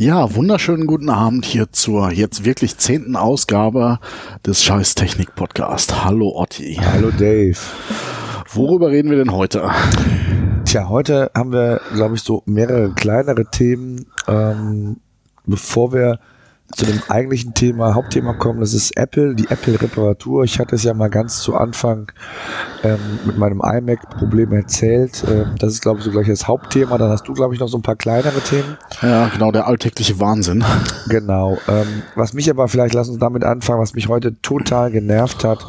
Ja, 0.00 0.32
wunderschönen 0.36 0.86
guten 0.86 1.10
Abend 1.10 1.44
hier 1.44 1.72
zur 1.72 2.12
jetzt 2.12 2.44
wirklich 2.44 2.78
zehnten 2.78 3.16
Ausgabe 3.16 3.98
des 4.46 4.62
Scheiß 4.62 4.94
Technik 4.94 5.34
Podcast. 5.34 6.04
Hallo 6.04 6.36
Otti. 6.36 6.80
Hallo 6.80 7.10
Dave. 7.10 7.58
Worüber 8.52 8.92
reden 8.92 9.10
wir 9.10 9.16
denn 9.16 9.32
heute? 9.32 9.68
Tja, 10.64 10.88
heute 10.88 11.32
haben 11.34 11.50
wir, 11.50 11.80
glaube 11.94 12.14
ich, 12.14 12.22
so 12.22 12.44
mehrere 12.46 12.92
kleinere 12.92 13.46
Themen. 13.46 14.06
Ähm, 14.28 14.98
bevor 15.46 15.92
wir 15.92 16.20
zu 16.72 16.84
dem 16.84 17.00
eigentlichen 17.08 17.54
Thema, 17.54 17.94
Hauptthema 17.94 18.34
kommen, 18.34 18.60
das 18.60 18.74
ist 18.74 18.96
Apple, 18.96 19.34
die 19.34 19.48
Apple-Reparatur. 19.48 20.44
Ich 20.44 20.58
hatte 20.58 20.74
es 20.74 20.84
ja 20.84 20.92
mal 20.92 21.08
ganz 21.08 21.40
zu 21.40 21.56
Anfang 21.56 22.12
ähm, 22.84 22.98
mit 23.24 23.38
meinem 23.38 23.62
iMac-Problem 23.64 24.52
erzählt. 24.52 25.24
Ähm, 25.26 25.54
das 25.58 25.72
ist, 25.72 25.80
glaube 25.80 25.98
ich, 25.98 26.04
so 26.04 26.10
gleich 26.10 26.26
das 26.26 26.46
Hauptthema. 26.46 26.98
Dann 26.98 27.10
hast 27.10 27.26
du, 27.26 27.32
glaube 27.32 27.54
ich, 27.54 27.60
noch 27.60 27.68
so 27.68 27.78
ein 27.78 27.82
paar 27.82 27.96
kleinere 27.96 28.40
Themen. 28.40 28.76
Ja, 29.00 29.28
genau, 29.28 29.50
der 29.50 29.66
alltägliche 29.66 30.20
Wahnsinn. 30.20 30.62
Genau. 31.08 31.56
Ähm, 31.68 32.02
was 32.14 32.34
mich 32.34 32.50
aber, 32.50 32.68
vielleicht 32.68 32.92
lass 32.92 33.08
uns 33.08 33.18
damit 33.18 33.44
anfangen, 33.44 33.80
was 33.80 33.94
mich 33.94 34.08
heute 34.08 34.38
total 34.42 34.90
genervt 34.90 35.44
hat. 35.44 35.66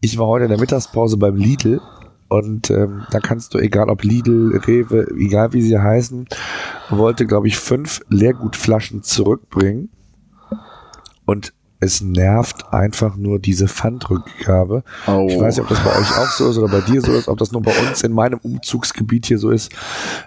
Ich 0.00 0.18
war 0.18 0.26
heute 0.26 0.46
in 0.46 0.50
der 0.50 0.58
Mittagspause 0.58 1.16
beim 1.18 1.36
Lidl 1.36 1.80
und 2.28 2.68
ähm, 2.70 3.02
da 3.12 3.20
kannst 3.20 3.54
du, 3.54 3.58
egal 3.58 3.88
ob 3.90 4.02
Lidl, 4.02 4.56
Rewe, 4.66 5.06
egal 5.16 5.52
wie 5.52 5.62
sie 5.62 5.78
heißen, 5.78 6.26
wollte, 6.90 7.26
glaube 7.26 7.46
ich, 7.46 7.56
fünf 7.56 8.00
Leergutflaschen 8.08 9.04
zurückbringen 9.04 9.90
und 11.24 11.52
es 11.80 12.00
nervt 12.00 12.72
einfach 12.72 13.16
nur 13.16 13.40
diese 13.40 13.66
Pfandrückgabe. 13.66 14.84
Oh. 15.08 15.26
Ich 15.28 15.38
weiß 15.38 15.56
nicht, 15.56 15.64
ob 15.64 15.68
das 15.68 15.82
bei 15.82 15.98
euch 15.98 16.16
auch 16.16 16.30
so 16.30 16.48
ist 16.48 16.58
oder 16.58 16.68
bei 16.68 16.80
dir 16.80 17.00
so 17.00 17.10
ist, 17.10 17.26
ob 17.26 17.38
das 17.38 17.50
nur 17.50 17.60
bei 17.60 17.76
uns 17.80 18.02
in 18.04 18.12
meinem 18.12 18.38
Umzugsgebiet 18.38 19.26
hier 19.26 19.38
so 19.38 19.50
ist. 19.50 19.72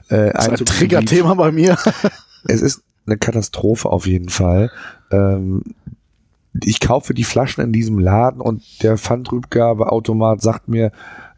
Äh, 0.09 0.33
das 0.33 0.47
ist 0.47 0.59
ein 0.59 0.65
Triggerthema 0.65 1.33
bei 1.33 1.53
mir. 1.53 1.77
es 2.47 2.61
ist 2.61 2.83
eine 3.05 3.17
Katastrophe 3.17 3.89
auf 3.89 4.05
jeden 4.05 4.27
Fall. 4.27 4.69
Ähm, 5.11 5.63
ich 6.61 6.81
kaufe 6.81 7.13
die 7.13 7.23
Flaschen 7.23 7.63
in 7.63 7.71
diesem 7.71 7.99
Laden 7.99 8.41
und 8.41 8.61
der 8.83 8.97
Pfandrückgabeautomat 8.97 10.41
sagt 10.41 10.67
mir, 10.67 10.91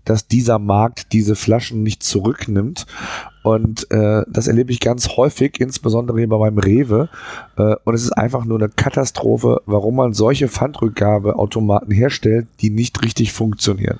dass 0.03 0.27
dieser 0.27 0.57
Markt 0.57 1.11
diese 1.13 1.35
Flaschen 1.35 1.83
nicht 1.83 2.01
zurücknimmt. 2.01 2.87
Und 3.47 3.89
äh, 3.91 4.23
das 4.27 4.49
erlebe 4.49 4.73
ich 4.73 4.81
ganz 4.81 5.15
häufig, 5.15 5.61
insbesondere 5.61 6.17
hier 6.17 6.27
bei 6.27 6.37
meinem 6.37 6.57
Rewe. 6.57 7.07
Äh, 7.55 7.77
und 7.85 7.93
es 7.93 8.03
ist 8.03 8.11
einfach 8.11 8.43
nur 8.43 8.59
eine 8.59 8.67
Katastrophe, 8.67 9.61
warum 9.65 9.95
man 9.95 10.11
solche 10.11 10.49
Pfandrückgabeautomaten 10.49 11.93
herstellt, 11.93 12.47
die 12.59 12.69
nicht 12.69 13.01
richtig 13.05 13.31
funktionieren. 13.31 13.99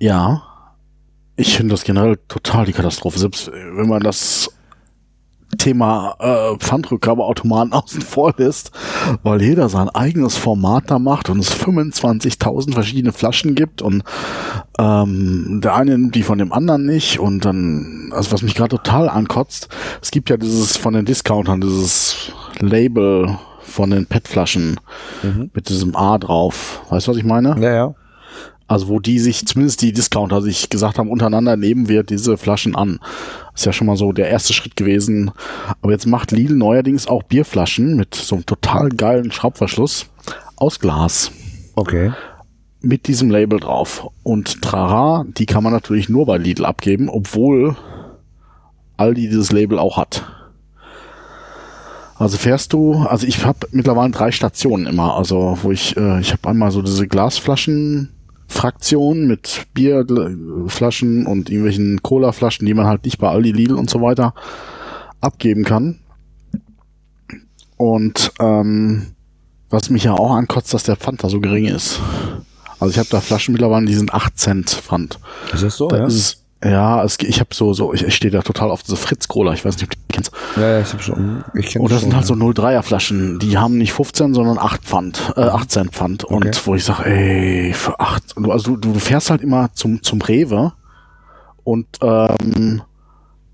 Ja, 0.00 0.42
ich 1.36 1.56
finde 1.56 1.72
das 1.72 1.84
generell 1.84 2.18
total 2.28 2.66
die 2.66 2.74
Katastrophe. 2.74 3.18
Selbst 3.18 3.50
wenn 3.50 3.88
man 3.88 4.02
das 4.02 4.52
Thema 5.58 6.16
äh, 6.18 6.56
Pfandrückgabeautomaten 6.58 7.72
außen 7.72 8.02
vor 8.02 8.34
lässt, 8.36 8.70
weil 9.22 9.42
jeder 9.42 9.68
sein 9.68 9.88
eigenes 9.88 10.36
Format 10.36 10.84
da 10.90 10.98
macht 10.98 11.30
und 11.30 11.38
es 11.38 11.52
25.000 11.52 12.72
verschiedene 12.74 13.12
Flaschen 13.12 13.54
gibt 13.54 13.82
und 13.82 14.02
ähm, 14.78 15.60
der 15.62 15.74
eine 15.74 15.98
nimmt 15.98 16.14
die 16.14 16.22
von 16.22 16.38
dem 16.38 16.52
anderen 16.52 16.86
nicht 16.86 17.18
und 17.18 17.44
dann, 17.44 18.12
also 18.14 18.32
was 18.32 18.42
mich 18.42 18.54
gerade 18.54 18.76
total 18.76 19.08
ankotzt, 19.08 19.68
es 20.00 20.10
gibt 20.10 20.30
ja 20.30 20.36
dieses 20.36 20.76
von 20.76 20.94
den 20.94 21.04
Discountern, 21.04 21.60
dieses 21.60 22.32
Label 22.58 23.38
von 23.60 23.90
den 23.90 24.06
PET-Flaschen 24.06 24.80
mhm. 25.22 25.50
mit 25.54 25.68
diesem 25.68 25.94
A 25.94 26.18
drauf. 26.18 26.82
Weißt 26.90 27.06
du, 27.06 27.12
was 27.12 27.18
ich 27.18 27.24
meine? 27.24 27.56
Ja, 27.60 27.72
ja. 27.72 27.94
Also 28.70 28.86
wo 28.86 29.00
die 29.00 29.18
sich, 29.18 29.44
zumindest 29.48 29.82
die 29.82 29.92
Discounter 29.92 30.40
sich 30.40 30.70
gesagt 30.70 30.96
haben, 30.96 31.10
untereinander 31.10 31.56
nehmen 31.56 31.88
wir 31.88 32.04
diese 32.04 32.36
Flaschen 32.36 32.76
an. 32.76 33.00
Ist 33.52 33.66
ja 33.66 33.72
schon 33.72 33.88
mal 33.88 33.96
so 33.96 34.12
der 34.12 34.28
erste 34.28 34.52
Schritt 34.52 34.76
gewesen. 34.76 35.32
Aber 35.82 35.90
jetzt 35.90 36.06
macht 36.06 36.30
Lidl 36.30 36.54
neuerdings 36.54 37.08
auch 37.08 37.24
Bierflaschen 37.24 37.96
mit 37.96 38.14
so 38.14 38.36
einem 38.36 38.46
total 38.46 38.90
geilen 38.90 39.32
Schraubverschluss 39.32 40.06
aus 40.54 40.78
Glas. 40.78 41.32
Okay. 41.74 42.12
Mit 42.80 43.08
diesem 43.08 43.28
Label 43.28 43.58
drauf. 43.58 44.06
Und 44.22 44.62
Trara, 44.62 45.24
die 45.26 45.46
kann 45.46 45.64
man 45.64 45.72
natürlich 45.72 46.08
nur 46.08 46.26
bei 46.26 46.38
Lidl 46.38 46.64
abgeben, 46.64 47.08
obwohl 47.08 47.74
Aldi 48.98 49.30
dieses 49.30 49.50
Label 49.50 49.80
auch 49.80 49.96
hat. 49.96 50.22
Also 52.14 52.38
fährst 52.38 52.72
du, 52.72 52.98
also 52.98 53.26
ich 53.26 53.44
habe 53.44 53.66
mittlerweile 53.72 54.12
drei 54.12 54.30
Stationen 54.30 54.86
immer, 54.86 55.16
also 55.16 55.58
wo 55.60 55.72
ich, 55.72 55.96
äh, 55.96 56.20
ich 56.20 56.30
habe 56.30 56.48
einmal 56.48 56.70
so 56.70 56.82
diese 56.82 57.08
Glasflaschen 57.08 58.10
Fraktion 58.50 59.26
mit 59.26 59.66
Bierflaschen 59.74 61.26
und 61.26 61.48
irgendwelchen 61.48 62.02
Colaflaschen, 62.02 62.66
die 62.66 62.74
man 62.74 62.86
halt 62.86 63.04
nicht 63.04 63.18
bei 63.18 63.28
Aldi, 63.28 63.52
Lidl 63.52 63.74
und 63.74 63.88
so 63.88 64.02
weiter 64.02 64.34
abgeben 65.20 65.64
kann. 65.64 66.00
Und 67.76 68.32
ähm, 68.40 69.14
was 69.70 69.88
mich 69.88 70.04
ja 70.04 70.14
auch 70.14 70.32
ankotzt, 70.32 70.74
dass 70.74 70.82
der 70.82 70.96
Pfand 70.96 71.22
da 71.22 71.28
so 71.28 71.40
gering 71.40 71.66
ist. 71.66 72.00
Also 72.80 72.90
ich 72.90 72.98
habe 72.98 73.08
da 73.08 73.20
Flaschen 73.20 73.52
mittlerweile, 73.52 73.86
die 73.86 73.94
sind 73.94 74.12
8 74.12 74.36
Cent 74.36 74.70
Pfand. 74.70 75.20
Ist 75.54 75.62
das 75.62 75.76
so? 75.76 75.88
Da 75.88 75.98
ja? 75.98 76.06
ist 76.06 76.44
ja, 76.62 77.02
es, 77.04 77.18
ich 77.20 77.40
habe 77.40 77.54
so, 77.54 77.72
so, 77.72 77.94
ich, 77.94 78.04
ich 78.04 78.14
stehe 78.14 78.30
da 78.30 78.42
total 78.42 78.70
auf 78.70 78.82
diese 78.82 78.96
Fritz 78.96 79.28
Cola, 79.28 79.54
ich 79.54 79.64
weiß 79.64 79.76
nicht, 79.76 79.84
ob 79.84 79.90
du 79.90 79.96
die 79.96 80.12
kennst. 80.12 80.30
Ja, 80.56 80.72
ja, 80.72 80.80
ich 80.80 80.92
habe 80.92 81.02
schon. 81.02 81.44
Ich 81.54 81.68
kenn 81.68 81.80
Und 81.82 81.90
das 81.90 82.02
sind 82.02 82.14
halt 82.14 82.26
so 82.26 82.34
03er 82.34 82.82
Flaschen, 82.82 83.38
die 83.38 83.56
haben 83.56 83.78
nicht 83.78 83.92
15, 83.92 84.34
sondern 84.34 84.58
8 84.58 84.84
Pfand, 84.84 85.32
äh, 85.36 85.40
8 85.40 85.70
Cent 85.70 85.92
Pfand. 85.92 86.24
Okay. 86.24 86.34
Und 86.34 86.66
wo 86.66 86.74
ich 86.74 86.84
sage, 86.84 87.06
ey, 87.06 87.72
für 87.72 87.98
8, 87.98 88.34
also 88.48 88.76
du, 88.76 88.92
du 88.92 88.98
fährst 88.98 89.30
halt 89.30 89.40
immer 89.40 89.72
zum, 89.72 90.02
zum 90.02 90.20
Rewe 90.20 90.72
und 91.64 91.86
ähm, 92.02 92.82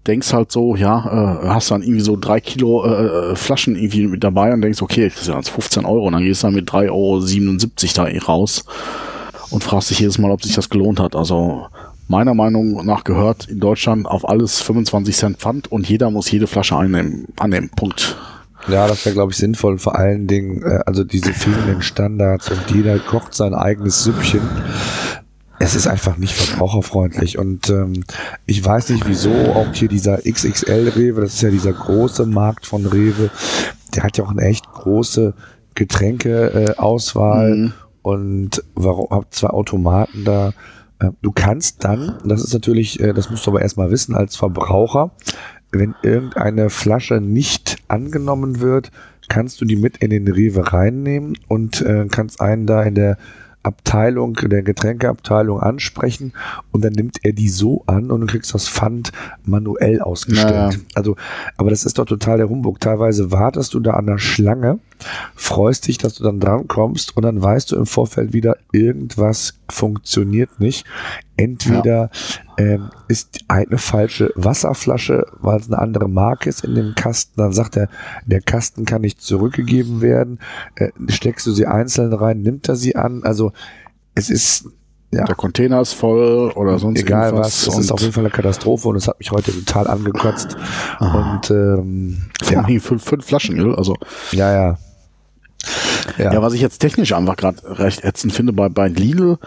denkst 0.07 0.33
halt 0.33 0.51
so, 0.51 0.75
ja, 0.75 1.43
äh, 1.45 1.49
hast 1.49 1.71
dann 1.71 1.83
irgendwie 1.83 2.01
so 2.01 2.17
drei 2.17 2.41
Kilo 2.41 2.85
äh, 2.85 3.33
äh 3.33 3.37
Flaschen 3.37 3.77
irgendwie 3.77 4.07
mit 4.07 4.25
dabei 4.25 4.53
und 4.53 4.63
denkst, 4.63 4.83
okay, 4.83 5.09
das 5.09 5.23
ist 5.23 5.29
ja 5.29 5.41
15 5.41 5.85
Euro 5.85 6.07
und 6.07 6.13
dann 6.13 6.23
gehst 6.23 6.43
du 6.43 6.49
dann 6.49 6.55
mit 6.55 6.69
3,77 6.71 7.99
Euro 8.01 8.11
da 8.11 8.27
raus 8.27 8.65
und 9.51 9.63
fragst 9.63 9.91
dich 9.91 10.01
jedes 10.01 10.19
Mal, 10.19 10.31
ob 10.31 10.43
sich 10.43 10.55
das 10.55 10.71
gelohnt 10.71 11.01
hat. 11.01 11.15
Also 11.15 11.67
meiner 12.09 12.35
Meinung 12.35 12.85
nach 12.85 13.05
gehört 13.05 13.49
in 13.49 13.61
Deutschland 13.61 14.07
auf 14.07 14.29
alles 14.29 14.61
25 14.61 15.17
Cent 15.17 15.39
Pfand 15.39 15.71
und 15.71 15.89
jeder 15.89 16.11
muss 16.11 16.31
jede 16.31 16.47
Flasche 16.47 16.77
einnehmen, 16.77 17.27
annehmen. 17.37 17.71
Punkt. 17.75 18.17
Ja, 18.69 18.89
das 18.89 19.05
wäre, 19.05 19.15
glaube 19.15 19.33
ich, 19.33 19.39
sinnvoll. 19.39 19.79
Vor 19.79 19.97
allen 19.97 20.27
Dingen, 20.27 20.63
äh, 20.63 20.81
also 20.87 21.05
diese 21.05 21.33
fehlenden 21.33 21.83
Standards 21.83 22.51
und 22.51 22.63
jeder 22.73 22.99
kocht 22.99 23.35
sein 23.35 23.55
eigenes 23.55 24.03
Süppchen. 24.03 24.43
Es 25.59 25.75
ist 25.75 25.87
einfach 25.87 26.19
nicht 26.19 26.35
verbraucherfreundlich 26.35 27.39
und 27.39 27.71
ähm, 27.71 28.05
ich 28.45 28.63
weiß 28.63 28.91
nicht 28.91 29.09
wieso 29.09 29.31
auch 29.31 29.73
hier 29.73 29.89
dieser 29.89 30.19
XXL 30.19 30.93
Rewe, 30.95 31.23
das 31.23 31.35
ist 31.35 31.43
ja 31.43 31.51
dieser 31.51 31.73
große 31.73 32.27
Markt 32.27 32.67
von 32.67 32.85
Rewe, 32.85 33.31
der 33.95 34.03
hat 34.03 34.19
ja 34.19 34.25
auch 34.25 34.31
eine 34.31 34.43
echt 34.43 34.71
große 34.71 35.33
Getränkeauswahl 35.75 37.53
äh, 37.53 37.55
mhm. 37.55 37.73
und 38.03 38.65
warum 38.75 39.09
hat 39.11 39.33
zwei 39.33 39.49
Automaten 39.49 40.25
da 40.25 40.53
du 41.23 41.33
kannst 41.33 41.85
dann, 41.85 42.19
das 42.25 42.43
ist 42.43 42.53
natürlich, 42.53 43.01
äh, 43.01 43.13
das 43.13 43.31
musst 43.31 43.47
du 43.47 43.51
aber 43.51 43.63
erstmal 43.63 43.91
wissen 43.91 44.15
als 44.15 44.37
Verbraucher, 44.37 45.11
wenn 45.73 45.95
irgendeine 46.03 46.71
Flasche 46.71 47.21
nicht 47.21 47.77
angenommen 47.89 48.61
wird, 48.61 48.91
kannst 49.29 49.61
du 49.61 49.65
die 49.65 49.77
mit 49.77 49.99
in 49.99 50.11
den 50.11 50.29
Rewe 50.29 50.73
reinnehmen 50.73 51.37
und 51.49 51.83
äh, 51.83 52.07
kannst 52.11 52.41
einen 52.41 52.67
da 52.67 52.83
in 52.83 52.95
der 52.95 53.19
Abteilung, 53.67 54.35
der 54.35 54.63
Getränkeabteilung 54.63 55.61
ansprechen 55.61 56.33
und 56.71 56.85
dann 56.85 56.93
nimmt 56.93 57.19
er 57.25 57.33
die 57.33 57.49
so 57.49 57.83
an 57.87 58.13
und 58.13 58.21
du 58.21 58.27
kriegst 58.29 58.55
das 58.55 58.69
Pfand 58.69 59.11
manuell 59.45 60.01
ausgestellt. 60.01 60.53
Naja. 60.55 60.79
Also, 60.95 61.17
aber 61.57 61.71
das 61.71 61.85
ist 61.85 61.99
doch 61.99 62.05
total 62.05 62.37
der 62.37 62.49
Humbug. 62.49 62.79
Teilweise 62.79 63.33
wartest 63.33 63.75
du 63.75 63.81
da 63.81 63.95
an 63.95 64.07
der 64.07 64.19
Schlange, 64.19 64.79
freust 65.35 65.89
dich, 65.89 65.99
dass 65.99 66.15
du 66.15 66.23
dann 66.23 66.39
drankommst 66.39 67.17
und 67.17 67.25
dann 67.25 67.43
weißt 67.43 67.73
du 67.73 67.77
im 67.77 67.87
Vorfeld 67.87 68.33
wieder, 68.33 68.57
irgendwas 68.71 69.59
funktioniert 69.69 70.61
nicht. 70.61 70.85
Entweder 71.37 72.11
ja. 72.59 72.65
ähm, 72.65 72.91
ist 73.09 73.41
eine 73.49 73.79
falsche 73.79 74.33
Wasserflasche, 74.37 75.27
weil 75.41 75.61
es 75.61 75.67
eine 75.67 75.79
andere 75.79 76.09
Marke 76.09 76.49
ist 76.49 76.65
in 76.65 76.75
dem 76.75 76.95
Kasten, 76.95 77.41
dann 77.41 77.53
sagt 77.53 77.77
er, 77.77 77.89
der 78.25 78.41
Kasten 78.41 78.85
kann 78.85 79.03
nicht 79.03 79.21
zurückgegeben 79.21 80.01
werden. 80.01 80.39
Äh, 80.77 80.91
steckst 81.09 81.47
du 81.47 81.53
sie 81.53 81.67
einzeln 81.67 82.13
rein, 82.13 82.41
nimmt 82.41 82.69
er 82.69 82.77
sie 82.77 82.97
an. 82.97 83.23
Also 83.25 83.53
es 84.15 84.31
ist 84.31 84.71
ja. 85.13 85.25
Der 85.25 85.37
Container 85.37 85.81
ist 85.81 85.93
voll 85.93 86.51
oder 86.57 86.79
sonst 86.79 87.01
Egal 87.01 87.33
was, 87.33 87.67
es 87.67 87.79
ist 87.79 87.93
auf 87.93 88.01
jeden 88.01 88.13
Fall 88.13 88.25
eine 88.25 88.31
Katastrophe 88.31 88.89
und 88.89 88.97
es 88.97 89.07
hat 89.07 89.19
mich 89.19 89.31
heute 89.31 89.53
total 89.53 89.87
angekotzt. 89.87 90.57
Aha. 90.99 91.37
Und 91.37 91.51
ähm, 91.51 92.23
ja. 92.51 92.65
fünf, 92.81 93.05
fünf 93.05 93.25
Flaschen, 93.25 93.75
also. 93.77 93.95
Ja, 94.33 94.53
ja. 94.53 94.79
Ja. 96.19 96.33
ja, 96.33 96.43
was 96.43 96.53
ich 96.53 96.61
jetzt 96.61 96.79
technisch 96.79 97.13
einfach 97.13 97.37
gerade 97.37 97.79
recht 97.79 98.05
ätzend 98.05 98.33
finde 98.33 98.53
bei, 98.53 98.69
bei 98.69 98.89
Lidl, 98.89 99.39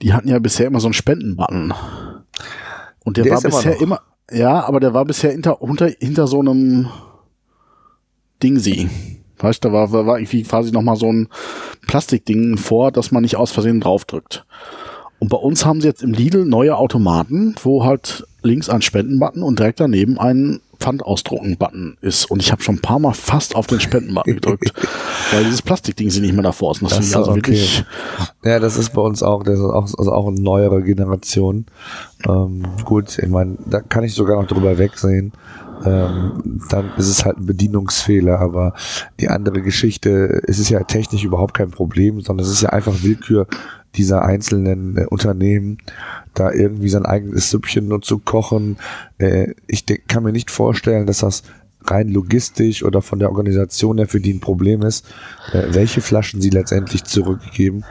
die 0.00 0.12
hatten 0.12 0.28
ja 0.28 0.38
bisher 0.38 0.66
immer 0.66 0.80
so 0.80 0.86
einen 0.86 0.94
Spendenbutton. 0.94 1.74
Und 3.04 3.16
der, 3.16 3.24
der 3.24 3.34
war 3.34 3.40
bisher 3.42 3.80
immer, 3.80 4.00
immer, 4.30 4.38
ja, 4.38 4.64
aber 4.64 4.80
der 4.80 4.94
war 4.94 5.04
bisher 5.04 5.32
hinter, 5.32 5.58
hinter, 5.60 5.90
hinter 5.98 6.26
so 6.26 6.40
einem 6.40 6.88
Dingsi. 8.42 8.88
Weißt 9.38 9.64
du, 9.64 9.68
da 9.68 9.74
war, 9.74 9.92
war 10.06 10.18
irgendwie 10.18 10.44
quasi 10.44 10.70
nochmal 10.70 10.96
so 10.96 11.12
ein 11.12 11.28
Plastikding 11.86 12.56
vor, 12.58 12.92
dass 12.92 13.10
man 13.10 13.22
nicht 13.22 13.36
aus 13.36 13.50
Versehen 13.50 13.80
draufdrückt. 13.80 14.46
Und 15.18 15.28
bei 15.28 15.36
uns 15.36 15.64
haben 15.64 15.80
sie 15.80 15.88
jetzt 15.88 16.02
im 16.02 16.12
Lidl 16.12 16.44
neue 16.44 16.76
Automaten, 16.76 17.54
wo 17.62 17.84
halt 17.84 18.26
links 18.42 18.68
ein 18.68 18.82
Spendenbutton 18.82 19.42
und 19.42 19.58
direkt 19.58 19.80
daneben 19.80 20.18
ein 20.18 20.60
Pfandausdrucken-Button 20.82 21.96
ist. 22.00 22.30
Und 22.30 22.40
ich 22.40 22.52
habe 22.52 22.62
schon 22.62 22.76
ein 22.76 22.80
paar 22.82 22.98
Mal 22.98 23.14
fast 23.14 23.54
auf 23.54 23.66
den 23.66 23.80
Spenden-Button 23.80 24.34
gedrückt, 24.34 24.72
weil 25.32 25.44
dieses 25.44 25.62
Plastikding 25.62 26.10
sie 26.10 26.20
nicht 26.20 26.34
mehr 26.34 26.42
davor 26.42 26.72
ist. 26.72 26.82
das 26.82 26.96
das 26.96 27.16
also 27.16 27.30
okay. 27.30 27.36
wirklich. 27.36 27.84
Ja, 28.44 28.58
das 28.58 28.76
ist 28.76 28.92
bei 28.92 29.02
uns 29.02 29.22
auch, 29.22 29.42
das 29.44 29.58
ist 29.58 29.64
auch, 29.64 29.88
also 29.98 30.12
auch 30.12 30.28
eine 30.28 30.40
neuere 30.40 30.82
Generation. 30.82 31.66
Ähm, 32.28 32.64
gut, 32.84 33.18
ich 33.18 33.28
meine, 33.28 33.56
da 33.66 33.80
kann 33.80 34.04
ich 34.04 34.14
sogar 34.14 34.40
noch 34.40 34.48
drüber 34.48 34.78
wegsehen 34.78 35.32
ähm, 35.84 36.60
dann 36.68 36.92
ist 36.96 37.08
es 37.08 37.24
halt 37.24 37.38
ein 37.38 37.46
Bedienungsfehler. 37.46 38.38
Aber 38.40 38.74
die 39.20 39.28
andere 39.28 39.62
Geschichte, 39.62 40.42
es 40.46 40.58
ist 40.58 40.68
ja 40.68 40.82
technisch 40.84 41.24
überhaupt 41.24 41.54
kein 41.54 41.70
Problem, 41.70 42.20
sondern 42.20 42.46
es 42.46 42.52
ist 42.52 42.62
ja 42.62 42.70
einfach 42.70 43.02
Willkür 43.02 43.46
dieser 43.94 44.22
einzelnen 44.22 44.96
äh, 44.96 45.06
Unternehmen, 45.06 45.78
da 46.34 46.52
irgendwie 46.52 46.88
sein 46.88 47.06
eigenes 47.06 47.50
Süppchen 47.50 47.88
nur 47.88 48.02
zu 48.02 48.18
kochen. 48.18 48.78
Äh, 49.18 49.54
ich 49.66 49.84
kann 50.08 50.22
mir 50.22 50.32
nicht 50.32 50.50
vorstellen, 50.50 51.06
dass 51.06 51.18
das 51.18 51.42
rein 51.84 52.08
logistisch 52.08 52.84
oder 52.84 53.02
von 53.02 53.18
der 53.18 53.30
Organisation 53.30 53.98
her 53.98 54.06
für 54.06 54.20
die 54.20 54.32
ein 54.34 54.40
Problem 54.40 54.82
ist, 54.82 55.06
äh, 55.52 55.64
welche 55.70 56.00
Flaschen 56.00 56.40
sie 56.40 56.50
letztendlich 56.50 57.04
zurückgeben. 57.04 57.84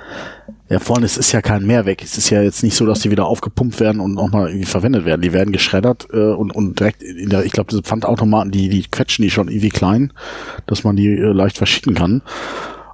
Ja, 0.69 0.79
vorne, 0.79 1.05
es 1.05 1.17
ist 1.17 1.33
ja 1.33 1.41
kein 1.41 1.65
Mehrweg. 1.65 2.01
Es 2.01 2.17
ist 2.17 2.29
ja 2.29 2.41
jetzt 2.41 2.63
nicht 2.63 2.75
so, 2.75 2.85
dass 2.85 3.01
die 3.01 3.11
wieder 3.11 3.25
aufgepumpt 3.25 3.79
werden 3.81 3.99
und 3.99 4.13
nochmal 4.13 4.47
irgendwie 4.47 4.65
verwendet 4.65 5.03
werden. 5.03 5.21
Die 5.21 5.33
werden 5.33 5.51
geschreddert 5.51 6.07
äh, 6.13 6.31
und, 6.31 6.51
und 6.51 6.79
direkt 6.79 7.03
in 7.03 7.29
der, 7.29 7.44
ich 7.44 7.51
glaube, 7.51 7.69
diese 7.69 7.81
Pfandautomaten, 7.81 8.51
die, 8.51 8.69
die 8.69 8.83
quetschen 8.83 9.23
die 9.23 9.29
schon 9.29 9.49
irgendwie 9.49 9.69
klein, 9.69 10.13
dass 10.67 10.83
man 10.83 10.95
die 10.95 11.09
äh, 11.09 11.33
leicht 11.33 11.57
verschicken 11.57 11.94
kann. 11.94 12.21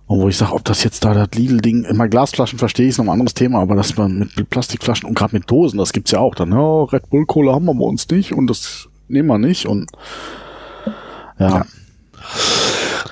Und 0.08 0.22
wo 0.22 0.30
ich 0.30 0.38
sage, 0.38 0.54
ob 0.54 0.64
das 0.64 0.84
jetzt 0.84 1.04
da 1.04 1.14
das 1.14 1.30
Lidl-Ding, 1.34 1.84
immer 1.84 2.08
Glasflaschen 2.08 2.58
verstehe 2.58 2.86
ich, 2.86 2.92
ist 2.92 2.98
noch 2.98 3.06
ein 3.06 3.12
anderes 3.12 3.34
Thema, 3.34 3.60
aber 3.60 3.76
dass 3.76 3.98
man 3.98 4.30
mit 4.36 4.50
Plastikflaschen 4.50 5.08
und 5.08 5.16
gerade 5.16 5.36
mit 5.36 5.52
Dosen, 5.52 5.78
das 5.78 5.92
gibt's 5.92 6.12
ja 6.12 6.20
auch 6.20 6.34
dann, 6.34 6.52
ja, 6.52 6.84
Red 6.84 7.10
Bull 7.10 7.26
Cola 7.26 7.54
haben 7.54 7.66
wir 7.66 7.76
bei 7.76 7.84
uns 7.84 8.08
nicht 8.08 8.34
und 8.34 8.48
das 8.48 8.88
nehmen 9.10 9.28
wir 9.28 9.38
nicht 9.38 9.66
und 9.66 9.92
ja. 11.40 11.50
ja. 11.50 11.66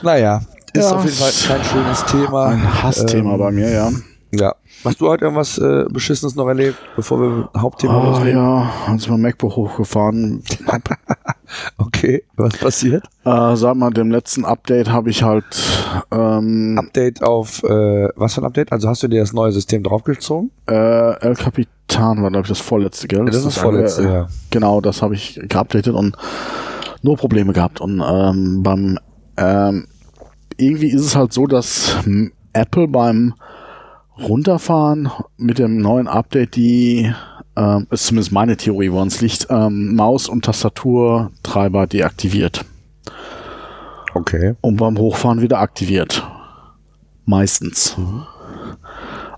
Naja, 0.01 0.42
ist 0.74 0.89
ja, 0.89 0.95
auf 0.95 1.03
jeden 1.03 1.18
Fall 1.18 1.31
kein 1.47 1.63
schönes 1.65 2.06
Thema. 2.06 2.45
Ein 2.47 2.83
Hassthema 2.83 3.33
ähm, 3.33 3.39
bei 3.39 3.51
mir, 3.51 3.69
ja. 3.69 3.91
Ja. 4.31 4.56
Hast 4.85 5.01
du 5.01 5.07
heute 5.07 5.25
irgendwas 5.25 5.57
äh, 5.57 5.85
Beschissenes 5.89 6.35
noch 6.35 6.47
erlebt, 6.47 6.77
bevor 6.95 7.19
wir 7.19 7.49
Hauptthema 7.57 8.01
oh, 8.01 8.11
loslegen? 8.11 8.39
Ja, 8.39 8.71
als 8.85 9.09
wir 9.09 9.17
MacBook 9.17 9.55
hochgefahren. 9.55 10.43
okay, 11.79 12.23
was 12.35 12.55
passiert? 12.57 13.03
Äh, 13.23 13.55
sag 13.55 13.75
mal, 13.77 13.89
dem 13.89 14.11
letzten 14.11 14.45
Update 14.45 14.91
habe 14.91 15.09
ich 15.09 15.23
halt 15.23 15.45
ähm, 16.11 16.77
Update 16.77 17.23
auf 17.23 17.63
äh, 17.63 18.09
was 18.15 18.35
für 18.35 18.41
ein 18.41 18.45
Update? 18.45 18.71
Also 18.71 18.87
hast 18.87 19.01
du 19.01 19.07
dir 19.07 19.21
das 19.21 19.33
neue 19.33 19.51
System 19.51 19.81
draufgezogen? 19.81 20.51
Äh, 20.69 21.19
El 21.19 21.35
Capitan 21.35 22.21
war 22.21 22.29
glaube 22.29 22.43
ich 22.43 22.49
das 22.49 22.59
vorletzte, 22.59 23.07
gell? 23.07 23.19
Ja, 23.19 23.25
das, 23.25 23.35
das 23.38 23.45
ist 23.45 23.55
das 23.55 23.63
vorletzte, 23.63 24.03
äh, 24.03 24.13
ja. 24.13 24.27
Genau, 24.51 24.81
das 24.81 25.01
habe 25.01 25.15
ich 25.15 25.41
geupdatet 25.49 25.95
und 25.95 26.15
nur 27.01 27.17
Probleme 27.17 27.53
gehabt 27.53 27.81
und 27.81 28.03
ähm, 28.07 28.61
beim 28.61 28.99
ähm, 29.38 29.88
irgendwie 30.57 30.91
ist 30.91 31.01
es 31.01 31.15
halt 31.15 31.33
so, 31.33 31.47
dass 31.47 31.97
Apple 32.53 32.88
beim 32.88 33.33
runterfahren 34.17 35.09
mit 35.38 35.59
dem 35.59 35.77
neuen 35.77 36.07
Update 36.07 36.56
die, 36.56 37.13
ähm, 37.56 37.88
ist 37.89 38.07
zumindest 38.07 38.31
meine 38.31 38.57
Theorie, 38.57 38.91
woran 38.91 39.07
es 39.07 39.21
liegt, 39.21 39.47
ähm, 39.50 39.95
Maus- 39.95 40.29
und 40.29 40.45
Tastaturtreiber 40.45 41.88
deaktiviert. 41.88 42.65
Okay. 44.13 44.56
Und 44.62 44.77
beim 44.77 44.97
Hochfahren 44.97 45.41
wieder 45.41 45.59
aktiviert. 45.59 46.25
Meistens. 47.25 47.97
Mhm. 47.97 48.23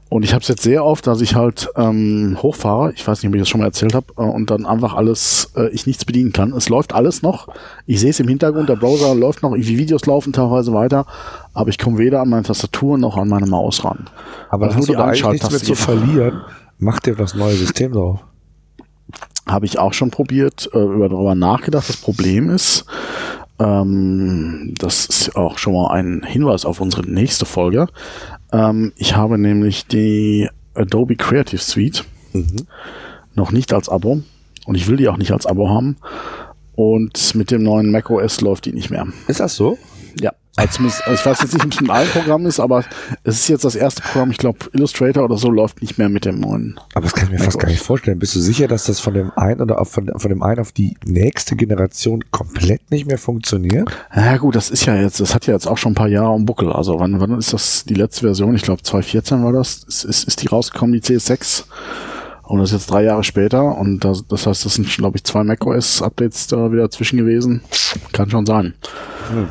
Und 0.09 0.23
ich 0.23 0.33
habe 0.33 0.41
es 0.41 0.47
jetzt 0.47 0.63
sehr 0.63 0.85
oft, 0.85 1.05
dass 1.05 1.19
ich 1.19 1.35
halt 1.35 1.69
ähm, 1.75 2.37
hochfahre, 2.41 2.93
ich 2.93 3.05
weiß 3.05 3.21
nicht, 3.21 3.29
ob 3.29 3.35
ich 3.35 3.41
das 3.41 3.49
schon 3.49 3.59
mal 3.59 3.65
erzählt 3.65 3.93
habe, 3.93 4.07
äh, 4.17 4.21
und 4.21 4.49
dann 4.49 4.65
einfach 4.65 4.93
alles, 4.93 5.51
äh, 5.57 5.69
ich 5.69 5.85
nichts 5.85 6.05
bedienen 6.05 6.31
kann. 6.31 6.53
Es 6.53 6.69
läuft 6.69 6.93
alles 6.93 7.21
noch. 7.21 7.49
Ich 7.85 7.99
sehe 7.99 8.11
es 8.11 8.19
im 8.19 8.27
Hintergrund, 8.27 8.69
der 8.69 8.77
Browser 8.77 9.13
läuft 9.15 9.43
noch, 9.43 9.51
irgendwie 9.51 9.77
Videos 9.77 10.05
laufen 10.05 10.31
teilweise 10.31 10.73
weiter, 10.73 11.05
aber 11.53 11.69
ich 11.69 11.77
komme 11.77 11.97
weder 11.97 12.21
an 12.21 12.29
meine 12.29 12.43
Tastatur 12.43 12.97
noch 12.97 13.17
an 13.17 13.27
meine 13.27 13.47
Maus 13.47 13.83
ran. 13.83 14.09
Aber 14.49 14.67
also 14.67 14.77
hast 14.77 14.89
du 14.89 14.93
da 14.93 15.05
eigentlich 15.05 15.27
nichts 15.27 15.51
mehr 15.51 15.59
zu 15.59 15.75
verlieren? 15.75 16.41
Mach 16.79 16.99
dir 16.99 17.15
das 17.15 17.33
neue 17.33 17.55
System 17.55 17.91
drauf. 17.91 18.19
Habe 19.45 19.65
ich 19.65 19.79
auch 19.79 19.93
schon 19.93 20.11
probiert, 20.11 20.69
äh, 20.73 20.79
über 20.79 21.09
darüber 21.09 21.35
nachgedacht. 21.35 21.89
Das 21.89 21.97
Problem 21.97 22.49
ist, 22.49 22.85
ähm, 23.59 24.75
das 24.77 25.05
ist 25.05 25.35
auch 25.35 25.57
schon 25.57 25.73
mal 25.73 25.91
ein 25.91 26.23
Hinweis 26.25 26.65
auf 26.65 26.79
unsere 26.79 27.09
nächste 27.09 27.45
Folge. 27.45 27.87
Ähm, 28.51 28.93
ich 28.95 29.15
habe 29.15 29.37
nämlich 29.37 29.87
die 29.87 30.49
Adobe 30.73 31.15
Creative 31.15 31.61
Suite 31.61 32.05
mhm. 32.33 32.67
noch 33.35 33.51
nicht 33.51 33.73
als 33.73 33.89
Abo 33.89 34.21
und 34.65 34.75
ich 34.75 34.87
will 34.87 34.97
die 34.97 35.09
auch 35.09 35.17
nicht 35.17 35.31
als 35.31 35.45
Abo 35.45 35.69
haben. 35.69 35.97
Und 36.75 37.33
mit 37.33 37.49
dem 37.49 37.63
neuen 37.63 37.89
macOS 37.89 38.41
läuft 38.41 38.65
die 38.65 38.73
nicht 38.73 38.91
mehr. 38.91 39.07
Ist 39.27 39.39
das 39.39 39.55
so? 39.55 39.79
Ja. 40.21 40.31
Also 40.57 40.83
ich 40.85 41.23
weiß 41.23 41.41
jetzt 41.41 41.53
nicht, 41.53 41.63
ob 41.63 41.71
es 41.71 41.81
mit 41.81 41.91
allen 41.91 42.09
Programmen 42.09 42.47
ist, 42.47 42.59
aber 42.59 42.83
es 43.23 43.35
ist 43.35 43.47
jetzt 43.47 43.63
das 43.63 43.75
erste 43.75 44.01
Programm, 44.01 44.31
ich 44.31 44.39
glaube 44.39 44.57
Illustrator 44.73 45.23
oder 45.23 45.37
so 45.37 45.51
läuft 45.51 45.81
nicht 45.83 45.99
mehr 45.99 46.09
mit 46.09 46.25
dem 46.25 46.39
neuen. 46.39 46.79
Aber 46.95 47.03
das 47.03 47.13
kann 47.13 47.25
ich 47.25 47.31
mir 47.31 47.39
fast 47.39 47.59
gar 47.59 47.69
nicht 47.69 47.83
vorstellen. 47.83 48.17
Bist 48.17 48.35
du 48.35 48.39
sicher, 48.39 48.67
dass 48.67 48.85
das 48.85 48.99
von 48.99 49.13
dem 49.13 49.31
einen 49.35 49.61
oder 49.61 49.85
von, 49.85 50.11
von 50.15 50.29
dem 50.29 50.41
einen 50.41 50.59
auf 50.59 50.71
die 50.71 50.97
nächste 51.05 51.55
Generation 51.55 52.23
komplett 52.31 52.89
nicht 52.89 53.05
mehr 53.05 53.19
funktioniert? 53.19 53.87
Ja 54.15 54.37
gut, 54.37 54.55
das 54.55 54.71
ist 54.71 54.85
ja 54.87 54.95
jetzt, 54.95 55.19
das 55.19 55.35
hat 55.35 55.45
ja 55.45 55.53
jetzt 55.53 55.67
auch 55.67 55.77
schon 55.77 55.91
ein 55.91 55.95
paar 55.95 56.07
Jahre 56.07 56.33
am 56.33 56.45
Buckel. 56.45 56.73
Also 56.73 56.99
wann, 56.99 57.19
wann 57.19 57.37
ist 57.37 57.53
das 57.53 57.85
die 57.85 57.93
letzte 57.93 58.21
Version? 58.21 58.55
Ich 58.55 58.63
glaube 58.63 58.81
2014 58.81 59.43
war 59.43 59.53
das. 59.53 59.83
Ist, 59.87 60.05
ist, 60.05 60.23
ist 60.27 60.41
die 60.41 60.47
rausgekommen, 60.47 60.99
die 60.99 61.01
CS6? 61.01 61.65
Und 62.41 62.59
das 62.59 62.69
ist 62.69 62.79
jetzt 62.79 62.91
drei 62.91 63.03
Jahre 63.03 63.23
später 63.23 63.77
und 63.77 63.99
das, 63.99 64.25
das 64.25 64.47
heißt, 64.47 64.65
das 64.65 64.73
sind, 64.73 64.87
glaube 64.87 65.17
ich, 65.17 65.23
zwei 65.23 65.43
macOS-Updates 65.43 66.47
da 66.47 66.71
wieder 66.71 66.89
zwischen 66.89 67.17
gewesen. 67.17 67.61
Kann 68.13 68.29
schon 68.31 68.45
sein. 68.47 68.73
Hm. 69.29 69.49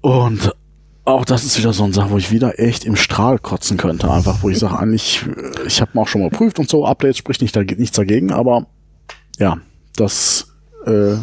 Und 0.00 0.54
auch 1.04 1.24
das 1.24 1.44
ist 1.44 1.58
wieder 1.58 1.72
so 1.72 1.84
eine 1.84 1.92
Sache, 1.92 2.10
wo 2.10 2.18
ich 2.18 2.30
wieder 2.30 2.58
echt 2.58 2.84
im 2.84 2.96
Strahl 2.96 3.38
kotzen 3.38 3.76
könnte. 3.76 4.10
Einfach, 4.10 4.42
wo 4.42 4.48
ich 4.48 4.58
sage, 4.58 4.78
eigentlich, 4.78 5.24
ich 5.66 5.80
habe 5.80 5.98
auch 5.98 6.08
schon 6.08 6.22
mal 6.22 6.30
prüft 6.30 6.58
und 6.58 6.68
so, 6.68 6.86
Updates 6.86 7.16
spricht 7.16 7.42
nicht, 7.42 7.56
nichts 7.56 7.96
dagegen, 7.96 8.32
aber 8.32 8.66
ja, 9.38 9.58
das, 9.96 10.52
äh, 10.86 11.14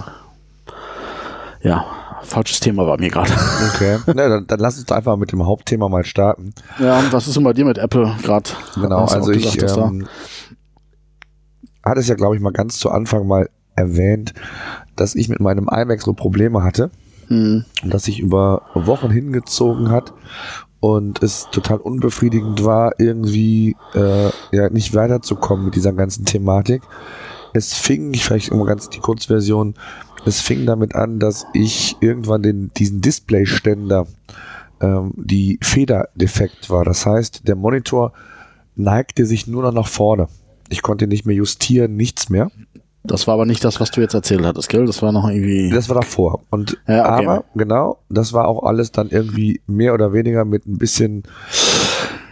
ja, 1.61 1.85
falsches 2.23 2.59
Thema 2.59 2.85
bei 2.85 2.97
mir 2.97 3.09
gerade. 3.09 3.31
Okay, 3.73 3.99
ja, 4.07 4.13
dann, 4.13 4.47
dann, 4.47 4.59
lass 4.59 4.77
uns 4.77 4.91
einfach 4.91 5.15
mit 5.15 5.31
dem 5.31 5.45
Hauptthema 5.45 5.87
mal 5.89 6.03
starten. 6.03 6.53
Ja, 6.79 6.99
und 6.99 7.13
was 7.13 7.27
ist 7.27 7.35
denn 7.35 7.43
bei 7.43 7.53
dir 7.53 7.65
mit 7.65 7.77
Apple 7.77 8.15
gerade? 8.23 8.49
Genau, 8.75 9.05
also 9.05 9.31
ich 9.31 9.61
ähm, 9.61 10.07
hatte 11.83 11.99
es 11.99 12.07
ja, 12.07 12.15
glaube 12.15 12.35
ich, 12.35 12.41
mal 12.41 12.51
ganz 12.51 12.77
zu 12.77 12.89
Anfang 12.89 13.27
mal 13.27 13.49
erwähnt, 13.75 14.33
dass 14.95 15.15
ich 15.15 15.29
mit 15.29 15.39
meinem 15.39 15.69
iMac 15.71 16.01
so 16.01 16.13
Probleme 16.13 16.63
hatte 16.63 16.89
mhm. 17.29 17.65
das 17.83 18.03
sich 18.03 18.19
über 18.19 18.63
Wochen 18.73 19.09
hingezogen 19.09 19.89
hat 19.89 20.13
und 20.79 21.23
es 21.23 21.47
total 21.51 21.77
unbefriedigend 21.77 22.63
war, 22.63 22.99
irgendwie 22.99 23.75
äh, 23.93 24.29
ja 24.51 24.69
nicht 24.69 24.93
weiterzukommen 24.93 25.65
mit 25.65 25.75
dieser 25.75 25.93
ganzen 25.93 26.25
Thematik. 26.25 26.83
Es 27.53 27.73
fing, 27.73 28.13
ich 28.13 28.23
vielleicht 28.23 28.49
immer 28.49 28.65
ganz 28.65 28.89
die 28.89 28.99
Kurzversion, 28.99 29.73
es 30.25 30.41
fing 30.41 30.65
damit 30.65 30.93
an, 30.93 31.19
dass 31.19 31.45
ich 31.53 31.95
irgendwann 32.01 32.43
den, 32.43 32.71
diesen 32.75 33.01
Displayständer, 33.01 34.07
ähm, 34.81 35.13
die 35.15 35.57
Feder 35.61 36.09
defekt 36.15 36.69
war. 36.69 36.83
Das 36.83 37.05
heißt, 37.05 37.47
der 37.47 37.55
Monitor 37.55 38.13
neigte 38.75 39.25
sich 39.25 39.47
nur 39.47 39.63
noch 39.63 39.73
nach 39.73 39.87
vorne. 39.87 40.27
Ich 40.69 40.81
konnte 40.81 41.07
nicht 41.07 41.25
mehr 41.25 41.35
justieren, 41.35 41.95
nichts 41.95 42.29
mehr. 42.29 42.51
Das 43.07 43.25
war 43.25 43.35
aber 43.35 43.45
nicht 43.45 43.63
das, 43.63 43.79
was 43.79 43.91
du 43.91 44.01
jetzt 44.01 44.13
erzählt 44.13 44.45
hattest, 44.45 44.69
gell? 44.69 44.85
Das 44.85 45.01
war 45.01 45.11
noch 45.11 45.29
irgendwie. 45.29 45.69
Das 45.69 45.89
war 45.89 45.95
davor. 45.95 46.41
Und 46.49 46.77
ja, 46.87 47.13
okay. 47.13 47.25
aber 47.25 47.45
genau, 47.55 47.99
das 48.09 48.33
war 48.33 48.47
auch 48.47 48.63
alles 48.63 48.91
dann 48.91 49.09
irgendwie 49.09 49.61
mehr 49.65 49.93
oder 49.93 50.13
weniger 50.13 50.45
mit 50.45 50.67
ein 50.67 50.77
bisschen, 50.77 51.23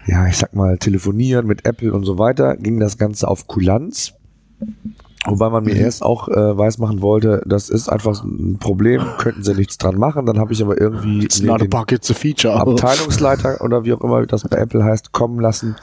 ja, 0.05 0.27
ich 0.27 0.37
sag 0.37 0.53
mal, 0.53 0.77
telefonieren 0.77 1.47
mit 1.47 1.65
Apple 1.65 1.93
und 1.93 2.03
so 2.03 2.19
weiter, 2.19 2.57
ging 2.57 2.79
das 2.79 2.97
Ganze 2.97 3.27
auf 3.27 3.47
Kulanz. 3.47 4.13
Wobei 5.25 5.49
man 5.49 5.63
mir 5.63 5.73
mhm. 5.73 5.81
erst 5.81 6.03
auch 6.03 6.27
äh, 6.27 6.57
weismachen 6.57 7.01
wollte, 7.01 7.41
das 7.45 7.69
ist 7.69 7.89
einfach 7.89 8.23
ein 8.23 8.57
Problem, 8.59 9.01
könnten 9.17 9.43
sie 9.43 9.53
nichts 9.53 9.77
dran 9.77 9.97
machen. 9.97 10.25
Dann 10.25 10.37
habe 10.39 10.53
ich 10.53 10.61
aber 10.61 10.79
irgendwie 10.79 11.23
It's 11.23 11.41
not 11.41 11.61
a 11.61 11.85
it's 11.89 12.11
a 12.11 12.13
feature. 12.13 12.53
Abteilungsleiter 12.53 13.61
oder 13.61 13.83
wie 13.83 13.93
auch 13.93 14.01
immer 14.01 14.25
das 14.25 14.43
bei 14.43 14.57
Apple 14.57 14.83
heißt, 14.83 15.11
kommen 15.11 15.39
lassen. 15.39 15.75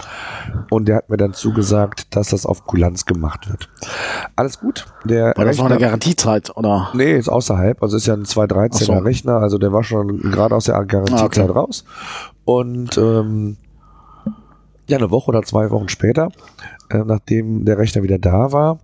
Und 0.70 0.86
der 0.86 0.96
hat 0.96 1.10
mir 1.10 1.16
dann 1.16 1.34
zugesagt, 1.34 2.14
dass 2.14 2.28
das 2.28 2.46
auf 2.46 2.64
Kulanz 2.64 3.04
gemacht 3.04 3.48
wird. 3.50 3.68
Alles 4.36 4.60
gut. 4.60 4.86
Der 5.04 5.34
war 5.36 5.44
das 5.44 5.58
noch 5.58 5.66
eine 5.66 5.78
Garantiezeit, 5.78 6.56
oder? 6.56 6.90
Nee, 6.94 7.16
ist 7.16 7.28
außerhalb. 7.28 7.82
Also 7.82 7.96
ist 7.96 8.06
ja 8.06 8.14
ein 8.14 8.24
213er 8.24 8.84
so. 8.84 8.92
Rechner. 8.92 9.38
Also 9.38 9.58
der 9.58 9.72
war 9.72 9.82
schon 9.82 10.18
gerade 10.18 10.54
aus 10.54 10.64
der 10.64 10.84
Garantiezeit 10.84 11.46
ah, 11.46 11.50
okay. 11.50 11.58
raus. 11.58 11.84
Und 12.44 12.96
ähm, 12.98 13.56
ja, 14.88 14.98
eine 14.98 15.10
Woche 15.10 15.28
oder 15.28 15.42
zwei 15.42 15.70
Wochen 15.70 15.88
später 15.88 16.30
äh, 16.92 17.04
nachdem 17.04 17.64
der 17.64 17.78
Rechner 17.78 18.02
wieder 18.02 18.18
da 18.18 18.52
war, 18.52 18.78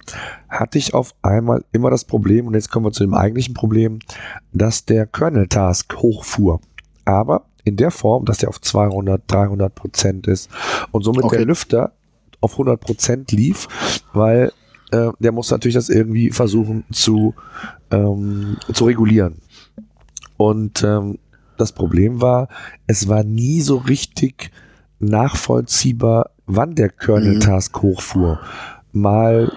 hatte 0.48 0.78
ich 0.78 0.94
auf 0.94 1.14
einmal 1.22 1.64
immer 1.72 1.90
das 1.90 2.04
Problem, 2.04 2.46
und 2.46 2.54
jetzt 2.54 2.70
kommen 2.70 2.86
wir 2.86 2.92
zu 2.92 3.04
dem 3.04 3.14
eigentlichen 3.14 3.54
Problem, 3.54 3.98
dass 4.52 4.84
der 4.84 5.06
Kernel-Task 5.06 5.94
hochfuhr. 5.96 6.60
Aber 7.04 7.44
in 7.64 7.76
der 7.76 7.90
Form, 7.90 8.24
dass 8.24 8.38
der 8.38 8.48
auf 8.48 8.60
200, 8.60 9.22
300 9.26 9.74
Prozent 9.74 10.26
ist 10.26 10.50
und 10.90 11.02
somit 11.04 11.24
okay. 11.24 11.36
der 11.38 11.46
Lüfter 11.46 11.92
auf 12.40 12.52
100 12.52 12.80
Prozent 12.80 13.32
lief, 13.32 13.68
weil 14.12 14.52
äh, 14.90 15.10
der 15.18 15.32
muss 15.32 15.50
natürlich 15.50 15.74
das 15.74 15.90
irgendwie 15.90 16.30
versuchen 16.30 16.84
zu, 16.92 17.34
ähm, 17.90 18.56
zu 18.72 18.84
regulieren. 18.84 19.36
Und 20.36 20.82
ähm, 20.82 21.18
das 21.58 21.72
Problem 21.72 22.22
war, 22.22 22.48
es 22.86 23.08
war 23.08 23.24
nie 23.24 23.60
so 23.60 23.76
richtig 23.76 24.50
nachvollziehbar, 25.00 26.30
wann 26.46 26.74
der 26.74 26.88
Kernel-Task 26.88 27.76
mhm. 27.76 27.82
hochfuhr. 27.82 28.40
Mal 28.92 29.52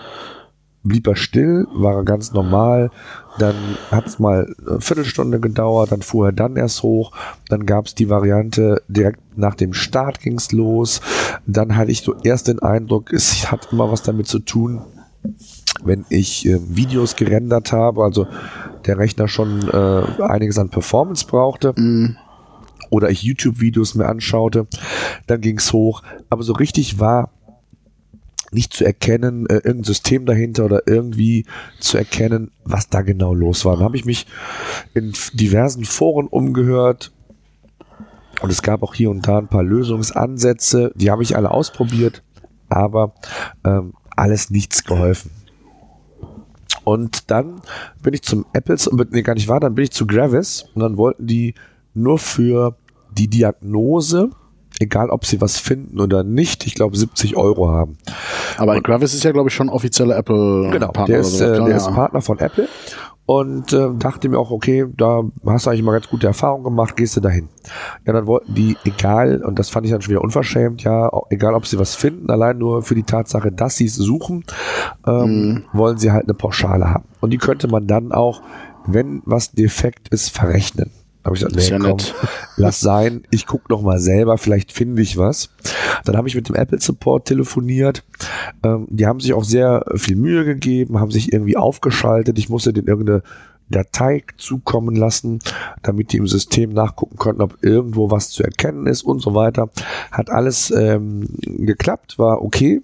blieb 0.83 1.07
er 1.07 1.15
still, 1.15 1.67
war 1.73 1.95
er 1.95 2.03
ganz 2.03 2.33
normal. 2.33 2.89
Dann 3.37 3.55
hat 3.91 4.07
es 4.07 4.19
mal 4.19 4.53
eine 4.67 4.81
Viertelstunde 4.81 5.39
gedauert, 5.39 5.91
dann 5.91 6.01
fuhr 6.01 6.27
er 6.27 6.31
dann 6.31 6.57
erst 6.57 6.83
hoch. 6.83 7.11
Dann 7.49 7.65
gab 7.65 7.85
es 7.85 7.95
die 7.95 8.09
Variante, 8.09 8.81
direkt 8.87 9.37
nach 9.37 9.55
dem 9.55 9.73
Start 9.73 10.19
ging 10.19 10.37
es 10.37 10.51
los. 10.51 11.01
Dann 11.45 11.77
hatte 11.77 11.91
ich 11.91 12.01
so 12.01 12.15
erst 12.23 12.47
den 12.47 12.59
Eindruck, 12.59 13.13
es 13.13 13.51
hat 13.51 13.69
immer 13.71 13.91
was 13.91 14.03
damit 14.03 14.27
zu 14.27 14.39
tun, 14.39 14.81
wenn 15.83 16.05
ich 16.09 16.45
äh, 16.45 16.59
Videos 16.67 17.15
gerendert 17.15 17.71
habe, 17.71 18.03
also 18.03 18.27
der 18.85 18.97
Rechner 18.97 19.27
schon 19.27 19.69
äh, 19.69 20.21
einiges 20.23 20.57
an 20.57 20.69
Performance 20.69 21.25
brauchte. 21.25 21.73
Mm. 21.79 22.17
Oder 22.91 23.09
ich 23.09 23.23
YouTube-Videos 23.23 23.95
mir 23.95 24.05
anschaute, 24.05 24.67
dann 25.25 25.41
ging 25.41 25.57
es 25.57 25.73
hoch. 25.73 26.03
Aber 26.29 26.43
so 26.43 26.53
richtig 26.53 26.99
war 26.99 27.31
nicht 28.51 28.73
zu 28.73 28.85
erkennen, 28.85 29.45
äh, 29.47 29.55
irgendein 29.55 29.85
System 29.85 30.25
dahinter 30.25 30.65
oder 30.65 30.83
irgendwie 30.85 31.45
zu 31.79 31.97
erkennen, 31.97 32.51
was 32.65 32.89
da 32.89 33.01
genau 33.01 33.33
los 33.33 33.65
war. 33.65 33.75
Dann 33.75 33.85
habe 33.85 33.95
ich 33.95 34.05
mich 34.05 34.27
in 34.93 35.13
diversen 35.33 35.85
Foren 35.85 36.27
umgehört 36.27 37.11
und 38.41 38.51
es 38.51 38.61
gab 38.61 38.83
auch 38.83 38.93
hier 38.93 39.09
und 39.09 39.25
da 39.27 39.37
ein 39.37 39.47
paar 39.47 39.63
Lösungsansätze, 39.63 40.91
die 40.95 41.11
habe 41.11 41.23
ich 41.23 41.35
alle 41.37 41.51
ausprobiert, 41.51 42.23
aber 42.69 43.13
ähm, 43.63 43.93
alles 44.15 44.49
nichts 44.49 44.83
geholfen. 44.83 45.31
Und 46.83 47.29
dann 47.29 47.61
bin 48.01 48.13
ich 48.13 48.23
zum 48.23 48.45
Apples, 48.53 48.89
nee, 49.11 49.21
gar 49.21 49.35
nicht 49.35 49.47
wahr, 49.47 49.59
dann 49.59 49.75
bin 49.75 49.83
ich 49.83 49.91
zu 49.91 50.07
Gravis 50.07 50.65
und 50.73 50.81
dann 50.81 50.97
wollten 50.97 51.27
die 51.27 51.53
nur 51.93 52.17
für 52.17 52.75
die 53.11 53.27
Diagnose 53.27 54.29
egal 54.79 55.09
ob 55.09 55.25
sie 55.25 55.39
was 55.39 55.57
finden 55.57 55.99
oder 55.99 56.23
nicht, 56.23 56.65
ich 56.65 56.73
glaube 56.73 56.97
70 56.97 57.37
Euro 57.37 57.69
haben. 57.69 57.97
Aber 58.57 58.73
und, 58.73 58.83
Gravis 58.83 59.13
ist 59.13 59.23
ja, 59.23 59.31
glaube 59.31 59.49
ich, 59.49 59.55
schon 59.55 59.69
offizieller 59.69 60.17
Apple 60.17 60.69
genau, 60.71 60.87
Partner. 60.87 61.05
Der, 61.05 61.19
ist, 61.19 61.37
so. 61.37 61.45
äh, 61.45 61.57
der 61.57 61.67
ja. 61.67 61.77
ist 61.77 61.91
Partner 61.91 62.21
von 62.21 62.39
Apple 62.39 62.67
und 63.25 63.71
äh, 63.71 63.89
dachte 63.97 64.27
mir 64.27 64.39
auch, 64.39 64.51
okay, 64.51 64.85
da 64.97 65.21
hast 65.45 65.65
du 65.65 65.69
eigentlich 65.69 65.83
mal 65.83 65.93
ganz 65.93 66.09
gute 66.09 66.27
Erfahrungen 66.27 66.63
gemacht, 66.63 66.97
gehst 66.97 67.15
du 67.15 67.21
dahin. 67.21 67.47
Ja, 68.05 68.13
dann 68.13 68.27
wollten 68.27 68.53
die, 68.53 68.75
egal, 68.83 69.43
und 69.43 69.59
das 69.59 69.69
fand 69.69 69.85
ich 69.85 69.91
dann 69.91 70.01
schon 70.01 70.11
wieder 70.11 70.23
unverschämt, 70.23 70.83
ja, 70.83 71.09
egal 71.29 71.53
ob 71.53 71.67
sie 71.67 71.79
was 71.79 71.95
finden, 71.95 72.29
allein 72.29 72.57
nur 72.57 72.81
für 72.81 72.95
die 72.95 73.03
Tatsache, 73.03 73.51
dass 73.51 73.77
sie 73.77 73.85
es 73.85 73.95
suchen, 73.95 74.43
ähm, 75.07 75.23
mhm. 75.23 75.63
wollen 75.71 75.97
sie 75.97 76.11
halt 76.11 76.25
eine 76.25 76.33
Pauschale 76.33 76.89
haben. 76.89 77.05
Und 77.19 77.29
die 77.31 77.37
könnte 77.37 77.67
man 77.67 77.87
dann 77.87 78.11
auch, 78.11 78.41
wenn 78.85 79.21
was 79.25 79.51
defekt 79.51 80.09
ist, 80.09 80.29
verrechnen. 80.31 80.91
Habe 81.23 81.35
ich 81.35 81.41
gesagt, 81.41 81.55
nee, 81.55 81.67
ja 81.67 81.77
komm, 81.77 81.97
nett. 81.97 82.15
lass 82.57 82.79
sein, 82.79 83.23
ich 83.29 83.45
guck 83.45 83.69
noch 83.69 83.81
mal 83.81 83.99
selber, 83.99 84.37
vielleicht 84.37 84.71
finde 84.71 85.01
ich 85.01 85.17
was. 85.17 85.49
Dann 86.03 86.17
habe 86.17 86.27
ich 86.27 86.35
mit 86.35 86.49
dem 86.49 86.55
Apple 86.55 86.81
Support 86.81 87.27
telefoniert. 87.27 88.03
Ähm, 88.63 88.87
die 88.89 89.05
haben 89.05 89.19
sich 89.19 89.33
auch 89.33 89.43
sehr 89.43 89.85
viel 89.95 90.15
Mühe 90.15 90.45
gegeben, 90.45 90.99
haben 90.99 91.11
sich 91.11 91.31
irgendwie 91.31 91.57
aufgeschaltet. 91.57 92.39
Ich 92.39 92.49
musste 92.49 92.73
den 92.73 92.87
irgendeine 92.87 93.21
Datei 93.69 94.23
zukommen 94.37 94.95
lassen, 94.95 95.39
damit 95.81 96.11
die 96.11 96.17
im 96.17 96.27
System 96.27 96.71
nachgucken 96.71 97.17
konnten, 97.17 97.41
ob 97.41 97.63
irgendwo 97.63 98.11
was 98.11 98.29
zu 98.29 98.43
erkennen 98.43 98.85
ist 98.85 99.03
und 99.03 99.19
so 99.19 99.33
weiter. 99.33 99.69
Hat 100.11 100.29
alles 100.29 100.71
ähm, 100.71 101.27
geklappt, 101.41 102.19
war 102.19 102.41
okay, 102.41 102.81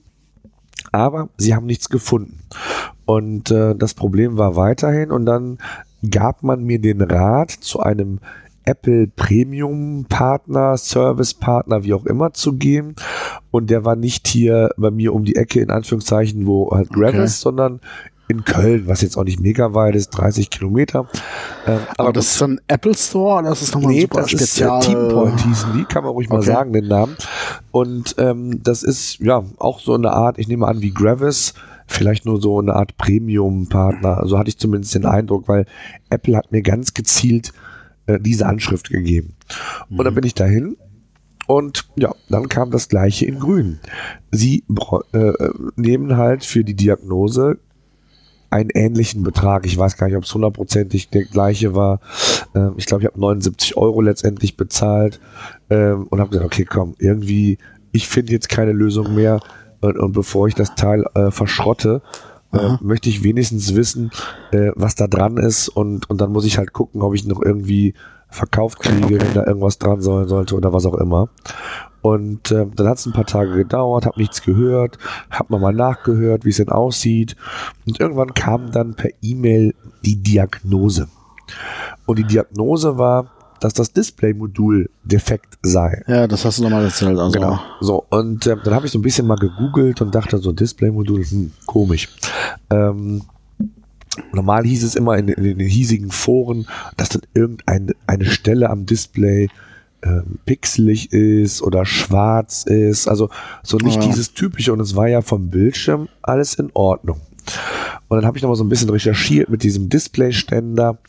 aber 0.91 1.29
sie 1.37 1.53
haben 1.53 1.65
nichts 1.65 1.89
gefunden. 1.89 2.39
Und 3.05 3.51
äh, 3.51 3.75
das 3.75 3.93
Problem 3.93 4.37
war 4.37 4.55
weiterhin 4.55 5.11
und 5.11 5.25
dann 5.25 5.59
gab 6.09 6.43
man 6.43 6.63
mir 6.63 6.79
den 6.79 7.01
Rat, 7.01 7.51
zu 7.51 7.79
einem 7.79 8.19
Apple 8.67 9.07
Premium 9.07 10.05
Partner, 10.09 10.77
Service 10.77 11.33
Partner, 11.33 11.83
wie 11.83 11.93
auch 11.93 12.05
immer 12.05 12.33
zu 12.33 12.53
gehen. 12.53 12.95
Und 13.49 13.69
der 13.69 13.85
war 13.85 13.95
nicht 13.95 14.27
hier 14.27 14.71
bei 14.77 14.91
mir 14.91 15.13
um 15.13 15.23
die 15.23 15.37
Ecke, 15.37 15.61
in 15.61 15.71
Anführungszeichen, 15.71 16.45
wo 16.45 16.71
halt 16.71 16.89
Gravis, 16.89 17.15
okay. 17.15 17.29
sondern 17.29 17.79
in 18.27 18.43
Köln, 18.43 18.87
was 18.87 19.01
jetzt 19.01 19.17
auch 19.17 19.23
nicht 19.23 19.39
mega 19.39 19.73
weit 19.73 19.95
ist, 19.95 20.09
30 20.09 20.49
Kilometer. 20.49 21.07
Ähm, 21.65 21.79
aber, 21.91 21.99
aber 21.99 22.13
das 22.13 22.35
ist 22.35 22.43
ein 22.43 22.59
Apple 22.67 22.93
Store 22.93 23.41
das 23.43 23.61
ist 23.61 23.73
nochmal 23.73 23.93
nee, 23.93 24.01
super 24.01 24.21
das 24.21 24.31
spezial. 24.31 24.79
Ist, 24.79 24.87
äh, 24.87 24.91
Teampoint 24.91 25.39
hießen 25.41 25.73
die, 25.73 25.85
kann 25.85 26.03
man 26.03 26.11
ruhig 26.11 26.27
okay. 26.27 26.35
mal 26.35 26.43
sagen, 26.43 26.73
den 26.73 26.87
Namen. 26.87 27.15
Und 27.71 28.15
ähm, 28.17 28.61
das 28.63 28.83
ist 28.83 29.19
ja 29.19 29.43
auch 29.59 29.79
so 29.79 29.93
eine 29.93 30.11
Art, 30.11 30.39
ich 30.39 30.49
nehme 30.49 30.67
an, 30.67 30.81
wie 30.81 30.91
Gravis, 30.91 31.53
vielleicht 31.87 32.25
nur 32.25 32.41
so 32.41 32.59
eine 32.59 32.75
Art 32.75 32.97
Premium-Partner. 32.97 34.23
So 34.25 34.37
hatte 34.37 34.49
ich 34.49 34.57
zumindest 34.57 34.95
den 34.95 35.05
Eindruck, 35.05 35.47
weil 35.47 35.65
Apple 36.09 36.37
hat 36.37 36.51
mir 36.51 36.61
ganz 36.61 36.93
gezielt 36.93 37.53
äh, 38.05 38.19
diese 38.19 38.45
Anschrift 38.45 38.89
gegeben. 38.89 39.35
Und 39.89 40.03
dann 40.03 40.13
mhm. 40.13 40.15
bin 40.15 40.25
ich 40.25 40.33
dahin 40.33 40.77
und 41.47 41.87
ja, 41.95 42.13
dann 42.29 42.49
kam 42.49 42.71
das 42.71 42.89
gleiche 42.89 43.25
in 43.25 43.39
grün. 43.39 43.79
Sie 44.31 44.65
äh, 45.13 45.31
nehmen 45.75 46.17
halt 46.17 46.43
für 46.43 46.63
die 46.63 46.75
Diagnose 46.75 47.57
einen 48.49 48.69
ähnlichen 48.69 49.23
Betrag. 49.23 49.65
Ich 49.65 49.77
weiß 49.77 49.97
gar 49.97 50.07
nicht, 50.07 50.17
ob 50.17 50.23
es 50.23 50.33
hundertprozentig 50.33 51.09
der 51.09 51.23
gleiche 51.23 51.73
war. 51.73 51.99
Ähm, 52.53 52.73
ich 52.77 52.85
glaube, 52.85 53.03
ich 53.03 53.07
habe 53.07 53.19
79 53.19 53.77
Euro 53.77 54.01
letztendlich 54.01 54.57
bezahlt 54.57 55.19
ähm, 55.69 56.07
und 56.09 56.19
habe 56.19 56.29
gesagt, 56.31 56.45
okay, 56.45 56.65
komm, 56.65 56.95
irgendwie, 56.99 57.57
ich 57.91 58.07
finde 58.07 58.33
jetzt 58.33 58.49
keine 58.49 58.73
Lösung 58.73 59.15
mehr. 59.15 59.39
Und, 59.81 59.97
und 59.97 60.11
bevor 60.13 60.47
ich 60.47 60.55
das 60.55 60.75
Teil 60.75 61.05
äh, 61.13 61.31
verschrotte, 61.31 62.01
äh, 62.53 62.77
möchte 62.81 63.09
ich 63.09 63.23
wenigstens 63.23 63.75
wissen, 63.75 64.11
äh, 64.51 64.71
was 64.75 64.95
da 64.95 65.07
dran 65.07 65.37
ist 65.37 65.69
und, 65.69 66.09
und 66.09 66.21
dann 66.21 66.31
muss 66.31 66.45
ich 66.45 66.57
halt 66.57 66.73
gucken, 66.73 67.01
ob 67.01 67.13
ich 67.13 67.25
noch 67.25 67.41
irgendwie 67.41 67.93
verkauft 68.29 68.79
kriege, 68.79 69.21
wenn 69.21 69.33
da 69.33 69.45
irgendwas 69.45 69.77
dran 69.77 70.01
sein 70.01 70.27
sollte 70.27 70.55
oder 70.55 70.73
was 70.73 70.85
auch 70.85 70.95
immer. 70.95 71.29
Und 72.01 72.51
äh, 72.51 72.65
dann 72.75 72.87
hat 72.87 72.99
es 72.99 73.05
ein 73.05 73.13
paar 73.13 73.25
Tage 73.25 73.53
gedauert, 73.53 74.05
habe 74.05 74.19
nichts 74.19 74.41
gehört, 74.41 74.97
habe 75.29 75.57
mal 75.59 75.73
nachgehört, 75.73 76.45
wie 76.45 76.49
es 76.49 76.57
denn 76.57 76.69
aussieht. 76.69 77.35
Und 77.85 77.99
irgendwann 77.99 78.33
kam 78.33 78.71
dann 78.71 78.95
per 78.95 79.11
E-Mail 79.21 79.73
die 80.05 80.21
Diagnose. 80.21 81.09
Und 82.05 82.19
die 82.19 82.23
Diagnose 82.23 82.97
war, 82.97 83.31
dass 83.59 83.73
das 83.73 83.93
Display-Modul 83.93 84.89
defekt 85.03 85.57
sei. 85.61 86.03
Ja, 86.07 86.27
das 86.27 86.45
hast 86.45 86.59
du 86.59 86.63
nochmal 86.63 86.85
erzählt. 86.85 87.17
Also. 87.17 87.31
Genau. 87.31 87.59
So, 87.81 88.05
und 88.09 88.45
äh, 88.45 88.55
dann 88.63 88.73
habe 88.73 88.85
ich 88.85 88.91
so 88.91 88.99
ein 88.99 89.01
bisschen 89.01 89.27
mal 89.27 89.37
gegoogelt 89.37 90.01
und 90.01 90.13
dachte 90.13 90.37
so, 90.37 90.51
Display-Modul, 90.51 91.23
hm, 91.23 91.51
komisch. 91.65 92.09
Ähm, 92.69 93.23
normal 94.33 94.65
hieß 94.65 94.83
es 94.83 94.95
immer 94.95 95.17
in, 95.17 95.27
in, 95.27 95.57
den 95.57 95.67
hiesigen 95.67 96.11
Foren, 96.11 96.67
dass 96.95 97.09
dann 97.09 97.21
irgendeine 97.33 97.93
eine 98.05 98.25
Stelle 98.25 98.69
am 98.69 98.85
Display 98.85 99.49
ähm, 100.03 100.39
pixelig 100.45 101.11
ist 101.11 101.61
oder 101.61 101.85
schwarz 101.85 102.63
ist. 102.63 103.07
Also 103.07 103.29
so 103.63 103.77
nicht 103.77 104.01
ja. 104.01 104.07
dieses 104.07 104.33
typische. 104.33 104.73
Und 104.73 104.79
es 104.79 104.95
war 104.95 105.07
ja 105.07 105.21
vom 105.21 105.49
Bildschirm 105.49 106.07
alles 106.21 106.55
in 106.55 106.69
Ordnung. 106.73 107.19
Und 108.07 108.17
dann 108.17 108.25
habe 108.25 108.37
ich 108.37 108.43
noch 108.43 108.49
mal 108.49 108.55
so 108.55 108.63
ein 108.63 108.69
bisschen 108.69 108.89
recherchiert 108.89 109.49
mit 109.49 109.63
diesem 109.63 109.89
Displayständer 109.89 110.99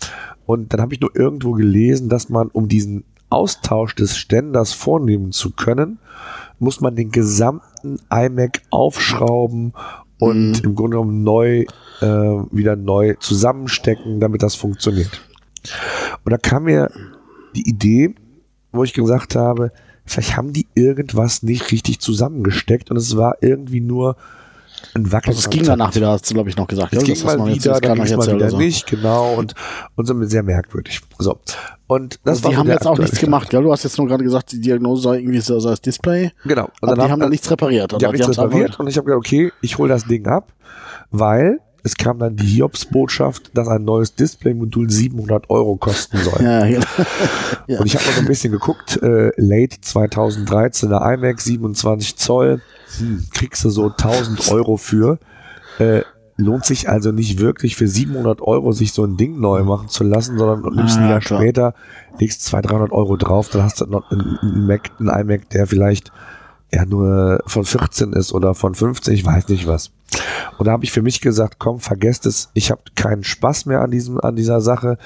und 0.49 0.73
dann 0.73 0.81
habe 0.81 0.95
ich 0.95 1.01
nur 1.03 1.15
irgendwo 1.15 1.53
gelesen, 1.53 2.09
dass 2.09 2.31
man, 2.31 2.49
um 2.49 2.69
diesen 2.69 3.05
Austausch 3.29 3.95
des 3.95 4.17
Ständers 4.17 4.73
vornehmen 4.73 5.31
zu 5.31 5.51
können, 5.51 5.99
muss 6.59 6.81
man 6.81 6.97
den 6.97 7.11
gesamten 7.11 7.99
iMac 8.09 8.63
aufschrauben 8.71 9.75
und 10.19 10.53
mhm. 10.53 10.61
im 10.65 10.75
Grunde 10.75 10.97
genommen 10.97 11.23
neu, 11.23 11.67
äh, 12.01 12.07
wieder 12.07 12.77
neu 12.77 13.17
zusammenstecken, 13.21 14.21
damit 14.21 14.43
das 14.43 14.55
funktioniert. 14.55 15.21
Und 16.25 16.33
da 16.33 16.39
kam 16.39 16.65
mir 16.65 16.91
die 17.55 17.69
Idee, 17.69 18.15
wo 18.73 18.85
ich 18.85 18.95
gesagt 18.95 19.37
habe, 19.37 19.71
vielleicht 20.07 20.39
haben 20.39 20.55
die 20.55 20.67
irgendwas 20.75 21.43
nicht 21.43 21.73
richtig 21.73 22.01
zusammengesteckt 22.01 22.91
und 22.91 22.97
es 22.97 23.19
war 23.19 23.37
irgendwie 23.43 23.83
nur 23.83 24.17
ein 24.95 25.11
Wackel. 25.13 25.31
Also 25.31 25.41
es 25.41 25.51
ging 25.51 25.65
danach 25.65 25.95
wieder, 25.95 26.09
hast 26.09 26.29
du 26.29 26.35
glaube 26.35 26.51
ich 26.51 26.57
noch 26.57 26.67
gesagt. 26.67 26.93
Es 26.93 27.07
ja, 27.07 27.15
ging 27.15 27.25
mal 27.25 27.47
wieder, 27.55 27.81
dann 27.81 28.05
ging 28.05 28.17
mal 28.17 28.35
wieder 28.35 28.51
so. 28.51 28.59
nicht, 28.59 28.87
genau 28.87 29.35
und 29.35 29.55
und 29.97 30.07
so 30.07 30.23
sehr 30.25 30.43
merkwürdig. 30.43 31.01
So 31.19 31.39
und 31.87 32.21
das 32.25 32.39
also 32.39 32.51
die 32.51 32.57
haben 32.57 32.69
jetzt 32.69 32.87
auch 32.87 32.99
nichts 32.99 33.17
Stand. 33.17 33.25
gemacht, 33.25 33.53
ja? 33.53 33.61
Du 33.61 33.73
hast 33.73 33.85
jetzt 33.85 33.99
nur 33.99 34.07
gerade 34.07 34.25
gesagt, 34.25 34.53
die 34.53 34.61
Diagnose 34.61 35.03
sei 35.03 35.19
irgendwie 35.19 35.41
so 35.41 35.61
das 35.61 35.81
Display. 35.81 36.33
Genau. 36.45 36.69
Und 36.81 36.91
dann 36.91 36.99
die 36.99 37.11
haben 37.11 37.21
dann 37.21 37.31
nichts 37.31 37.51
repariert. 37.51 38.01
Die 38.01 38.05
haben 38.05 38.13
nichts 38.13 38.29
repariert 38.29 38.79
und 38.79 38.89
ich 38.89 38.97
habe 38.97 39.07
gesagt, 39.07 39.19
okay, 39.19 39.53
ich 39.63 39.79
hole 39.79 39.89
das 39.89 40.05
Ding 40.05 40.27
ab, 40.27 40.53
weil 41.11 41.61
es 41.85 41.97
kam 41.97 42.19
dann 42.19 42.37
die 42.37 42.47
Hiobs-Botschaft, 42.47 43.51
dass 43.55 43.69
ein 43.69 43.85
neues 43.85 44.15
Display-Modul 44.15 44.91
700 44.91 45.49
Euro 45.49 45.77
kosten 45.77 46.19
soll. 46.19 46.39
Ja, 46.43 46.67
ja. 46.67 46.81
Und 47.81 47.87
ich 47.87 47.95
habe 47.95 48.05
mal 48.05 48.13
so 48.13 48.21
ein 48.21 48.27
bisschen 48.27 48.53
geguckt, 48.53 49.01
äh, 49.03 49.31
late 49.37 49.77
2013er 49.77 51.15
iMac 51.15 51.41
27 51.41 52.17
Zoll, 52.17 52.61
hm, 52.99 53.27
kriegst 53.33 53.65
du 53.65 53.71
so 53.71 53.89
1000 53.91 54.51
Euro 54.53 54.77
für. 54.77 55.19
Äh, 55.79 56.03
lohnt 56.39 56.65
sich 56.65 56.89
also 56.89 57.11
nicht 57.11 57.41
wirklich 57.41 57.77
für 57.77 57.89
700 57.89 58.41
Euro 58.41 58.73
sich 58.73 58.93
so 58.93 59.05
ein 59.05 59.17
Ding 59.17 59.41
neu 59.41 59.65
machen 59.65 59.89
zu 59.89 60.05
lassen, 60.05 60.39
sondern 60.39 60.63
du 60.63 60.71
nimmst 60.71 60.97
ah, 60.97 61.01
ein 61.01 61.09
Jahr 61.09 61.21
klar. 61.21 61.41
später, 61.41 61.75
legst 62.21 62.45
200, 62.45 62.71
300 62.71 62.93
Euro 62.93 63.17
drauf, 63.17 63.49
dann 63.49 63.65
hast 63.65 63.81
du 63.81 63.87
noch 63.87 64.11
einen, 64.11 64.67
Mac, 64.67 64.91
einen 65.01 65.09
iMac, 65.09 65.51
der 65.51 65.67
vielleicht 65.67 66.13
ja 66.73 66.85
nur 66.85 67.43
von 67.47 67.65
14 67.65 68.13
ist 68.13 68.33
oder 68.33 68.55
von 68.55 68.75
15, 68.75 69.15
ich 69.15 69.25
weiß 69.25 69.49
nicht 69.49 69.67
was. 69.67 69.91
Und 70.57 70.67
da 70.67 70.73
habe 70.73 70.85
ich 70.85 70.93
für 70.93 71.03
mich 71.03 71.21
gesagt, 71.21 71.57
komm, 71.59 71.81
vergesst 71.81 72.27
es, 72.27 72.51
ich 72.55 72.71
habe 72.71 72.81
keinen 72.95 73.25
Spaß 73.25 73.67
mehr 73.67 73.81
an 73.81 73.91
diesem, 73.91 74.21
an 74.21 74.37
dieser 74.37 74.61
Sache. 74.61 74.99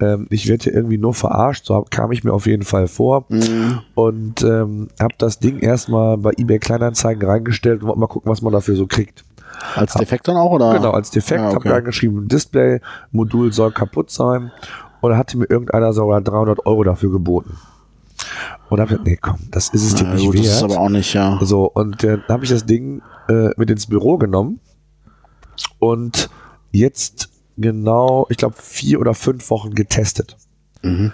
Ähm, 0.00 0.26
ich 0.30 0.48
werde 0.48 0.64
hier 0.64 0.74
irgendwie 0.74 0.98
nur 0.98 1.14
verarscht, 1.14 1.66
so 1.66 1.84
kam 1.90 2.12
ich 2.12 2.24
mir 2.24 2.32
auf 2.32 2.46
jeden 2.46 2.64
Fall 2.64 2.86
vor. 2.86 3.24
Mhm. 3.28 3.80
Und 3.94 4.42
ähm, 4.42 4.88
habe 5.00 5.14
das 5.18 5.38
Ding 5.38 5.58
erstmal 5.58 6.18
bei 6.18 6.32
eBay 6.36 6.58
Kleinanzeigen 6.58 7.28
reingestellt 7.28 7.82
und 7.82 7.88
wollte 7.88 8.00
mal 8.00 8.06
gucken, 8.06 8.30
was 8.30 8.42
man 8.42 8.52
dafür 8.52 8.76
so 8.76 8.86
kriegt. 8.86 9.24
Als 9.74 9.94
Defekt 9.94 10.28
dann 10.28 10.36
auch, 10.36 10.52
oder? 10.52 10.72
Genau, 10.74 10.92
als 10.92 11.10
Defekt. 11.10 11.40
Ja, 11.40 11.48
okay. 11.48 11.56
Habe 11.56 11.72
reingeschrieben, 11.72 12.28
Display-Modul 12.28 13.52
soll 13.52 13.72
kaputt 13.72 14.10
sein. 14.10 14.52
Und 15.00 15.10
da 15.10 15.16
hatte 15.16 15.38
mir 15.38 15.48
irgendeiner 15.48 15.92
sogar 15.92 16.20
300 16.20 16.66
Euro 16.66 16.84
dafür 16.84 17.10
geboten. 17.10 17.56
Und 18.70 18.80
habe 18.80 18.94
ich 18.94 19.00
nee, 19.00 19.18
komm, 19.20 19.38
das 19.50 19.68
ist 19.70 19.84
es 19.84 19.94
dir 19.96 20.06
nicht 20.06 20.24
gut, 20.24 20.34
wert. 20.34 20.46
Das 20.46 20.56
ist 20.56 20.62
aber 20.62 20.78
auch 20.78 20.88
nicht, 20.88 21.12
ja. 21.12 21.38
So, 21.42 21.64
und 21.64 22.02
äh, 22.04 22.18
dann 22.18 22.28
habe 22.28 22.44
ich 22.44 22.50
das 22.50 22.64
Ding 22.64 23.02
äh, 23.28 23.50
mit 23.56 23.68
ins 23.70 23.86
Büro 23.86 24.16
genommen 24.16 24.60
und 25.78 26.30
jetzt 26.70 27.30
genau, 27.56 28.26
ich 28.30 28.36
glaube, 28.36 28.54
vier 28.58 29.00
oder 29.00 29.14
fünf 29.14 29.50
Wochen 29.50 29.74
getestet. 29.74 30.36
Mhm. 30.82 31.12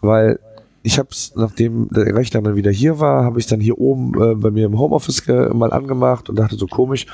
Weil 0.00 0.38
ich 0.82 0.98
habe 0.98 1.08
es, 1.10 1.32
nachdem 1.34 1.88
der 1.90 2.14
Rechner 2.14 2.42
dann 2.42 2.56
wieder 2.56 2.70
hier 2.70 3.00
war, 3.00 3.24
habe 3.24 3.38
ich 3.38 3.46
dann 3.46 3.60
hier 3.60 3.78
oben 3.78 4.12
äh, 4.20 4.34
bei 4.34 4.50
mir 4.50 4.66
im 4.66 4.78
Homeoffice 4.78 5.26
mal 5.26 5.72
angemacht 5.72 6.28
und 6.28 6.38
dachte 6.38 6.56
so 6.56 6.66
komisch, 6.66 7.06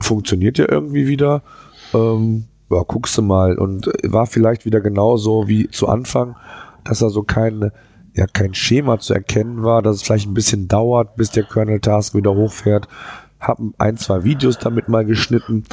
funktioniert 0.00 0.58
ja 0.58 0.66
irgendwie 0.68 1.06
wieder. 1.06 1.42
Ähm, 1.94 2.46
ja, 2.70 2.82
guckst 2.82 3.16
du 3.18 3.22
mal. 3.22 3.58
Und 3.58 3.90
war 4.02 4.26
vielleicht 4.26 4.64
wieder 4.64 4.80
genauso 4.80 5.46
wie 5.46 5.68
zu 5.68 5.88
Anfang, 5.88 6.36
dass 6.84 6.98
da 6.98 7.10
so 7.10 7.22
kein, 7.22 7.70
ja, 8.14 8.26
kein 8.26 8.54
Schema 8.54 8.98
zu 8.98 9.14
erkennen 9.14 9.62
war, 9.62 9.82
dass 9.82 9.96
es 9.96 10.02
vielleicht 10.02 10.28
ein 10.28 10.34
bisschen 10.34 10.68
dauert, 10.68 11.16
bis 11.16 11.30
der 11.30 11.44
Kernel-Task 11.44 12.14
wieder 12.14 12.34
hochfährt. 12.34 12.88
Hab 13.40 13.58
ein, 13.78 13.96
zwei 13.96 14.24
Videos 14.24 14.58
damit 14.58 14.88
mal 14.88 15.04
geschnitten 15.04 15.64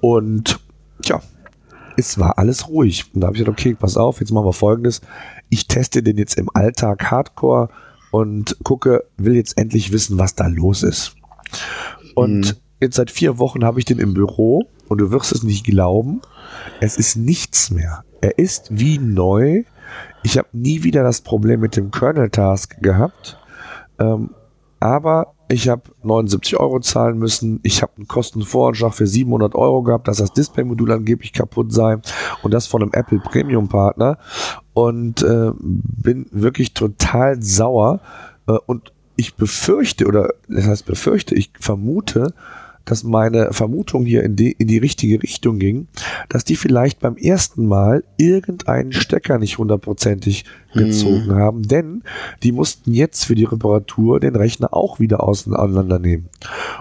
und 0.00 0.60
tja, 1.02 1.20
es 1.96 2.18
war 2.18 2.38
alles 2.38 2.68
ruhig. 2.68 3.06
Und 3.14 3.20
da 3.20 3.26
habe 3.26 3.36
ich 3.36 3.42
gesagt, 3.42 3.58
okay, 3.58 3.74
pass 3.74 3.96
auf, 3.96 4.20
jetzt 4.20 4.32
machen 4.32 4.46
wir 4.46 4.52
folgendes. 4.52 5.00
Ich 5.48 5.68
teste 5.68 6.02
den 6.02 6.16
jetzt 6.16 6.38
im 6.38 6.48
Alltag 6.54 7.10
Hardcore 7.10 7.68
und 8.10 8.56
gucke, 8.64 9.04
will 9.16 9.34
jetzt 9.34 9.58
endlich 9.58 9.92
wissen, 9.92 10.18
was 10.18 10.34
da 10.34 10.46
los 10.46 10.82
ist. 10.82 11.16
Und 12.14 12.40
mhm. 12.40 12.56
jetzt 12.80 12.96
seit 12.96 13.10
vier 13.10 13.38
Wochen 13.38 13.64
habe 13.64 13.78
ich 13.78 13.84
den 13.84 13.98
im 13.98 14.14
Büro 14.14 14.64
und 14.88 14.98
du 14.98 15.10
wirst 15.10 15.32
es 15.32 15.42
nicht 15.42 15.64
glauben, 15.64 16.20
es 16.80 16.96
ist 16.96 17.16
nichts 17.16 17.70
mehr. 17.70 18.04
Er 18.20 18.38
ist 18.38 18.68
wie 18.70 18.98
neu. 18.98 19.64
Ich 20.22 20.38
habe 20.38 20.48
nie 20.52 20.82
wieder 20.82 21.02
das 21.02 21.20
Problem 21.20 21.60
mit 21.60 21.76
dem 21.76 21.90
Kernel-Task 21.90 22.80
gehabt. 22.82 23.38
Ähm, 23.98 24.30
aber 24.80 25.34
ich 25.48 25.68
habe 25.68 25.82
79 26.02 26.58
Euro 26.58 26.80
zahlen 26.80 27.18
müssen. 27.18 27.60
Ich 27.62 27.82
habe 27.82 27.92
einen 27.96 28.06
Kostenvoranschlag 28.06 28.94
für 28.94 29.06
700 29.06 29.54
Euro 29.54 29.82
gehabt, 29.82 30.08
dass 30.08 30.18
das 30.18 30.32
Display-Modul 30.32 30.92
angeblich 30.92 31.32
kaputt 31.32 31.72
sei 31.72 31.98
und 32.42 32.54
das 32.54 32.66
von 32.66 32.82
einem 32.82 32.92
Apple 32.92 33.18
Premium-Partner 33.18 34.18
und 34.72 35.22
äh, 35.22 35.50
bin 35.58 36.26
wirklich 36.30 36.72
total 36.72 37.42
sauer 37.42 38.00
äh, 38.46 38.52
und 38.66 38.92
ich 39.16 39.34
befürchte 39.34 40.06
oder 40.06 40.32
das 40.48 40.66
heißt 40.66 40.86
befürchte, 40.86 41.34
ich 41.34 41.50
vermute, 41.60 42.32
dass 42.84 43.04
meine 43.04 43.52
Vermutung 43.52 44.04
hier 44.04 44.22
in 44.24 44.36
die, 44.36 44.52
in 44.52 44.66
die 44.66 44.78
richtige 44.78 45.22
Richtung 45.22 45.58
ging, 45.58 45.86
dass 46.28 46.44
die 46.44 46.56
vielleicht 46.56 47.00
beim 47.00 47.16
ersten 47.16 47.66
Mal 47.66 48.04
irgendeinen 48.16 48.92
Stecker 48.92 49.38
nicht 49.38 49.58
hundertprozentig 49.58 50.44
hm. 50.70 50.84
gezogen 50.84 51.34
haben, 51.34 51.62
denn 51.62 52.02
die 52.42 52.52
mussten 52.52 52.92
jetzt 52.92 53.24
für 53.24 53.34
die 53.34 53.44
Reparatur 53.44 54.20
den 54.20 54.36
Rechner 54.36 54.74
auch 54.74 55.00
wieder 55.00 55.22
auseinandernehmen. 55.22 56.28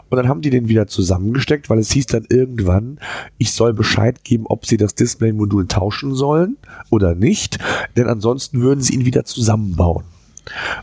Und 0.10 0.18
dann 0.18 0.27
haben 0.27 0.41
die 0.41 0.50
den 0.50 0.68
wieder 0.68 0.88
zusammengesteckt, 0.88 1.70
weil 1.70 1.79
es 1.79 1.91
hieß 1.91 2.08
dann 2.08 2.25
irgendwann, 2.29 3.00
ich 3.38 3.51
soll 3.51 3.74
Bescheid 3.74 4.24
geben, 4.24 4.46
ob 4.48 4.65
sie 4.65 4.77
das 4.77 4.96
Display-Modul 4.96 5.68
tauschen 5.68 6.15
sollen 6.15 6.58
oder 6.89 7.15
nicht, 7.15 7.60
denn 7.96 8.08
ansonsten 8.08 8.62
würden 8.62 8.82
sie 8.82 8.94
ihn 8.94 9.06
wieder 9.06 9.25
zusammenbauen. 9.25 10.06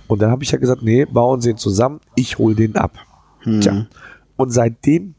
Und 0.07 0.23
dann 0.23 0.31
habe 0.31 0.45
ich 0.45 0.51
ja 0.51 0.59
gesagt, 0.59 0.83
nee, 0.83 1.05
bauen 1.05 1.41
Sie 1.41 1.51
ihn 1.51 1.57
zusammen, 1.57 2.00
ich 2.15 2.39
hole 2.39 2.55
den 2.55 2.76
ab. 2.76 2.99
Hm. 3.41 3.61
Tja, 3.61 3.87
und 4.37 4.51
seitdem 4.51 5.15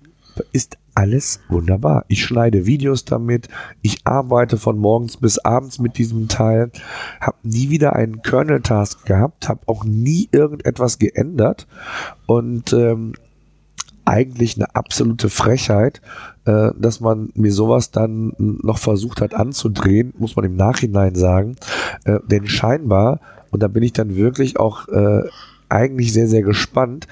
ist 0.52 0.78
alles 0.98 1.40
wunderbar. 1.50 2.06
Ich 2.08 2.24
schneide 2.24 2.66
Videos 2.66 3.06
damit, 3.06 3.50
ich 3.84 4.00
arbeite 4.06 4.58
von 4.58 4.80
morgens 4.80 5.18
bis 5.18 5.38
abends 5.38 5.78
mit 5.78 6.00
diesem 6.00 6.28
Teil, 6.28 6.72
habe 7.22 7.38
nie 7.44 7.70
wieder 7.70 7.96
einen 7.96 8.24
Kernel-Task 8.24 9.06
gehabt, 9.06 9.48
habe 9.48 9.62
auch 9.68 9.84
nie 9.84 10.28
irgendetwas 10.32 10.98
geändert 10.98 11.68
und 12.26 12.74
ähm, 12.74 13.14
eigentlich 14.06 14.56
eine 14.56 14.74
absolute 14.74 15.30
Frechheit, 15.30 16.02
äh, 16.46 16.72
dass 16.80 17.00
man 17.00 17.30
mir 17.36 17.52
sowas 17.52 17.92
dann 17.92 18.34
noch 18.38 18.80
versucht 18.80 19.22
hat 19.22 19.36
anzudrehen, 19.36 20.14
muss 20.18 20.36
man 20.36 20.46
im 20.46 20.56
Nachhinein 20.56 21.14
sagen. 21.14 21.58
Äh, 22.06 22.20
denn 22.26 22.48
scheinbar, 22.48 23.20
und 23.52 23.62
da 23.62 23.68
bin 23.68 23.84
ich 23.84 23.94
dann 23.94 24.16
wirklich 24.16 24.60
auch 24.60 24.88
äh, 24.88 25.24
eigentlich 25.70 26.14
sehr, 26.14 26.28
sehr 26.28 26.44
gespannt, 26.44 27.08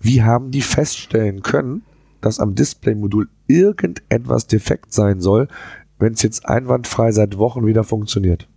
wie 0.00 0.22
haben 0.22 0.50
die 0.50 0.62
feststellen 0.62 1.42
können, 1.42 1.82
dass 2.20 2.40
am 2.40 2.54
Display-Modul 2.54 3.28
irgendetwas 3.46 4.46
defekt 4.46 4.92
sein 4.92 5.20
soll, 5.20 5.48
wenn 5.98 6.14
es 6.14 6.22
jetzt 6.22 6.46
einwandfrei 6.46 7.12
seit 7.12 7.38
Wochen 7.38 7.66
wieder 7.66 7.84
funktioniert. 7.84 8.48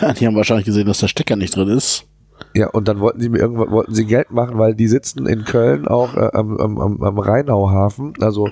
Ja, 0.00 0.12
die 0.12 0.26
haben 0.26 0.36
wahrscheinlich 0.36 0.66
gesehen, 0.66 0.86
dass 0.86 0.98
der 0.98 1.08
Stecker 1.08 1.36
nicht 1.36 1.54
drin 1.54 1.68
ist. 1.68 2.04
Ja, 2.54 2.68
und 2.68 2.88
dann 2.88 3.00
wollten 3.00 3.20
sie 3.20 3.28
mir 3.28 3.38
irgendwann 3.38 3.70
wollten 3.70 3.94
sie 3.94 4.06
Geld 4.06 4.30
machen, 4.30 4.58
weil 4.58 4.74
die 4.74 4.88
sitzen 4.88 5.26
in 5.26 5.44
Köln 5.44 5.88
auch 5.88 6.14
äh, 6.16 6.30
am, 6.32 6.56
am, 6.58 7.02
am 7.02 7.18
Rheinauhafen, 7.18 8.14
also 8.20 8.48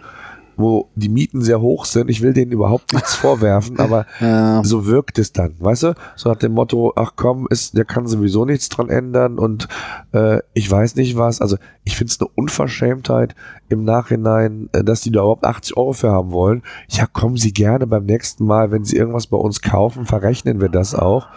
wo 0.57 0.91
die 0.95 1.09
Mieten 1.09 1.43
sehr 1.43 1.61
hoch 1.61 1.85
sind. 1.85 2.11
Ich 2.11 2.23
will 2.23 2.33
denen 2.33 2.53
überhaupt 2.53 2.93
nichts 2.93 3.15
vorwerfen, 3.17 3.79
aber 3.79 4.07
ja. 4.21 4.63
so 4.65 4.87
wirkt 4.87 5.19
es 5.19 5.33
dann, 5.33 5.55
weißt 5.59 5.83
du? 5.85 5.95
So 6.17 6.29
nach 6.29 6.37
dem 6.37 6.53
Motto, 6.53 6.93
ach 6.97 7.13
komm, 7.17 7.47
ist, 7.51 7.77
der 7.77 7.85
kann 7.85 8.07
sowieso 8.07 8.45
nichts 8.45 8.69
dran 8.69 8.89
ändern 8.89 9.39
und 9.39 9.69
äh, 10.13 10.41
ich 10.55 10.71
weiß 10.71 10.97
nicht 10.97 11.17
was. 11.17 11.41
Also 11.41 11.57
ich 11.85 11.97
finde 11.97 12.13
es 12.13 12.21
eine 12.21 12.29
Unverschämtheit 12.35 13.35
im 13.69 13.85
Nachhinein, 13.85 14.69
äh, 14.73 14.83
dass 14.83 15.01
die 15.03 15.11
da 15.11 15.21
überhaupt 15.21 15.45
80 15.45 15.77
Euro 15.77 15.93
für 15.93 16.11
haben 16.11 16.33
wollen. 16.33 16.63
Ja, 16.89 17.07
kommen 17.07 17.37
Sie 17.37 17.53
gerne 17.53 17.87
beim 17.87 18.05
nächsten 18.05 18.45
Mal, 18.45 18.71
wenn 18.71 18.85
Sie 18.85 18.97
irgendwas 18.97 19.27
bei 19.27 19.37
uns 19.37 19.61
kaufen, 19.61 20.07
verrechnen 20.07 20.61
wir 20.61 20.69
das 20.69 20.95
auch. 20.95 21.29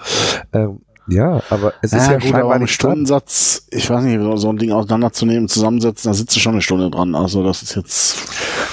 Ähm, 0.54 0.80
ja, 1.10 1.42
aber 1.50 1.74
es 1.82 1.94
ist 1.94 2.08
ja, 2.08 2.14
ja 2.14 2.20
gut, 2.20 2.34
aber 2.34 2.68
Stundensatz, 2.68 3.68
ich 3.72 3.90
weiß 3.90 4.04
nicht, 4.04 4.20
so 4.40 4.50
ein 4.50 4.58
Ding 4.58 4.72
auseinanderzunehmen, 4.72 5.48
zusammensetzen, 5.48 6.10
da 6.10 6.14
sitzt 6.14 6.36
du 6.36 6.40
schon 6.40 6.54
eine 6.54 6.62
Stunde 6.62 6.90
dran. 6.90 7.16
Also 7.16 7.44
das 7.44 7.62
ist 7.64 7.76
jetzt. 7.76 8.18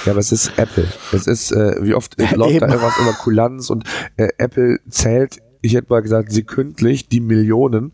Ja, 0.05 0.11
aber 0.11 0.19
es 0.19 0.31
ist 0.31 0.51
Apple. 0.57 0.87
Es 1.11 1.27
ist, 1.27 1.51
äh, 1.51 1.75
wie 1.81 1.93
oft 1.93 2.19
ja, 2.19 2.35
läuft 2.35 2.51
eben. 2.51 2.59
da 2.61 2.67
irgendwas 2.67 2.97
über 2.99 3.13
Kulanz 3.13 3.69
und 3.69 3.83
äh, 4.17 4.29
Apple 4.37 4.79
zählt 4.89 5.39
ich 5.61 5.73
hätte 5.73 5.87
mal 5.89 6.01
gesagt, 6.01 6.31
sekündlich 6.31 7.09
die 7.09 7.19
Millionen. 7.19 7.91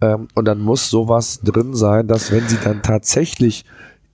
Ähm, 0.00 0.28
und 0.34 0.44
dann 0.44 0.60
muss 0.60 0.90
sowas 0.90 1.40
drin 1.42 1.74
sein, 1.74 2.06
dass 2.06 2.30
wenn 2.30 2.46
sie 2.46 2.58
dann 2.62 2.82
tatsächlich 2.82 3.64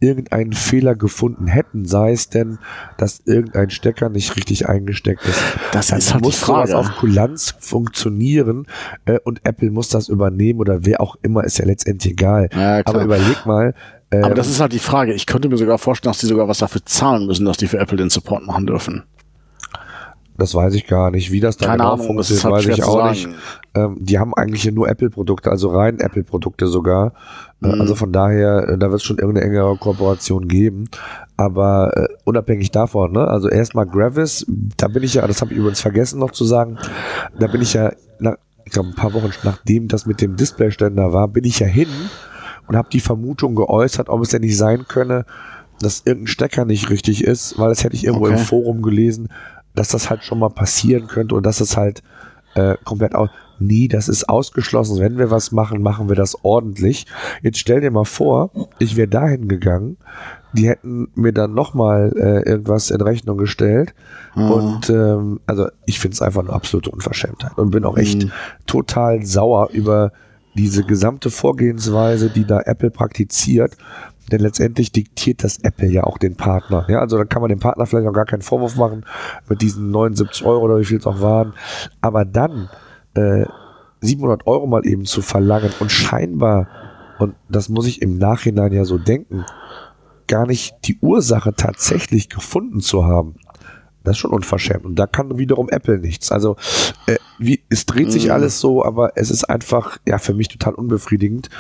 irgendeinen 0.04 0.52
Fehler 0.52 0.94
gefunden 0.94 1.46
hätten, 1.46 1.86
sei 1.86 2.12
es 2.12 2.28
denn, 2.28 2.58
dass 2.96 3.20
irgendein 3.24 3.70
Stecker 3.70 4.08
nicht 4.08 4.36
richtig 4.36 4.68
eingesteckt 4.68 5.24
ist. 5.24 5.40
Das 5.72 5.90
ist 5.90 6.12
halt 6.12 6.24
muss 6.24 6.40
sowas 6.40 6.72
auf 6.72 6.90
Kulanz 6.96 7.54
funktionieren 7.58 8.66
äh, 9.06 9.18
und 9.24 9.40
Apple 9.44 9.70
muss 9.70 9.88
das 9.88 10.08
übernehmen 10.08 10.60
oder 10.60 10.84
wer 10.84 11.00
auch 11.00 11.16
immer, 11.22 11.44
ist 11.44 11.58
ja 11.58 11.64
letztendlich 11.64 12.12
egal. 12.12 12.48
Ja, 12.54 12.82
Aber 12.84 13.02
überleg 13.02 13.46
mal. 13.46 13.74
Äh, 14.10 14.20
Aber 14.22 14.34
das 14.34 14.48
ist 14.48 14.60
halt 14.60 14.72
die 14.72 14.78
Frage. 14.78 15.14
Ich 15.14 15.26
könnte 15.26 15.48
mir 15.48 15.56
sogar 15.56 15.78
vorstellen, 15.78 16.10
dass 16.10 16.20
die 16.20 16.26
sogar 16.26 16.48
was 16.48 16.58
dafür 16.58 16.84
zahlen 16.84 17.26
müssen, 17.26 17.44
dass 17.44 17.56
die 17.56 17.66
für 17.66 17.78
Apple 17.78 17.96
den 17.96 18.10
Support 18.10 18.44
machen 18.46 18.66
dürfen. 18.66 19.04
Das 20.36 20.54
weiß 20.54 20.74
ich 20.74 20.86
gar 20.86 21.10
nicht. 21.12 21.30
Wie 21.30 21.40
das 21.40 21.56
da 21.56 21.72
genau 21.72 21.92
Ahnung, 21.92 22.06
funktioniert, 22.06 22.44
weiß 22.44 22.66
ich 22.66 22.82
auch 22.82 23.10
nicht. 23.10 23.28
Ähm, 23.74 23.96
die 24.00 24.18
haben 24.18 24.34
eigentlich 24.34 24.70
nur 24.72 24.88
Apple-Produkte, 24.88 25.50
also 25.50 25.68
rein 25.68 26.00
Apple-Produkte 26.00 26.66
sogar. 26.66 27.12
Äh, 27.62 27.68
mhm. 27.68 27.80
Also 27.80 27.94
von 27.94 28.12
daher, 28.12 28.68
äh, 28.68 28.78
da 28.78 28.90
wird 28.90 29.00
es 29.00 29.04
schon 29.04 29.18
irgendeine 29.18 29.46
engere 29.46 29.76
Kooperation 29.76 30.48
geben. 30.48 30.88
Aber 31.36 31.96
äh, 31.96 32.08
unabhängig 32.24 32.72
davon, 32.72 33.12
ne? 33.12 33.26
also 33.26 33.48
erstmal 33.48 33.86
Gravis, 33.86 34.44
da 34.76 34.88
bin 34.88 35.02
ich 35.02 35.14
ja, 35.14 35.26
das 35.26 35.40
habe 35.40 35.52
ich 35.52 35.58
übrigens 35.58 35.80
vergessen 35.80 36.18
noch 36.18 36.32
zu 36.32 36.44
sagen, 36.44 36.78
da 37.38 37.46
bin 37.46 37.62
ich 37.62 37.74
ja, 37.74 37.92
nach, 38.18 38.36
ich 38.64 38.72
glaube 38.72 38.90
ein 38.90 38.94
paar 38.94 39.12
Wochen 39.14 39.30
nachdem 39.42 39.88
das 39.88 40.06
mit 40.06 40.20
dem 40.20 40.36
Displayständer 40.36 41.12
war, 41.12 41.28
bin 41.28 41.44
ich 41.44 41.60
ja 41.60 41.66
hin 41.66 41.88
und 42.66 42.76
habe 42.76 42.88
die 42.90 43.00
Vermutung 43.00 43.54
geäußert, 43.54 44.08
ob 44.08 44.22
es 44.22 44.30
denn 44.30 44.42
nicht 44.42 44.56
sein 44.56 44.86
könne, 44.88 45.26
dass 45.80 46.02
irgendein 46.04 46.28
Stecker 46.28 46.64
nicht 46.64 46.90
richtig 46.90 47.24
ist, 47.24 47.58
weil 47.58 47.68
das 47.68 47.84
hätte 47.84 47.96
ich 47.96 48.04
irgendwo 48.04 48.26
okay. 48.26 48.34
im 48.34 48.38
Forum 48.38 48.82
gelesen, 48.82 49.28
dass 49.74 49.88
das 49.88 50.10
halt 50.10 50.24
schon 50.24 50.38
mal 50.38 50.50
passieren 50.50 51.06
könnte 51.06 51.34
und 51.34 51.44
dass 51.44 51.60
es 51.60 51.76
halt 51.76 52.02
äh, 52.54 52.76
komplett 52.84 53.14
aus. 53.14 53.30
Nie, 53.60 53.86
das 53.86 54.08
ist 54.08 54.28
ausgeschlossen. 54.28 54.98
Wenn 54.98 55.16
wir 55.16 55.30
was 55.30 55.52
machen, 55.52 55.80
machen 55.80 56.08
wir 56.08 56.16
das 56.16 56.44
ordentlich. 56.44 57.06
Jetzt 57.42 57.58
stell 57.58 57.80
dir 57.80 57.90
mal 57.90 58.04
vor, 58.04 58.50
ich 58.80 58.96
wäre 58.96 59.06
dahin 59.06 59.46
gegangen, 59.46 59.96
die 60.52 60.68
hätten 60.68 61.08
mir 61.14 61.32
dann 61.32 61.54
nochmal 61.54 62.12
äh, 62.16 62.48
irgendwas 62.48 62.90
in 62.90 63.00
Rechnung 63.00 63.38
gestellt. 63.38 63.94
Mhm. 64.34 64.50
Und 64.50 64.90
ähm, 64.90 65.40
also 65.46 65.68
ich 65.86 66.00
finde 66.00 66.14
es 66.14 66.22
einfach 66.22 66.42
eine 66.42 66.52
absolute 66.52 66.90
Unverschämtheit 66.90 67.56
und 67.56 67.70
bin 67.70 67.84
auch 67.84 67.96
echt 67.96 68.24
mhm. 68.24 68.32
total 68.66 69.24
sauer 69.24 69.70
über 69.72 70.12
diese 70.54 70.84
gesamte 70.84 71.30
Vorgehensweise, 71.30 72.30
die 72.30 72.44
da 72.44 72.60
Apple 72.60 72.90
praktiziert, 72.90 73.76
denn 74.32 74.40
letztendlich 74.40 74.92
diktiert 74.92 75.44
das 75.44 75.58
Apple 75.58 75.88
ja 75.88 76.04
auch 76.04 76.18
den 76.18 76.36
Partner. 76.36 76.86
Ja, 76.88 77.00
also 77.00 77.18
da 77.18 77.24
kann 77.24 77.42
man 77.42 77.50
dem 77.50 77.60
Partner 77.60 77.86
vielleicht 77.86 78.08
auch 78.08 78.12
gar 78.12 78.26
keinen 78.26 78.42
Vorwurf 78.42 78.76
machen 78.76 79.04
mit 79.48 79.62
diesen 79.62 79.90
79 79.90 80.44
Euro 80.44 80.64
oder 80.64 80.78
wie 80.78 80.84
viel 80.84 80.98
es 80.98 81.06
auch 81.06 81.20
waren. 81.20 81.54
Aber 82.00 82.24
dann 82.24 82.68
äh, 83.14 83.44
700 84.00 84.46
Euro 84.46 84.66
mal 84.66 84.86
eben 84.86 85.04
zu 85.04 85.22
verlangen 85.22 85.72
und 85.80 85.90
scheinbar, 85.90 86.68
und 87.18 87.34
das 87.48 87.68
muss 87.68 87.86
ich 87.86 88.02
im 88.02 88.18
Nachhinein 88.18 88.72
ja 88.72 88.84
so 88.84 88.98
denken, 88.98 89.44
gar 90.26 90.46
nicht 90.46 90.74
die 90.84 90.98
Ursache 91.00 91.54
tatsächlich 91.54 92.28
gefunden 92.28 92.80
zu 92.80 93.04
haben. 93.04 93.36
Das 94.04 94.12
ist 94.12 94.18
schon 94.18 94.32
unverschämt. 94.32 94.84
Und 94.84 94.96
da 94.96 95.06
kann 95.06 95.38
wiederum 95.38 95.68
Apple 95.70 95.98
nichts. 95.98 96.30
Also 96.30 96.56
äh, 97.06 97.16
wie, 97.38 97.62
es 97.68 97.86
dreht 97.86 98.12
sich 98.12 98.28
mm. 98.28 98.30
alles 98.30 98.60
so, 98.60 98.84
aber 98.84 99.12
es 99.16 99.30
ist 99.30 99.44
einfach 99.44 99.98
ja 100.06 100.18
für 100.18 100.34
mich 100.34 100.48
total 100.48 100.74
unbefriedigend. 100.74 101.50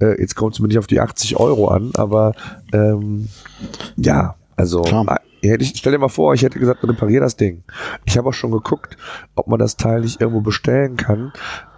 Äh, 0.00 0.20
jetzt 0.20 0.34
kommt 0.34 0.54
es 0.54 0.60
mir 0.60 0.68
nicht 0.68 0.78
auf 0.78 0.86
die 0.86 1.00
80 1.00 1.36
Euro 1.38 1.68
an, 1.68 1.90
aber 1.96 2.32
ähm, 2.72 3.28
ja, 3.96 4.36
also 4.56 4.82
Klar. 4.82 5.20
Hätte 5.44 5.64
ich, 5.64 5.72
stell 5.74 5.90
dir 5.90 5.98
mal 5.98 6.08
vor, 6.08 6.34
ich 6.34 6.42
hätte 6.42 6.60
gesagt, 6.60 6.84
reparier 6.84 7.20
das 7.20 7.36
Ding. 7.36 7.64
Ich 8.04 8.16
habe 8.16 8.28
auch 8.28 8.32
schon 8.32 8.52
geguckt, 8.52 8.96
ob 9.34 9.48
man 9.48 9.58
das 9.58 9.76
Teil 9.76 10.02
nicht 10.02 10.20
irgendwo 10.20 10.40
bestellen 10.40 10.96
kann. 10.96 11.32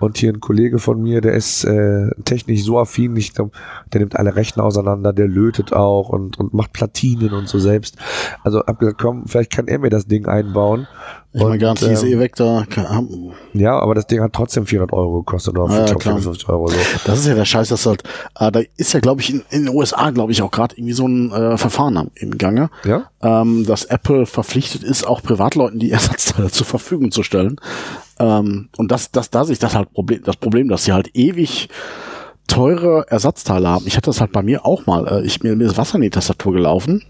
Und 0.05 0.19
hier 0.19 0.33
ein 0.33 0.41
Kollege 0.41 0.79
von 0.79 1.01
mir, 1.01 1.23
der 1.23 1.33
ist 1.33 1.65
äh, 1.65 2.11
technisch 2.27 2.63
so 2.63 2.79
affin, 2.79 3.17
ich 3.17 3.33
glaub, 3.33 3.53
der 3.93 4.01
nimmt 4.01 4.17
alle 4.17 4.37
Rechner 4.37 4.63
auseinander, 4.65 5.15
der 5.15 5.27
lötet 5.29 5.73
auch 5.73 6.11
und, 6.11 6.39
und 6.39 6.53
macht 6.53 6.75
Platinen 6.75 7.33
und 7.33 7.49
so 7.49 7.59
selbst. 7.59 7.97
Also 8.43 8.61
hab 8.61 8.79
gesagt, 8.79 9.01
komm, 9.01 9.27
vielleicht 9.27 9.51
kann 9.51 9.67
er 9.67 9.79
mir 9.79 9.89
das 9.89 10.07
Ding 10.07 10.27
einbauen. 10.27 10.87
Ich 11.33 11.43
meine, 11.43 11.59
Garantie 11.59 11.87
ähm, 11.87 12.21
weg 12.21 12.37
da. 12.37 12.65
Ja, 13.55 13.79
aber 13.81 13.97
das 13.97 14.07
Ding 14.07 14.21
hat 14.21 14.33
trotzdem 14.35 14.67
400 14.67 14.93
Euro 14.93 15.23
gekostet 15.23 15.59
oder 15.59 15.75
ja, 15.75 15.87
55 15.87 16.49
Euro. 16.49 16.69
So. 16.69 16.77
Das 17.07 17.19
ist 17.19 17.27
ja 17.27 17.35
der 17.35 17.45
Scheiß, 17.45 17.71
das 17.71 17.87
halt, 17.87 18.05
äh, 18.39 18.53
da 18.53 18.61
ist 18.77 18.93
ja, 18.93 19.01
glaube 19.01 19.21
ich, 19.21 19.31
in, 19.31 19.43
in, 19.51 19.65
den 19.65 19.75
USA, 19.75 20.11
glaube 20.11 20.31
ich, 20.31 20.43
auch 20.43 20.53
gerade 20.53 20.77
irgendwie 20.77 20.93
so 20.93 21.09
ein 21.09 21.33
äh, 21.33 21.59
Verfahren 21.59 22.11
im 22.15 22.39
Gange, 22.39 22.71
ja? 22.85 23.11
ähm, 23.21 23.67
dass 23.67 23.85
Apple 23.87 24.27
verpflichtet 24.27 24.85
ist, 24.85 25.07
auch 25.07 25.23
Privatleuten 25.23 25.81
die 25.81 25.91
Ersatzteile 25.93 26.51
zur 26.51 26.67
Verfügung 26.67 27.11
zu 27.11 27.25
stellen. 27.25 27.57
Ähm, 28.19 28.69
und 28.77 28.91
das, 28.91 29.11
das, 29.11 29.31
da 29.31 29.45
sich 29.45 29.59
das 29.59 29.75
halt 29.75 29.93
Problem, 29.93 30.23
das 30.25 30.37
Problem, 30.37 30.69
dass 30.69 30.85
sie 30.85 30.93
halt 30.93 31.11
ewig 31.15 31.69
teure 32.47 33.07
Ersatzteile 33.09 33.69
haben. 33.69 33.87
Ich 33.87 33.97
hatte 33.97 34.11
das 34.11 34.21
halt 34.21 34.33
bei 34.33 34.43
mir 34.43 34.65
auch 34.65 34.87
mal. 34.87 35.07
Äh, 35.07 35.27
ich, 35.27 35.43
mir, 35.43 35.57
mir 35.57 35.67
ist 35.67 35.79
Wasser 35.79 35.97
in 35.97 36.03
die 36.03 36.11
Tastatur 36.11 36.53
gelaufen 36.53 37.03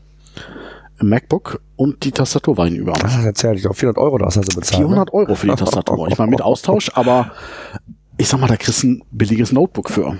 im 1.00 1.08
MacBook 1.08 1.60
und 1.76 2.04
die 2.04 2.12
Tastatur 2.12 2.56
war 2.56 2.66
hinüber. 2.66 2.92
Das 2.92 3.16
ist 3.16 3.24
erzählt, 3.24 3.56
ich 3.56 3.62
glaube 3.62 3.76
400 3.76 3.98
Euro, 3.98 4.18
das 4.18 4.36
hast 4.36 4.52
du 4.52 4.60
bezahlt. 4.60 4.82
400 4.82 5.06
ne? 5.06 5.12
Euro 5.12 5.34
für 5.34 5.48
die 5.48 5.54
Tastatur. 5.54 6.08
Ich 6.08 6.18
meine 6.18 6.30
mit 6.30 6.42
Austausch, 6.42 6.90
aber 6.94 7.32
ich 8.16 8.28
sag 8.28 8.40
mal, 8.40 8.46
da 8.46 8.56
kriegst 8.56 8.82
du 8.82 8.88
ein 8.88 9.02
billiges 9.10 9.52
Notebook 9.52 9.90
für. 9.90 10.18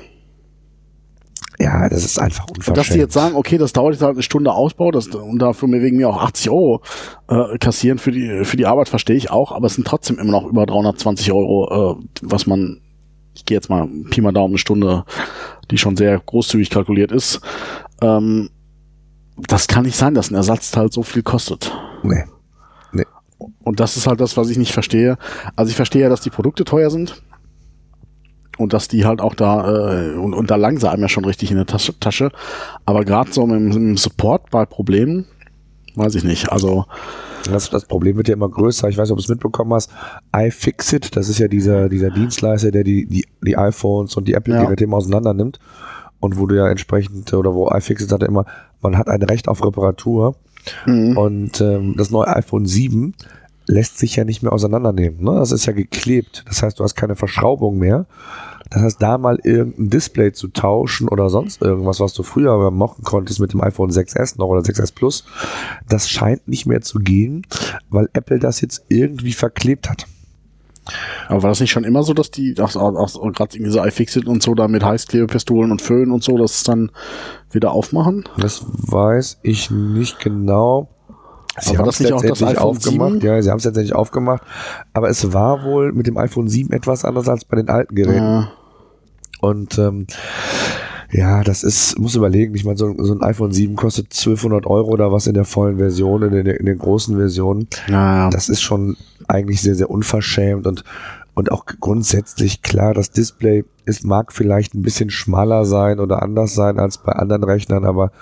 Ja, 1.58 1.88
das 1.88 2.04
ist 2.04 2.18
einfach 2.18 2.46
unverschämt. 2.48 2.76
Dass 2.76 2.88
die 2.88 2.98
jetzt 2.98 3.14
sagen, 3.14 3.36
okay, 3.36 3.58
das 3.58 3.72
dauert 3.72 3.94
jetzt 3.94 4.02
halt 4.02 4.14
eine 4.14 4.22
Stunde 4.22 4.52
Ausbau 4.52 4.90
das, 4.90 5.06
und 5.08 5.38
dafür 5.38 5.68
mir 5.68 5.82
wegen 5.82 5.96
mir 5.96 6.08
auch 6.08 6.20
80 6.20 6.50
Euro 6.50 6.82
äh, 7.28 7.58
kassieren 7.58 7.98
für 7.98 8.10
die, 8.10 8.44
für 8.44 8.56
die 8.56 8.66
Arbeit, 8.66 8.88
verstehe 8.88 9.16
ich 9.16 9.30
auch, 9.30 9.52
aber 9.52 9.66
es 9.66 9.74
sind 9.74 9.86
trotzdem 9.86 10.18
immer 10.18 10.32
noch 10.32 10.46
über 10.46 10.66
320 10.66 11.32
Euro, 11.32 11.98
äh, 12.00 12.04
was 12.22 12.46
man, 12.46 12.80
ich 13.34 13.44
gehe 13.44 13.56
jetzt 13.56 13.70
mal 13.70 13.88
Pi 14.10 14.20
mal 14.20 14.32
Daumen 14.32 14.52
eine 14.52 14.58
Stunde, 14.58 15.04
die 15.70 15.78
schon 15.78 15.96
sehr 15.96 16.18
großzügig 16.18 16.70
kalkuliert 16.70 17.12
ist, 17.12 17.40
ähm, 18.02 18.50
das 19.36 19.68
kann 19.68 19.84
nicht 19.84 19.96
sein, 19.96 20.14
dass 20.14 20.30
ein 20.30 20.36
Ersatzteil 20.36 20.90
so 20.90 21.02
viel 21.02 21.22
kostet. 21.22 21.72
Nee. 22.02 22.24
nee. 22.92 23.04
Und 23.62 23.80
das 23.80 23.96
ist 23.96 24.06
halt 24.06 24.20
das, 24.20 24.36
was 24.36 24.48
ich 24.48 24.58
nicht 24.58 24.72
verstehe. 24.72 25.18
Also 25.56 25.70
ich 25.70 25.76
verstehe 25.76 26.02
ja, 26.02 26.08
dass 26.08 26.20
die 26.20 26.30
Produkte 26.30 26.64
teuer 26.64 26.90
sind 26.90 27.22
und 28.58 28.72
dass 28.72 28.88
die 28.88 29.04
halt 29.04 29.20
auch 29.20 29.34
da 29.34 29.92
äh, 29.92 30.14
und, 30.14 30.34
und 30.34 30.50
da 30.50 30.56
langsam 30.56 30.92
einem 30.92 31.02
ja 31.02 31.08
schon 31.08 31.24
richtig 31.24 31.50
in 31.50 31.56
der 31.56 31.66
Tasche. 31.66 31.98
Tasche. 31.98 32.30
Aber 32.84 33.04
gerade 33.04 33.32
so 33.32 33.42
im, 33.42 33.72
im 33.72 33.96
Support 33.96 34.50
bei 34.50 34.64
Problemen, 34.66 35.26
weiß 35.94 36.14
ich 36.14 36.24
nicht. 36.24 36.50
Also 36.50 36.84
das, 37.50 37.70
das 37.70 37.84
Problem 37.84 38.16
wird 38.16 38.28
ja 38.28 38.34
immer 38.34 38.48
größer. 38.48 38.88
Ich 38.88 38.96
weiß 38.96 39.08
nicht, 39.08 39.12
ob 39.12 39.18
du 39.18 39.22
es 39.22 39.28
mitbekommen 39.28 39.74
hast. 39.74 39.90
iFixit, 40.34 41.16
das 41.16 41.28
ist 41.28 41.38
ja 41.38 41.48
dieser, 41.48 41.88
dieser 41.88 42.10
Dienstleister, 42.10 42.70
der 42.70 42.84
die, 42.84 43.06
die, 43.06 43.26
die 43.42 43.56
iPhones 43.56 44.16
und 44.16 44.28
die 44.28 44.34
Apple-Geräte 44.34 44.84
ja. 44.84 44.88
immer 44.88 44.96
auseinander 44.96 45.34
nimmt. 45.34 45.58
Und 46.20 46.38
wo 46.38 46.46
du 46.46 46.56
ja 46.56 46.68
entsprechend, 46.68 47.32
oder 47.34 47.54
wo 47.54 47.70
iFixit 47.70 48.10
hatte 48.10 48.26
immer, 48.26 48.46
man 48.80 48.96
hat 48.96 49.08
ein 49.08 49.22
Recht 49.22 49.48
auf 49.48 49.64
Reparatur. 49.64 50.36
Mhm. 50.86 51.16
Und 51.16 51.60
ähm, 51.60 51.94
das 51.96 52.10
neue 52.10 52.28
iPhone 52.28 52.66
7 52.66 53.14
lässt 53.66 53.98
sich 53.98 54.16
ja 54.16 54.24
nicht 54.24 54.42
mehr 54.42 54.52
auseinandernehmen. 54.52 55.22
Ne? 55.22 55.34
Das 55.36 55.52
ist 55.52 55.66
ja 55.66 55.72
geklebt. 55.72 56.44
Das 56.46 56.62
heißt, 56.62 56.78
du 56.78 56.84
hast 56.84 56.94
keine 56.94 57.16
Verschraubung 57.16 57.78
mehr. 57.78 58.06
Das 58.70 58.82
heißt, 58.82 59.02
da 59.02 59.18
mal 59.18 59.38
irgendein 59.42 59.90
Display 59.90 60.32
zu 60.32 60.48
tauschen 60.48 61.08
oder 61.08 61.28
sonst 61.30 61.62
irgendwas, 61.62 62.00
was 62.00 62.14
du 62.14 62.22
früher 62.22 62.70
machen 62.70 63.04
konntest 63.04 63.40
mit 63.40 63.52
dem 63.52 63.60
iPhone 63.60 63.90
6S 63.90 64.38
noch 64.38 64.46
oder 64.46 64.62
6S 64.62 64.94
Plus, 64.94 65.24
das 65.88 66.08
scheint 66.08 66.48
nicht 66.48 66.66
mehr 66.66 66.80
zu 66.80 66.98
gehen, 66.98 67.46
weil 67.90 68.08
Apple 68.14 68.38
das 68.38 68.60
jetzt 68.60 68.84
irgendwie 68.88 69.32
verklebt 69.32 69.88
hat. 69.88 70.06
Aber 71.28 71.42
war 71.42 71.50
das 71.50 71.60
nicht 71.60 71.70
schon 71.70 71.84
immer 71.84 72.02
so, 72.02 72.12
dass 72.12 72.30
die, 72.30 72.60
auch, 72.60 72.74
auch, 72.76 72.94
auch 72.94 73.32
gerade 73.32 73.56
irgendwie 73.56 73.72
so 73.72 73.82
iFixit 73.82 74.26
und 74.26 74.42
so 74.42 74.54
da 74.54 74.68
mit 74.68 74.84
Heißklebepistolen 74.84 75.70
und 75.70 75.80
Föhn 75.80 76.10
und 76.10 76.22
so, 76.22 76.36
dass 76.36 76.56
es 76.56 76.62
dann 76.64 76.90
wieder 77.50 77.72
aufmachen? 77.72 78.24
Das 78.36 78.64
weiß 78.66 79.38
ich 79.42 79.70
nicht 79.70 80.18
genau. 80.20 80.88
Sie 81.60 81.78
haben 81.78 81.88
es 81.88 82.00
letztendlich 82.00 82.58
aufgemacht. 82.58 83.12
7? 83.12 83.20
Ja, 83.20 83.40
sie 83.42 83.50
haben 83.50 83.58
es 83.58 83.64
letztendlich 83.64 83.94
aufgemacht. 83.94 84.42
Aber 84.92 85.08
es 85.08 85.32
war 85.32 85.64
wohl 85.64 85.92
mit 85.92 86.06
dem 86.06 86.16
iPhone 86.16 86.48
7 86.48 86.72
etwas 86.72 87.04
anders 87.04 87.28
als 87.28 87.44
bei 87.44 87.56
den 87.56 87.68
alten 87.68 87.94
Geräten. 87.94 88.24
Ja. 88.24 88.52
Und 89.40 89.78
ähm, 89.78 90.06
ja, 91.12 91.44
das 91.44 91.62
ist, 91.62 91.98
muss 91.98 92.16
überlegen. 92.16 92.54
Ich 92.54 92.64
meine, 92.64 92.76
so, 92.76 92.92
so, 92.98 93.12
ein 93.12 93.22
iPhone 93.22 93.52
7 93.52 93.76
kostet 93.76 94.06
1200 94.06 94.66
Euro 94.66 94.90
oder 94.90 95.12
was 95.12 95.26
in 95.26 95.34
der 95.34 95.44
vollen 95.44 95.78
Version, 95.78 96.22
in 96.22 96.44
der, 96.44 96.58
in 96.58 96.66
der 96.66 96.74
großen 96.74 97.16
Version. 97.16 97.68
Ja. 97.88 98.30
Das 98.30 98.48
ist 98.48 98.62
schon 98.62 98.96
eigentlich 99.28 99.62
sehr, 99.62 99.76
sehr 99.76 99.90
unverschämt 99.90 100.66
und 100.66 100.84
und 101.34 101.50
auch 101.50 101.66
grundsätzlich 101.66 102.62
klar, 102.62 102.94
das 102.94 103.10
Display 103.10 103.64
ist, 103.84 104.04
mag 104.04 104.32
vielleicht 104.32 104.74
ein 104.74 104.82
bisschen 104.82 105.10
schmaler 105.10 105.64
sein 105.64 105.98
oder 105.98 106.22
anders 106.22 106.54
sein 106.54 106.78
als 106.78 106.98
bei 106.98 107.12
anderen 107.12 107.42
Rechnern, 107.42 107.84
aber 107.84 108.12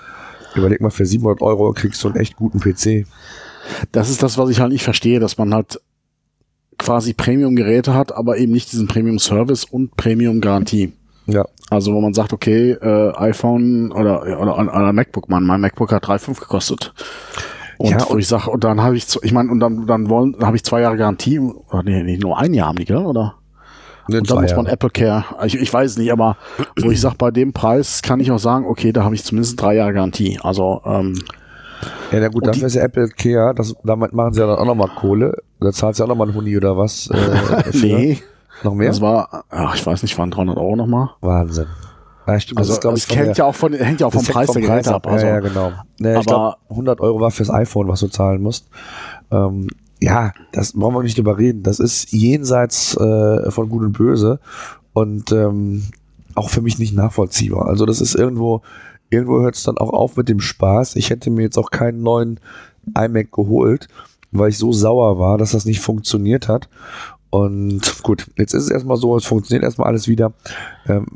überleg 0.55 0.81
mal, 0.81 0.89
für 0.89 1.05
700 1.05 1.41
Euro 1.41 1.73
kriegst 1.73 2.03
du 2.03 2.09
einen 2.09 2.17
echt 2.17 2.35
guten 2.35 2.59
PC. 2.59 3.05
Das 3.91 4.09
ist 4.09 4.23
das, 4.23 4.37
was 4.37 4.49
ich 4.49 4.59
halt 4.59 4.71
nicht 4.71 4.83
verstehe, 4.83 5.19
dass 5.19 5.37
man 5.37 5.53
halt 5.53 5.79
quasi 6.77 7.13
Premium-Geräte 7.13 7.93
hat, 7.93 8.13
aber 8.15 8.37
eben 8.37 8.51
nicht 8.51 8.71
diesen 8.71 8.87
Premium-Service 8.87 9.65
und 9.65 9.95
Premium-Garantie. 9.95 10.93
Ja. 11.27 11.45
Also 11.69 11.93
wo 11.93 12.01
man 12.01 12.13
sagt, 12.13 12.33
okay, 12.33 12.71
äh, 12.71 13.13
iPhone 13.15 13.91
oder, 13.91 14.23
oder, 14.39 14.57
oder 14.57 14.93
MacBook, 14.93 15.29
man, 15.29 15.45
mein 15.45 15.61
MacBook 15.61 15.91
hat 15.91 16.05
3,5 16.05 16.39
gekostet. 16.39 16.93
Und 17.77 17.91
ja, 17.91 18.05
wo 18.09 18.17
ich 18.17 18.27
sage, 18.27 18.49
und 18.51 18.63
dann 18.63 18.81
habe 18.81 18.95
ich, 18.95 19.07
ich 19.21 19.31
meine, 19.31 19.49
und 19.49 19.59
dann, 19.59 19.87
dann 19.87 20.09
wollen, 20.09 20.35
habe 20.41 20.55
ich 20.55 20.63
zwei 20.63 20.81
Jahre 20.81 20.97
Garantie, 20.97 21.39
oder 21.39 21.83
nee, 21.83 22.03
nicht 22.03 22.21
nur 22.21 22.37
ein 22.37 22.53
Jahr 22.53 22.67
haben 22.67 22.77
die, 22.77 22.85
gell, 22.85 22.97
oder? 22.97 23.35
Ne, 24.07 24.19
und 24.19 24.29
dann 24.29 24.41
muss 24.41 24.51
man 24.51 24.65
Jahre. 24.65 24.73
Apple 24.73 24.89
Care, 24.89 25.25
ich, 25.45 25.55
ich 25.55 25.73
weiß 25.73 25.97
nicht, 25.97 26.11
aber 26.11 26.37
wo 26.81 26.91
ich 26.91 26.99
sage, 26.99 27.15
bei 27.17 27.31
dem 27.31 27.53
Preis 27.53 28.01
kann 28.01 28.19
ich 28.19 28.31
auch 28.31 28.39
sagen, 28.39 28.65
okay, 28.65 28.91
da 28.91 29.03
habe 29.03 29.15
ich 29.15 29.23
zumindest 29.23 29.61
drei 29.61 29.75
Jahre 29.75 29.93
Garantie. 29.93 30.39
Also, 30.43 30.81
ähm, 30.85 31.13
ja, 32.11 32.19
na 32.19 32.27
gut, 32.27 32.45
dafür 32.45 32.67
ist 32.67 32.75
ja 32.75 32.83
Apple 32.83 33.09
Care, 33.09 33.53
das, 33.55 33.75
damit 33.83 34.13
machen 34.13 34.33
sie 34.33 34.41
ja 34.41 34.47
dann 34.47 34.57
auch 34.57 34.65
nochmal 34.65 34.89
Kohle. 34.95 35.37
Da 35.59 35.71
zahlt 35.71 35.95
sie 35.95 36.03
auch 36.03 36.07
nochmal 36.07 36.27
ein 36.27 36.35
Huni 36.35 36.55
oder 36.57 36.77
was. 36.77 37.09
Äh, 37.09 37.71
nee. 37.73 38.19
Noch 38.63 38.73
mehr? 38.73 38.89
Das 38.89 39.01
war, 39.01 39.45
ach, 39.49 39.75
ich 39.75 39.85
weiß 39.85 40.03
nicht, 40.03 40.17
waren 40.17 40.31
300 40.31 40.57
Euro 40.57 40.75
nochmal. 40.75 41.09
Wahnsinn. 41.21 41.67
Ja, 42.27 42.39
stimmt, 42.39 42.59
also, 42.59 42.79
das 42.79 42.93
ist, 42.93 43.11
ich, 43.11 43.17
hängt 43.17 43.37
ja 43.37 43.45
auch 43.45 43.55
von, 43.55 43.73
hängt 43.73 43.99
ja 43.99 44.07
auch 44.07 44.13
vom 44.13 44.23
Preis 44.23 44.51
der 44.51 44.61
Geräte 44.61 44.95
ab. 44.95 45.07
Also. 45.07 45.25
Ja, 45.25 45.33
ja, 45.33 45.39
genau. 45.41 45.71
Nee, 45.99 46.19
ich 46.19 46.25
glaube, 46.25 46.55
100 46.69 47.01
Euro 47.01 47.19
war 47.19 47.31
fürs 47.31 47.49
iPhone, 47.49 47.87
was 47.89 47.99
du 47.99 48.07
zahlen 48.07 48.41
musst. 48.41 48.67
Ähm, 49.31 49.67
ja, 50.03 50.33
das 50.51 50.73
brauchen 50.73 50.95
wir 50.95 51.03
nicht 51.03 51.17
drüber 51.17 51.37
reden. 51.37 51.63
Das 51.63 51.79
ist 51.79 52.11
jenseits 52.11 52.97
äh, 52.97 53.49
von 53.51 53.69
Gut 53.69 53.83
und 53.83 53.93
Böse 53.93 54.39
und 54.91 55.31
ähm, 55.31 55.83
auch 56.35 56.49
für 56.49 56.61
mich 56.61 56.77
nicht 56.77 56.93
nachvollziehbar. 56.93 57.67
Also 57.67 57.85
das 57.85 58.01
ist 58.01 58.13
irgendwo, 58.13 58.63
irgendwo 59.09 59.39
hört 59.41 59.55
es 59.55 59.63
dann 59.63 59.77
auch 59.77 59.93
auf 59.93 60.17
mit 60.17 60.27
dem 60.27 60.41
Spaß. 60.41 60.97
Ich 60.97 61.09
hätte 61.09 61.29
mir 61.29 61.43
jetzt 61.43 61.57
auch 61.57 61.71
keinen 61.71 62.01
neuen 62.01 62.41
iMac 62.97 63.31
geholt, 63.31 63.87
weil 64.31 64.49
ich 64.49 64.57
so 64.57 64.73
sauer 64.73 65.19
war, 65.19 65.37
dass 65.37 65.51
das 65.51 65.63
nicht 65.63 65.79
funktioniert 65.79 66.49
hat. 66.49 66.67
Und 67.29 68.03
gut, 68.03 68.29
jetzt 68.37 68.53
ist 68.53 68.63
es 68.63 68.71
erstmal 68.71 68.97
so, 68.97 69.15
es 69.15 69.25
funktioniert 69.25 69.63
erstmal 69.63 69.87
alles 69.87 70.09
wieder. 70.09 70.33
Ähm, 70.85 71.07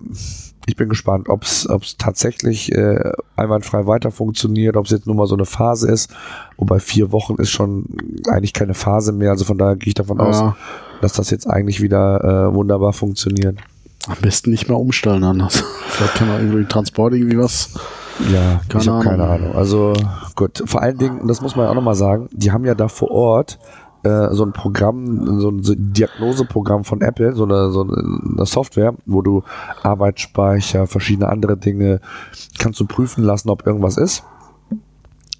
ich 0.68 0.76
bin 0.76 0.90
gespannt, 0.90 1.30
ob 1.30 1.44
es 1.44 1.68
tatsächlich 1.98 2.74
äh, 2.74 3.12
einwandfrei 3.38 3.88
weiter 3.88 4.12
funktioniert, 4.12 4.76
ob 4.76 4.86
es 4.86 4.92
jetzt 4.92 5.08
nur 5.08 5.16
mal 5.16 5.26
so 5.26 5.36
eine 5.36 5.46
Phase 5.46 5.90
ist. 5.90 6.14
Wobei 6.58 6.80
vier 6.80 7.14
Wochen 7.14 7.36
ist 7.36 7.52
schon 7.52 7.86
eigentlich 8.30 8.52
keine 8.52 8.74
Phase 8.74 9.14
mehr. 9.14 9.32
Also 9.32 9.46
von 9.46 9.58
daher 9.58 9.78
gehe 9.78 9.88
ich 9.88 9.94
davon 9.94 10.20
ja. 10.20 10.26
aus, 10.26 10.54
dass 11.02 11.14
das 11.14 11.30
jetzt 11.30 11.50
eigentlich 11.50 11.82
wieder 11.82 12.50
äh, 12.50 12.54
wunderbar 12.54 12.92
funktioniert. 12.92 13.58
Am 14.08 14.18
besten 14.22 14.52
nicht 14.52 14.68
mehr 14.68 14.78
umstellen 14.78 15.24
anders. 15.24 15.64
Vielleicht 15.88 16.16
kann 16.16 16.28
man 16.28 16.46
irgendwie 16.46 16.66
Transport 16.66 17.14
irgendwie 17.14 17.38
was. 17.38 17.74
Ja, 18.32 18.60
keine 18.68 18.84
ich 18.84 18.90
habe 18.90 19.04
keine 19.04 19.24
Ahnung. 19.24 19.56
Also 19.56 19.94
gut, 20.36 20.64
vor 20.66 20.82
allen 20.82 20.98
Dingen, 20.98 21.28
das 21.28 21.40
muss 21.40 21.56
man 21.56 21.66
ja 21.66 21.72
auch 21.72 21.76
nochmal 21.76 21.96
sagen, 21.96 22.28
die 22.32 22.52
haben 22.52 22.66
ja 22.66 22.76
da 22.76 22.90
vor 22.90 23.12
Ort 23.12 23.58
äh, 24.04 24.34
so 24.34 24.46
ein 24.46 24.54
Programm, 24.54 25.40
so 25.40 25.50
ein 25.50 25.62
Diagnoseprogramm 25.64 26.84
von 26.84 27.02
Apple, 27.02 27.36
so 27.36 27.44
eine, 27.44 27.72
so 27.72 27.82
eine 27.82 28.46
Software, 28.46 28.94
wo 29.06 29.22
du 29.22 29.44
Arbeitsspeicher, 29.84 30.88
verschiedene 30.88 31.30
andere 31.30 31.58
Dinge 31.58 32.00
kannst 32.58 32.80
du 32.80 32.86
prüfen 32.86 33.24
lassen, 33.24 33.50
ob 33.50 33.66
irgendwas 33.66 33.98
ist. 33.98 34.24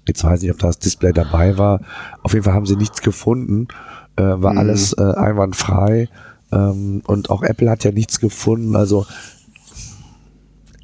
Jetzt 0.06 0.24
weiß 0.24 0.42
ich, 0.42 0.50
ob 0.50 0.58
das 0.58 0.78
Display 0.78 1.12
dabei 1.12 1.58
war. 1.58 1.80
Auf 2.22 2.32
jeden 2.32 2.44
Fall 2.44 2.54
haben 2.54 2.66
sie 2.66 2.76
nichts 2.76 3.02
gefunden. 3.02 3.68
Äh, 4.16 4.22
war 4.22 4.52
mhm. 4.52 4.58
alles 4.58 4.94
äh, 4.94 5.02
einwandfrei. 5.02 6.08
Ähm, 6.50 7.02
und 7.06 7.30
auch 7.30 7.42
Apple 7.42 7.70
hat 7.70 7.84
ja 7.84 7.92
nichts 7.92 8.18
gefunden. 8.18 8.74
Also 8.74 9.04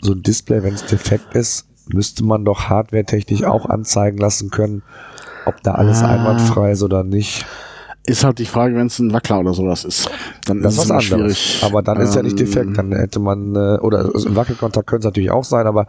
so 0.03 0.13
ein 0.13 0.23
Display, 0.23 0.63
wenn 0.63 0.75
es 0.75 0.85
defekt 0.85 1.35
ist, 1.35 1.67
müsste 1.89 2.25
man 2.25 2.45
doch 2.45 2.69
hardware-technisch 2.69 3.45
auch 3.45 3.67
anzeigen 3.67 4.19
lassen 4.19 4.51
können, 4.51 4.83
ob 5.47 5.63
da 5.63 5.73
alles 5.73 6.03
ah. 6.03 6.09
einwandfrei 6.09 6.73
ist 6.73 6.83
oder 6.83 7.05
nicht. 7.05 7.45
Ist 8.07 8.23
halt 8.23 8.39
die 8.39 8.45
Frage, 8.45 8.77
wenn 8.77 8.89
es 8.89 8.99
ein 8.99 9.15
Wackler 9.15 9.41
oder 9.41 9.55
sowas 9.55 9.83
ist. 9.87 10.11
Dann 10.45 10.61
das 10.61 10.75
ist 10.75 10.85
es 10.85 10.91
was 10.91 11.11
anderes. 11.13 11.39
schwierig. 11.39 11.65
Aber 11.65 11.81
dann 11.81 11.99
ist 12.03 12.15
ja 12.15 12.23
nicht 12.23 12.39
defekt. 12.39 12.77
Dann 12.77 12.93
hätte 12.93 13.19
man, 13.19 13.57
äh, 13.57 13.79
oder 13.81 14.11
also 14.13 14.29
ein 14.29 14.37
Wackelkontakt 14.37 14.87
könnte 14.87 15.09
es 15.09 15.11
natürlich 15.11 15.31
auch 15.31 15.45
sein, 15.45 15.67
aber 15.67 15.87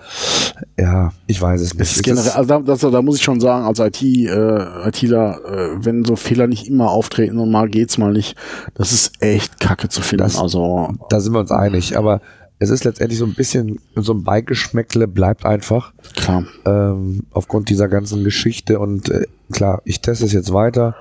ja, 0.80 1.12
ich 1.28 1.42
weiß 1.42 1.60
es 1.60 1.74
nicht. 1.74 2.04
generell, 2.04 2.32
also 2.32 2.48
da, 2.48 2.60
das, 2.60 2.80
da 2.80 3.02
muss 3.02 3.18
ich 3.18 3.22
schon 3.22 3.42
sagen, 3.42 3.66
als 3.66 3.80
IT, 3.80 4.02
äh, 4.02 4.88
ITler, 4.88 5.40
äh, 5.46 5.86
wenn 5.86 6.06
so 6.06 6.16
Fehler 6.16 6.48
nicht 6.48 6.70
immer 6.70 6.90
auftreten 6.90 7.38
und 7.38 7.52
mal 7.52 7.68
geht's 7.68 7.98
mal 7.98 8.14
nicht, 8.14 8.38
das 8.76 8.94
ist 8.94 9.22
echt 9.22 9.60
kacke 9.60 9.90
zu 9.90 10.02
finden. 10.02 10.24
Das, 10.24 10.40
also 10.40 10.94
Da 11.10 11.20
sind 11.20 11.34
wir 11.34 11.42
uns 11.42 11.52
einig, 11.52 11.98
aber 11.98 12.22
es 12.60 12.70
ist 12.70 12.84
letztendlich 12.84 13.20
so 13.20 13.26
ein 13.26 13.34
bisschen 13.34 13.80
so 13.96 14.14
ein 14.14 14.24
Beigeschmäckle 14.24 15.08
bleibt 15.08 15.46
einfach. 15.46 15.94
Klar. 16.16 16.46
Ähm, 16.66 17.24
aufgrund 17.32 17.70
dieser 17.70 17.88
ganzen 17.88 18.24
Geschichte 18.24 18.80
und 18.80 19.10
äh, 19.10 19.26
klar, 19.52 19.82
ich 19.86 20.02
teste 20.02 20.26
es 20.26 20.34
jetzt 20.34 20.54
weiter 20.54 20.96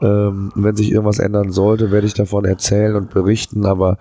ähm, 0.00 0.50
wenn 0.54 0.76
sich 0.76 0.90
irgendwas 0.90 1.18
ändern 1.18 1.52
sollte, 1.52 1.90
werde 1.90 2.06
ich 2.06 2.14
davon 2.14 2.44
erzählen 2.44 2.96
und 2.96 3.10
berichten, 3.10 3.66
aber 3.66 3.98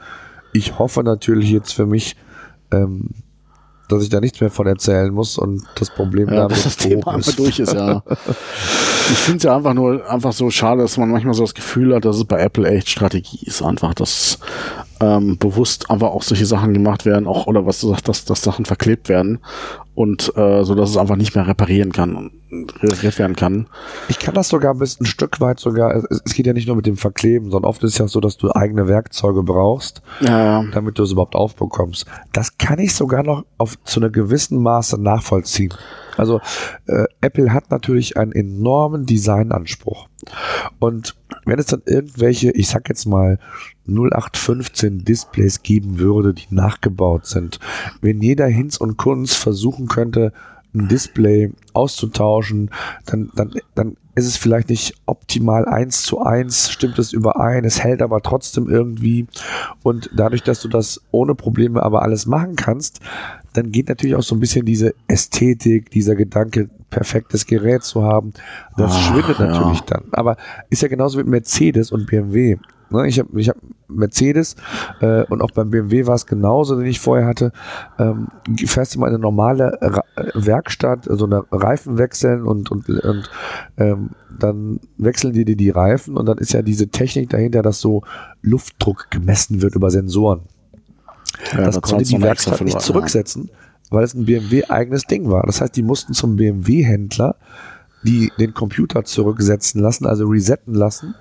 ich 0.53 0.79
hoffe 0.79 1.03
natürlich 1.03 1.51
jetzt 1.51 1.73
für 1.73 1.85
mich, 1.85 2.15
ähm, 2.71 3.09
dass 3.91 4.03
ich 4.03 4.09
da 4.09 4.19
nichts 4.19 4.39
mehr 4.39 4.49
von 4.49 4.67
erzählen 4.67 5.13
muss 5.13 5.37
und 5.37 5.63
das 5.75 5.89
Problem 5.89 6.29
ja, 6.29 6.47
damit 6.47 6.65
das 6.65 6.77
Thema 6.77 7.15
einfach 7.15 7.33
durch 7.33 7.59
ist, 7.59 7.73
ja. 7.73 8.03
ich 8.09 9.17
finde 9.17 9.37
es 9.37 9.43
ja 9.43 9.55
einfach 9.55 9.73
nur 9.73 10.09
einfach 10.09 10.33
so 10.33 10.49
schade, 10.49 10.81
dass 10.81 10.97
man 10.97 11.09
manchmal 11.09 11.33
so 11.33 11.43
das 11.43 11.53
Gefühl 11.53 11.95
hat, 11.95 12.05
dass 12.05 12.17
es 12.17 12.25
bei 12.25 12.39
Apple 12.39 12.69
echt 12.69 12.89
Strategie 12.89 13.45
ist, 13.45 13.61
einfach, 13.61 13.93
dass 13.93 14.39
ähm, 15.01 15.37
bewusst 15.37 15.89
einfach 15.89 16.09
auch 16.09 16.23
solche 16.23 16.45
Sachen 16.45 16.73
gemacht 16.73 17.05
werden, 17.05 17.27
auch 17.27 17.47
oder 17.47 17.65
was 17.65 17.79
du 17.81 17.89
sagst, 17.89 18.07
dass, 18.07 18.25
dass 18.25 18.41
Sachen 18.41 18.65
verklebt 18.65 19.09
werden 19.09 19.39
und 19.95 20.33
äh, 20.35 20.63
so 20.63 20.75
dass 20.75 20.89
es 20.89 20.97
einfach 20.97 21.15
nicht 21.15 21.35
mehr 21.35 21.47
reparieren 21.47 21.91
kann 21.91 22.31
werden 22.51 23.35
kann. 23.35 23.67
Ich 24.07 24.19
kann 24.19 24.33
das 24.33 24.49
sogar 24.49 24.75
bis 24.75 24.99
ein 24.99 25.05
Stück 25.05 25.39
weit 25.39 25.59
sogar, 25.59 25.95
es, 25.95 26.21
es 26.25 26.33
geht 26.33 26.47
ja 26.47 26.53
nicht 26.53 26.67
nur 26.67 26.75
mit 26.75 26.85
dem 26.85 26.97
Verkleben, 26.97 27.51
sondern 27.51 27.69
oft 27.69 27.83
ist 27.83 27.93
es 27.93 27.97
ja 27.97 28.07
so, 28.07 28.19
dass 28.19 28.37
du 28.37 28.51
eigene 28.51 28.87
Werkzeuge 28.87 29.43
brauchst, 29.43 30.01
ja. 30.21 30.63
damit 30.71 30.97
du 30.97 31.03
es 31.03 31.11
überhaupt 31.11 31.35
aufbekommst. 31.35 32.05
Das 32.33 32.57
kann 32.57 32.79
ich 32.79 32.95
sogar 32.95 33.23
noch 33.23 33.45
auf 33.57 33.81
zu 33.83 33.99
einer 33.99 34.09
gewissen 34.09 34.61
Maße 34.61 34.99
nachvollziehen. 35.01 35.73
Also 36.17 36.41
äh, 36.87 37.05
Apple 37.21 37.53
hat 37.53 37.71
natürlich 37.71 38.17
einen 38.17 38.33
enormen 38.33 39.05
Designanspruch. 39.05 40.07
Und 40.79 41.15
wenn 41.45 41.59
es 41.59 41.67
dann 41.67 41.81
irgendwelche, 41.85 42.51
ich 42.51 42.67
sag 42.67 42.89
jetzt 42.89 43.05
mal 43.05 43.39
0815 43.87 45.05
Displays 45.05 45.63
geben 45.63 45.99
würde, 45.99 46.33
die 46.33 46.47
nachgebaut 46.49 47.25
sind, 47.25 47.59
wenn 48.01 48.21
jeder 48.21 48.47
Hinz 48.47 48.77
und 48.77 48.97
Kunz 48.97 49.33
versuchen 49.33 49.87
könnte, 49.87 50.33
ein 50.73 50.87
Display 50.87 51.51
auszutauschen, 51.73 52.69
dann, 53.05 53.31
dann, 53.35 53.53
dann 53.75 53.97
ist 54.15 54.27
es 54.27 54.37
vielleicht 54.37 54.69
nicht 54.69 54.93
optimal 55.05 55.65
eins 55.65 56.03
zu 56.03 56.21
eins, 56.21 56.69
stimmt 56.69 56.99
es 56.99 57.13
überein, 57.13 57.65
es 57.65 57.83
hält 57.83 58.01
aber 58.01 58.21
trotzdem 58.21 58.69
irgendwie. 58.69 59.27
Und 59.81 60.09
dadurch, 60.13 60.43
dass 60.43 60.61
du 60.61 60.67
das 60.67 61.01
ohne 61.11 61.35
Probleme 61.35 61.81
aber 61.81 62.01
alles 62.03 62.25
machen 62.25 62.55
kannst, 62.55 62.99
dann 63.53 63.71
geht 63.71 63.89
natürlich 63.89 64.15
auch 64.15 64.23
so 64.23 64.35
ein 64.35 64.39
bisschen 64.39 64.65
diese 64.65 64.93
Ästhetik, 65.07 65.89
dieser 65.89 66.15
Gedanke, 66.15 66.69
perfektes 66.89 67.45
Gerät 67.45 67.83
zu 67.83 68.03
haben, 68.03 68.33
das 68.77 68.91
Ach, 68.93 69.11
schwindet 69.11 69.39
natürlich 69.39 69.79
ja. 69.79 69.85
dann. 69.87 70.03
Aber 70.11 70.37
ist 70.69 70.81
ja 70.81 70.87
genauso 70.87 71.17
mit 71.17 71.27
Mercedes 71.27 71.91
und 71.91 72.07
BMW. 72.07 72.57
Ne, 72.91 73.07
ich 73.07 73.19
habe 73.19 73.39
ich 73.39 73.49
hab 73.49 73.57
Mercedes 73.87 74.55
äh, 75.01 75.23
und 75.25 75.41
auch 75.41 75.51
beim 75.51 75.69
BMW 75.69 76.07
war 76.07 76.15
es 76.15 76.25
genauso, 76.25 76.75
den 76.75 76.85
ich 76.85 76.99
vorher 76.99 77.27
hatte. 77.27 77.51
Ähm, 77.97 78.27
fährst 78.65 78.95
du 78.95 78.99
mal 78.99 79.07
in 79.07 79.13
eine 79.13 79.21
normale 79.21 79.77
Ra 79.81 80.03
Werkstatt, 80.33 81.05
so 81.05 81.11
also 81.11 81.25
eine 81.25 81.43
Reifen 81.51 81.97
wechseln 81.97 82.45
und, 82.45 82.71
und, 82.71 82.89
und 82.89 83.29
ähm, 83.77 84.09
dann 84.37 84.79
wechseln 84.97 85.33
die 85.33 85.45
dir 85.45 85.55
die 85.55 85.69
Reifen 85.69 86.17
und 86.17 86.25
dann 86.25 86.37
ist 86.37 86.53
ja 86.53 86.61
diese 86.61 86.87
Technik 86.87 87.29
dahinter, 87.29 87.61
dass 87.61 87.79
so 87.79 88.03
Luftdruck 88.41 89.07
gemessen 89.11 89.61
wird 89.61 89.75
über 89.75 89.91
Sensoren. 89.91 90.41
Ja, 91.53 91.61
das 91.61 91.79
konnte 91.81 92.03
die 92.03 92.21
Werkstatt 92.21 92.61
nicht 92.61 92.81
zurücksetzen, 92.81 93.49
weil 93.89 94.03
es 94.03 94.13
ein 94.13 94.25
BMW-eigenes 94.25 95.03
Ding 95.03 95.29
war. 95.29 95.43
Das 95.45 95.61
heißt, 95.61 95.75
die 95.75 95.83
mussten 95.83 96.13
zum 96.13 96.35
BMW-Händler 96.35 97.35
die 98.03 98.31
den 98.39 98.53
Computer 98.53 99.03
zurücksetzen 99.03 99.81
lassen, 99.81 100.05
also 100.05 100.27
resetten 100.27 100.73
lassen, 100.73 101.15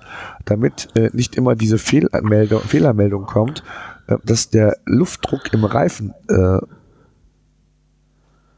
damit 0.45 0.89
äh, 0.95 1.09
nicht 1.13 1.35
immer 1.35 1.55
diese 1.55 1.77
Fehlmeldung, 1.77 2.61
Fehlermeldung 2.61 3.25
kommt, 3.25 3.63
äh, 4.07 4.17
dass 4.23 4.49
der 4.49 4.77
Luftdruck 4.85 5.53
im 5.53 5.65
Reifen 5.65 6.13
äh, 6.29 6.59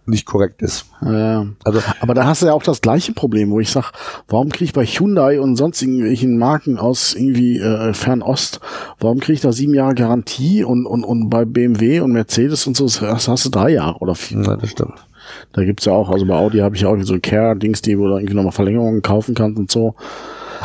nicht 0.06 0.26
korrekt 0.26 0.62
ist. 0.62 0.86
Ja, 1.02 1.46
also, 1.64 1.82
aber 2.00 2.14
da 2.14 2.26
hast 2.26 2.42
du 2.42 2.48
ja 2.48 2.54
auch 2.54 2.64
das 2.64 2.82
gleiche 2.82 3.14
Problem, 3.14 3.52
wo 3.52 3.60
ich 3.60 3.70
sag, 3.70 3.92
warum 4.28 4.50
kriege 4.50 4.66
ich 4.66 4.74
bei 4.74 4.86
Hyundai 4.86 5.40
und 5.40 5.56
sonst 5.56 5.82
irgendwelchen 5.82 6.38
Marken 6.38 6.78
aus 6.78 7.14
irgendwie 7.16 7.60
äh, 7.60 7.94
Fernost, 7.94 8.60
warum 9.00 9.20
kriege 9.20 9.34
ich 9.34 9.42
da 9.42 9.52
sieben 9.52 9.74
Jahre 9.74 9.96
Garantie 9.96 10.64
und, 10.64 10.86
und, 10.86 11.04
und 11.04 11.30
bei 11.30 11.46
BMW 11.46 12.02
und 12.02 12.12
Mercedes 12.12 12.68
und 12.68 12.76
so, 12.76 12.86
das 12.86 13.28
hast 13.28 13.46
du 13.46 13.50
drei 13.50 13.70
Jahre 13.72 13.98
oder 14.00 14.16
vier. 14.16 14.42
Ja, 14.42 14.58
das 14.58 14.70
stimmt. 14.70 15.06
Da 15.54 15.64
gibt's 15.64 15.86
ja 15.86 15.94
auch, 15.94 16.10
also 16.10 16.26
bei 16.26 16.36
Audi 16.36 16.60
habe 16.60 16.76
ich 16.76 16.82
ja 16.82 16.90
auch 16.90 16.98
so 17.02 17.18
Care-Dings, 17.20 17.82
die 17.82 17.98
wo 17.98 18.08
du 18.08 18.16
irgendwie 18.16 18.36
nochmal 18.36 18.52
Verlängerungen 18.52 19.02
kaufen 19.02 19.36
kannst 19.36 19.60
und 19.60 19.72
so. 19.72 19.96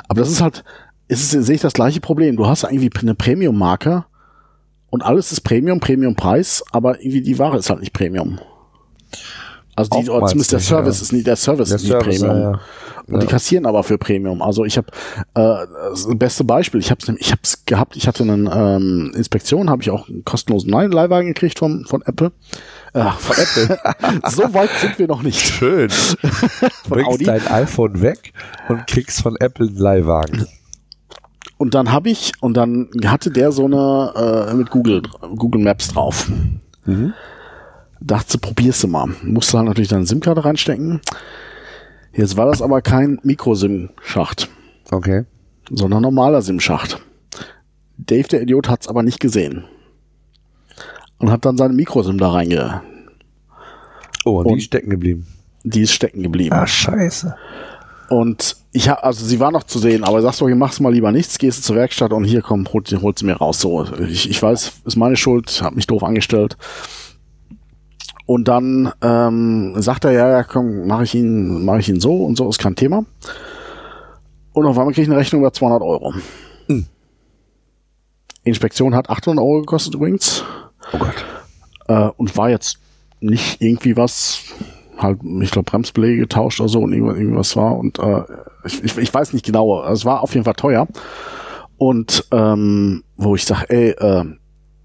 Aber 0.08 0.20
das 0.20 0.30
ist 0.30 0.40
halt, 0.40 0.64
ist 1.08 1.30
sehe 1.30 1.54
ich 1.54 1.60
das 1.60 1.72
gleiche 1.72 2.00
Problem. 2.00 2.36
Du 2.36 2.46
hast 2.46 2.64
irgendwie 2.64 2.90
eine 3.00 3.14
Premium-Marke 3.14 4.04
und 4.90 5.02
alles 5.02 5.32
ist 5.32 5.40
Premium, 5.42 5.80
Premium-Preis, 5.80 6.64
aber 6.72 7.00
irgendwie 7.00 7.22
die 7.22 7.38
Ware 7.38 7.58
ist 7.58 7.70
halt 7.70 7.80
nicht 7.80 7.92
Premium. 7.92 8.38
Also 9.76 10.00
die, 10.00 10.08
oder 10.08 10.26
zumindest 10.26 10.52
der 10.52 10.60
Service 10.60 10.98
ja. 10.98 11.02
ist 11.02 11.12
nicht, 11.12 11.26
der 11.26 11.36
Service 11.36 11.68
der 11.68 11.76
ist 11.76 11.82
nicht 11.82 11.92
Service, 11.92 12.20
Premium. 12.20 12.40
Ja, 12.40 12.60
und 13.08 13.14
ja. 13.14 13.20
die 13.20 13.26
kassieren 13.26 13.66
aber 13.66 13.84
für 13.84 13.98
Premium. 13.98 14.42
Also 14.42 14.64
ich 14.64 14.78
habe 14.78 14.88
äh, 15.34 15.66
das 15.90 16.08
beste 16.16 16.44
Beispiel. 16.44 16.80
Ich 16.80 16.90
habe 16.90 17.00
es 17.02 17.20
ich 17.20 17.30
hab's 17.30 17.64
gehabt. 17.66 17.94
Ich 17.94 18.08
hatte 18.08 18.22
eine 18.22 18.50
ähm, 18.52 19.12
Inspektion, 19.14 19.70
habe 19.70 19.82
ich 19.82 19.90
auch 19.90 20.08
einen 20.08 20.24
kostenlosen 20.24 20.70
Leihwagen 20.70 21.28
gekriegt 21.28 21.58
von 21.58 21.84
von 21.84 22.02
Apple. 22.02 22.32
Äh, 22.94 23.04
von 23.10 23.36
Apple. 23.36 23.78
so 24.30 24.54
weit 24.54 24.70
sind 24.80 24.98
wir 24.98 25.06
noch 25.06 25.22
nicht. 25.22 25.40
Schön. 25.40 25.90
Bringst 26.88 27.10
Audi. 27.10 27.24
dein 27.24 27.46
iPhone 27.46 28.00
weg 28.00 28.32
und 28.68 28.86
kriegst 28.86 29.22
von 29.22 29.36
Apple 29.36 29.68
einen 29.68 29.76
Leihwagen. 29.76 30.46
Und 31.58 31.74
dann 31.74 31.92
habe 31.92 32.10
ich 32.10 32.32
und 32.40 32.54
dann 32.54 32.88
hatte 33.04 33.30
der 33.30 33.52
so 33.52 33.66
eine 33.66 34.48
äh, 34.50 34.54
mit 34.54 34.70
Google 34.70 35.02
Google 35.36 35.62
Maps 35.62 35.88
drauf. 35.88 36.28
Mhm. 36.86 37.12
Dachte, 38.00 38.38
probierst 38.38 38.82
du 38.82 38.88
mal. 38.88 39.08
Musste 39.22 39.58
halt 39.58 39.68
natürlich 39.68 39.88
deine 39.88 40.06
SIM-Karte 40.06 40.44
reinstecken. 40.44 41.00
Jetzt 42.12 42.36
war 42.36 42.46
das 42.46 42.62
aber 42.62 42.82
kein 42.82 43.18
Mikro-SIM-Schacht. 43.22 44.48
Okay. 44.90 45.24
Sondern 45.70 46.02
normaler 46.02 46.42
SIM-Schacht. 46.42 47.00
Dave, 47.98 48.28
der 48.28 48.42
Idiot, 48.42 48.68
hat's 48.68 48.88
aber 48.88 49.02
nicht 49.02 49.20
gesehen. 49.20 49.64
Und 51.18 51.30
hat 51.30 51.44
dann 51.44 51.56
seine 51.56 51.74
Mikro-SIM 51.74 52.18
da 52.18 52.30
reinge... 52.30 52.82
Oh, 54.24 54.40
und, 54.40 54.48
die 54.48 54.56
ist 54.56 54.64
stecken 54.64 54.90
geblieben. 54.90 55.26
Die 55.62 55.82
ist 55.82 55.92
stecken 55.92 56.22
geblieben. 56.22 56.52
Ah, 56.52 56.66
scheiße. 56.66 57.34
Und 58.08 58.56
ich 58.72 58.88
habe, 58.88 59.02
also 59.02 59.24
sie 59.24 59.40
war 59.40 59.50
noch 59.50 59.64
zu 59.64 59.78
sehen, 59.78 60.04
aber 60.04 60.22
sagst 60.22 60.40
du, 60.40 60.46
hier 60.46 60.56
machst 60.56 60.78
du 60.78 60.82
mal 60.82 60.92
lieber 60.92 61.12
nichts, 61.12 61.38
gehst 61.38 61.58
du 61.58 61.62
zur 61.62 61.76
Werkstatt 61.76 62.12
und 62.12 62.24
hier 62.24 62.42
komm, 62.42 62.66
holt, 62.72 62.90
holt 63.02 63.18
sie 63.18 63.24
mir 63.24 63.36
raus. 63.36 63.60
So, 63.60 63.84
ich, 64.00 64.28
ich 64.30 64.42
weiß, 64.42 64.72
ist 64.84 64.96
meine 64.96 65.16
Schuld, 65.16 65.60
hab 65.62 65.74
mich 65.74 65.86
doof 65.86 66.02
angestellt. 66.02 66.56
Und 68.26 68.48
dann 68.48 68.92
ähm, 69.02 69.80
sagt 69.80 70.04
er, 70.04 70.10
ja, 70.10 70.28
ja, 70.28 70.42
komm, 70.42 70.86
mache 70.86 71.04
ich 71.04 71.14
ihn, 71.14 71.64
mache 71.64 71.78
ich 71.78 71.88
ihn 71.88 72.00
so 72.00 72.24
und 72.24 72.36
so 72.36 72.48
ist 72.48 72.58
kein 72.58 72.74
Thema. 72.74 73.04
Und 74.52 74.66
auf 74.66 74.76
einmal 74.78 74.92
kriege 74.92 75.02
ich 75.02 75.08
eine 75.08 75.18
Rechnung 75.18 75.42
über 75.42 75.52
200 75.52 75.82
Euro. 75.82 76.12
Hm. 76.66 76.86
Inspektion 78.42 78.94
hat 78.94 79.10
800 79.10 79.44
Euro 79.44 79.60
gekostet 79.60 79.94
übrigens. 79.94 80.44
Oh 80.92 80.98
Gott. 80.98 81.24
Äh, 81.88 82.10
und 82.16 82.36
war 82.36 82.50
jetzt 82.50 82.78
nicht 83.20 83.60
irgendwie 83.60 83.96
was, 83.96 84.42
halt, 84.98 85.20
ich 85.40 85.50
glaube, 85.50 85.70
Bremsbeläge 85.70 86.22
getauscht 86.22 86.60
oder 86.60 86.68
so 86.68 86.80
und 86.80 86.92
irgendwas 86.92 87.56
war. 87.56 87.76
Und 87.76 87.98
äh, 87.98 88.22
ich, 88.64 88.82
ich, 88.82 88.96
ich 88.98 89.14
weiß 89.14 89.32
nicht 89.34 89.44
genau, 89.44 89.84
es 89.84 90.04
war 90.04 90.22
auf 90.22 90.34
jeden 90.34 90.44
Fall 90.44 90.54
teuer. 90.54 90.88
Und 91.78 92.26
ähm, 92.32 93.04
wo 93.16 93.36
ich 93.36 93.44
sage, 93.44 93.66
ey, 93.68 93.90
äh, 93.90 94.24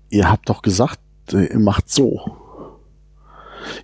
ihr 0.10 0.30
habt 0.30 0.50
doch 0.50 0.62
gesagt, 0.62 1.00
ihr 1.32 1.60
macht 1.60 1.90
so. 1.90 2.38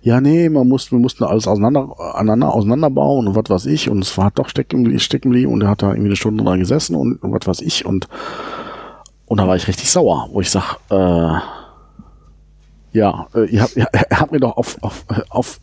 Ja, 0.02 0.20
nee, 0.20 0.48
man 0.48 0.68
muss, 0.68 0.90
wir 0.92 0.98
mussten 0.98 1.24
alles 1.24 1.46
auseinander, 1.46 1.94
aneinander, 2.14 2.54
auseinanderbauen 2.54 3.28
und 3.28 3.34
was 3.34 3.48
weiß 3.48 3.66
ich. 3.66 3.88
Und 3.88 4.02
es 4.02 4.16
war 4.18 4.30
doch 4.30 4.48
stecken, 4.48 4.98
stecken 4.98 5.46
und 5.46 5.62
er 5.62 5.70
hat 5.70 5.82
da 5.82 5.90
irgendwie 5.90 6.08
eine 6.08 6.16
Stunde 6.16 6.44
dran 6.44 6.60
gesessen 6.60 6.94
und, 6.96 7.22
und 7.22 7.32
was 7.32 7.46
weiß 7.46 7.60
ich. 7.62 7.84
Und, 7.84 8.08
und 9.26 9.38
da 9.38 9.46
war 9.46 9.56
ich 9.56 9.68
richtig 9.68 9.90
sauer, 9.90 10.28
wo 10.32 10.40
ich 10.40 10.50
sag, 10.50 10.76
äh, 10.90 11.38
ja, 12.92 13.26
äh, 13.34 13.44
ihr 13.46 13.62
habt, 13.62 13.76
er 13.76 14.20
hat 14.20 14.32
mir 14.32 14.40
doch 14.40 14.56
auf, 14.56 14.76
auf, 14.82 15.04
auf 15.28 15.60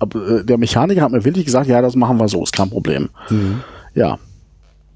äh, 0.00 0.44
der 0.44 0.58
Mechaniker 0.58 1.02
hat 1.02 1.12
mir 1.12 1.24
wirklich 1.24 1.44
gesagt, 1.44 1.68
ja, 1.68 1.82
das 1.82 1.96
machen 1.96 2.18
wir 2.18 2.28
so, 2.28 2.42
ist 2.42 2.54
kein 2.54 2.70
Problem. 2.70 3.10
Mhm. 3.28 3.60
Ja, 3.94 4.18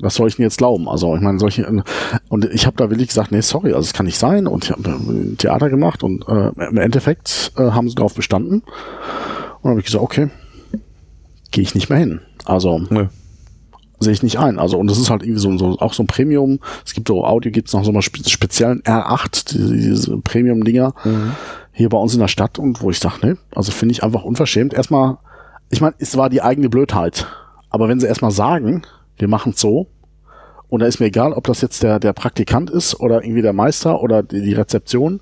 was 0.01 0.15
soll 0.15 0.29
ich 0.29 0.37
denn 0.37 0.45
jetzt 0.45 0.59
glauben? 0.59 0.89
Also 0.89 1.15
ich 1.15 1.23
meine, 1.23 1.39
solche 1.39 1.67
und 2.29 2.45
ich 2.47 2.67
habe 2.67 2.77
da 2.77 2.91
wirklich 2.91 3.09
gesagt, 3.09 3.33
nee, 3.33 3.41
sorry, 3.41 3.73
also 3.73 3.81
es 3.81 3.93
kann 3.93 4.07
nicht 4.07 4.19
sein 4.19 4.47
und 4.47 4.65
ich 4.65 4.71
habe 4.71 4.89
äh, 4.91 5.37
Theater 5.37 5.71
gemacht 5.71 6.03
und 6.03 6.27
äh, 6.29 6.49
im 6.69 6.79
Endeffekt 6.79 7.53
äh, 7.57 7.71
haben 7.71 7.89
sie 7.89 7.95
darauf 7.95 8.15
bestanden 8.15 8.55
und 8.55 8.65
dann 9.63 9.71
habe 9.71 9.81
ich 9.81 9.87
gesagt, 9.87 10.03
okay, 10.03 10.31
gehe 11.51 11.63
ich 11.63 11.75
nicht 11.75 11.89
mehr 11.89 11.99
hin. 11.99 12.21
Also 12.45 12.81
nee. 12.91 13.09
sehe 14.01 14.13
ich 14.13 14.23
nicht 14.23 14.39
ein. 14.39 14.59
Also 14.59 14.79
und 14.79 14.89
das 14.89 14.99
ist 14.99 15.11
halt 15.11 15.23
irgendwie 15.23 15.41
so, 15.41 15.57
so 15.57 15.79
auch 15.79 15.95
so 15.95 16.03
ein 16.03 16.09
Premium. 16.09 16.59
Es 16.85 16.93
gibt 16.93 17.09
so 17.09 17.25
Audio, 17.25 17.53
gibt 17.53 17.69
es 17.69 17.75
noch 17.75 17.85
so 17.85 17.93
mal 17.93 18.03
spe 18.03 18.29
speziellen 18.29 18.83
R8, 18.83 19.53
diese, 19.53 19.75
diese 19.75 20.19
Premium-Dinger 20.19 20.93
mhm. 21.05 21.33
hier 21.73 21.89
bei 21.89 21.99
uns 21.99 22.15
in 22.15 22.21
der 22.21 22.29
Stadt 22.29 22.59
und 22.59 22.83
wo 22.83 22.91
ich 22.91 22.99
sage, 22.99 23.25
ne, 23.25 23.39
also 23.55 23.71
finde 23.71 23.93
ich 23.93 24.03
einfach 24.03 24.25
unverschämt. 24.25 24.75
Erstmal, 24.75 25.19
ich 25.71 25.81
meine, 25.81 25.95
es 25.99 26.17
war 26.17 26.29
die 26.29 26.43
eigene 26.43 26.69
Blödheit. 26.69 27.27
Aber 27.71 27.89
wenn 27.89 27.99
sie 27.99 28.07
erstmal 28.07 28.31
sagen, 28.31 28.83
wir 29.19 29.29
machen 29.29 29.53
so. 29.55 29.89
Und 30.69 30.81
da 30.81 30.87
ist 30.87 30.99
mir 30.99 31.07
egal, 31.07 31.33
ob 31.33 31.47
das 31.47 31.61
jetzt 31.61 31.83
der, 31.83 32.01
der 32.01 32.13
Praktikant 32.13 32.69
ist 32.69 32.99
oder 32.99 33.23
irgendwie 33.23 33.43
der 33.43 33.53
Meister 33.53 34.03
oder 34.03 34.23
die, 34.23 34.43
die 34.43 34.55
Rezeption. 34.55 35.21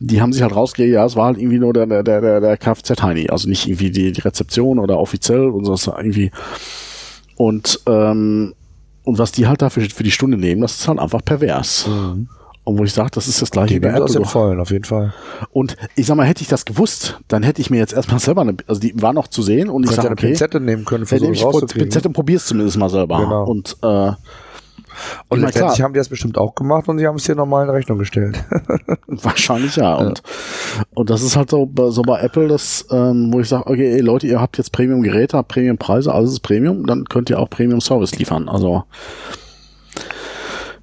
Die 0.00 0.20
haben 0.20 0.32
sich 0.32 0.42
halt 0.42 0.56
rausgegeben, 0.56 0.94
ja, 0.94 1.04
es 1.04 1.14
war 1.14 1.26
halt 1.26 1.38
irgendwie 1.38 1.58
nur 1.58 1.72
der, 1.72 1.86
der, 1.86 2.02
der, 2.02 2.40
der 2.40 2.56
Kfz-Heini. 2.56 3.28
Also 3.30 3.48
nicht 3.48 3.68
irgendwie 3.68 3.90
die, 3.90 4.10
die 4.10 4.20
Rezeption 4.20 4.78
oder 4.78 4.98
offiziell 4.98 5.46
und 5.48 5.64
so 5.64 5.92
irgendwie. 5.96 6.32
Und, 7.36 7.80
ähm, 7.86 8.54
und 9.04 9.18
was 9.18 9.30
die 9.30 9.46
halt 9.46 9.62
dafür 9.62 9.84
für 9.88 10.02
die 10.02 10.10
Stunde 10.10 10.36
nehmen, 10.36 10.62
das 10.62 10.80
ist 10.80 10.88
halt 10.88 10.98
einfach 10.98 11.24
pervers. 11.24 11.86
Mhm. 11.86 12.28
Und 12.68 12.76
wo 12.76 12.84
ich 12.84 12.92
sage, 12.92 13.08
das 13.14 13.26
ist 13.28 13.40
das 13.40 13.50
gleiche 13.50 13.72
die 13.72 13.80
bei 13.80 13.88
Apple. 13.88 14.26
Vollen, 14.26 14.60
auf 14.60 14.70
jeden 14.70 14.84
Fall. 14.84 15.14
Und 15.52 15.78
ich 15.96 16.04
sag 16.04 16.18
mal, 16.18 16.26
hätte 16.26 16.42
ich 16.42 16.48
das 16.48 16.66
gewusst, 16.66 17.18
dann 17.26 17.42
hätte 17.42 17.62
ich 17.62 17.70
mir 17.70 17.78
jetzt 17.78 17.94
erstmal 17.94 18.20
selber 18.20 18.42
eine, 18.42 18.58
also 18.66 18.78
die 18.78 18.92
war 19.00 19.14
noch 19.14 19.28
zu 19.28 19.40
sehen 19.40 19.70
und 19.70 19.84
ich 19.84 19.92
sage, 19.92 20.10
okay, 20.10 20.26
Pinzette 20.26 20.60
nehmen 20.60 20.84
können, 20.84 21.06
versuchen 21.06 21.32
ich 21.32 21.42
Pinzette 21.42 22.08
und 22.08 22.12
probier's 22.12 22.44
zumindest 22.44 22.76
mal 22.76 22.90
selber. 22.90 23.20
Genau. 23.20 23.44
Und 23.44 23.74
äh, 23.80 24.12
und 25.28 25.40
letztendlich 25.40 25.76
klar, 25.76 25.86
haben 25.86 25.94
die 25.94 25.98
das 25.98 26.10
bestimmt 26.10 26.36
auch 26.36 26.54
gemacht 26.54 26.88
und 26.88 26.98
sie 26.98 27.06
haben 27.06 27.16
es 27.16 27.24
hier 27.24 27.36
nochmal 27.36 27.64
in 27.64 27.70
Rechnung 27.70 27.96
gestellt. 27.96 28.44
Wahrscheinlich 29.06 29.76
ja. 29.76 29.94
Und, 29.94 30.18
ja. 30.18 30.82
und 30.92 31.08
das 31.08 31.22
ist 31.22 31.36
halt 31.36 31.48
so, 31.48 31.70
so 31.88 32.02
bei 32.02 32.20
Apple, 32.20 32.48
das, 32.48 32.84
ähm, 32.90 33.32
wo 33.32 33.40
ich 33.40 33.48
sage, 33.48 33.66
okay, 33.66 33.94
ey, 33.94 34.00
Leute, 34.00 34.26
ihr 34.26 34.42
habt 34.42 34.58
jetzt 34.58 34.72
Premium-Geräte, 34.72 35.38
habt 35.38 35.48
Premium-Preise, 35.48 36.12
alles 36.12 36.32
ist 36.32 36.40
Premium, 36.40 36.84
dann 36.84 37.06
könnt 37.06 37.30
ihr 37.30 37.38
auch 37.38 37.48
Premium-Service 37.48 38.18
liefern. 38.18 38.50
Also 38.50 38.84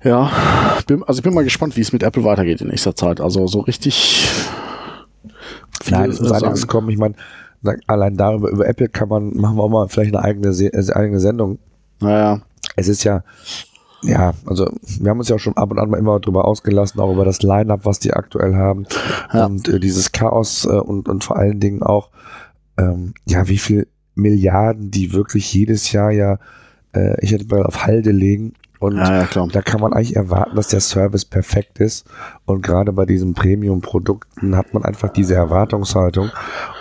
ja, 0.06 0.32
bin, 0.86 1.04
also 1.04 1.20
ich 1.20 1.24
bin 1.24 1.34
mal 1.34 1.44
gespannt, 1.44 1.76
wie 1.76 1.82
es 1.82 1.92
mit 1.92 2.04
Apple 2.04 2.24
weitergeht 2.24 2.62
in 2.62 2.68
nächster 2.68 2.96
Zeit. 2.96 3.20
Also 3.20 3.48
so 3.48 3.62
richtig. 3.62 4.30
Nein, 5.90 6.12
es 6.12 6.22
muss 6.22 6.32
einiges 6.32 6.68
kommen. 6.68 6.90
Ich 6.90 6.98
meine, 6.98 7.16
allein 7.88 8.16
darüber, 8.16 8.50
über 8.50 8.68
Apple 8.68 8.88
kann 8.88 9.10
man, 9.10 9.36
machen 9.36 9.58
wir 9.58 9.64
auch 9.64 9.70
mal 9.70 9.88
vielleicht 9.88 10.16
eine 10.16 10.24
eigene, 10.24 10.50
äh, 10.50 10.94
eigene 10.94 11.20
Sendung. 11.20 11.60
Naja. 12.00 12.42
Es 12.76 12.88
ist 12.88 13.04
ja, 13.04 13.24
ja, 14.04 14.34
also 14.46 14.70
wir 15.00 15.10
haben 15.10 15.20
uns 15.20 15.30
ja 15.30 15.36
auch 15.36 15.40
schon 15.40 15.58
ab 15.58 15.72
und 15.72 15.80
an 15.80 15.90
mal 15.90 15.98
immer 15.98 16.20
drüber 16.20 16.46
ausgelassen, 16.46 17.00
auch 17.00 17.12
über 17.12 17.26
das 17.26 17.42
Line-Up, 17.42 17.82
was 17.86 18.00
die 18.00 18.14
aktuell 18.14 18.56
haben. 18.56 18.86
Ja. 19.34 19.46
Und 19.46 19.68
äh, 19.68 19.80
dieses 19.80 20.12
Chaos 20.12 20.66
äh, 20.66 20.70
und, 20.70 21.10
und 21.10 21.24
vor 21.24 21.38
allen 21.38 21.60
Dingen 21.60 21.82
auch, 21.82 22.10
ähm, 22.78 23.14
ja, 23.26 23.48
wie 23.48 23.58
viel 23.58 23.88
Milliarden 24.14 24.92
die 24.92 25.14
wirklich 25.14 25.52
jedes 25.54 25.92
Jahr 25.92 26.12
ja, 26.12 26.38
äh, 26.94 27.20
ich 27.22 27.32
hätte 27.32 27.48
mal 27.48 27.64
auf 27.64 27.86
Halde 27.86 28.12
legen 28.12 28.54
und 28.86 28.98
ja, 28.98 29.24
ja, 29.24 29.48
da 29.48 29.62
kann 29.62 29.82
man 29.82 29.94
eigentlich 29.94 30.16
erwarten, 30.16 30.56
dass 30.56 30.68
der 30.68 30.80
Service 30.80 31.26
perfekt 31.26 31.80
ist. 31.80 32.06
Und 32.46 32.62
gerade 32.62 32.92
bei 32.94 33.06
diesen 33.06 33.34
Premium-Produkten 33.34 34.56
hat 34.56 34.74
man 34.74 34.86
einfach 34.86 35.10
diese 35.10 35.36
Erwartungshaltung. 35.36 36.30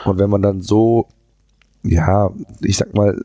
Und 0.05 0.19
wenn 0.19 0.29
man 0.29 0.43
dann 0.43 0.61
so, 0.61 1.09
ja, 1.83 2.31
ich 2.61 2.77
sag 2.77 2.95
mal, 2.95 3.21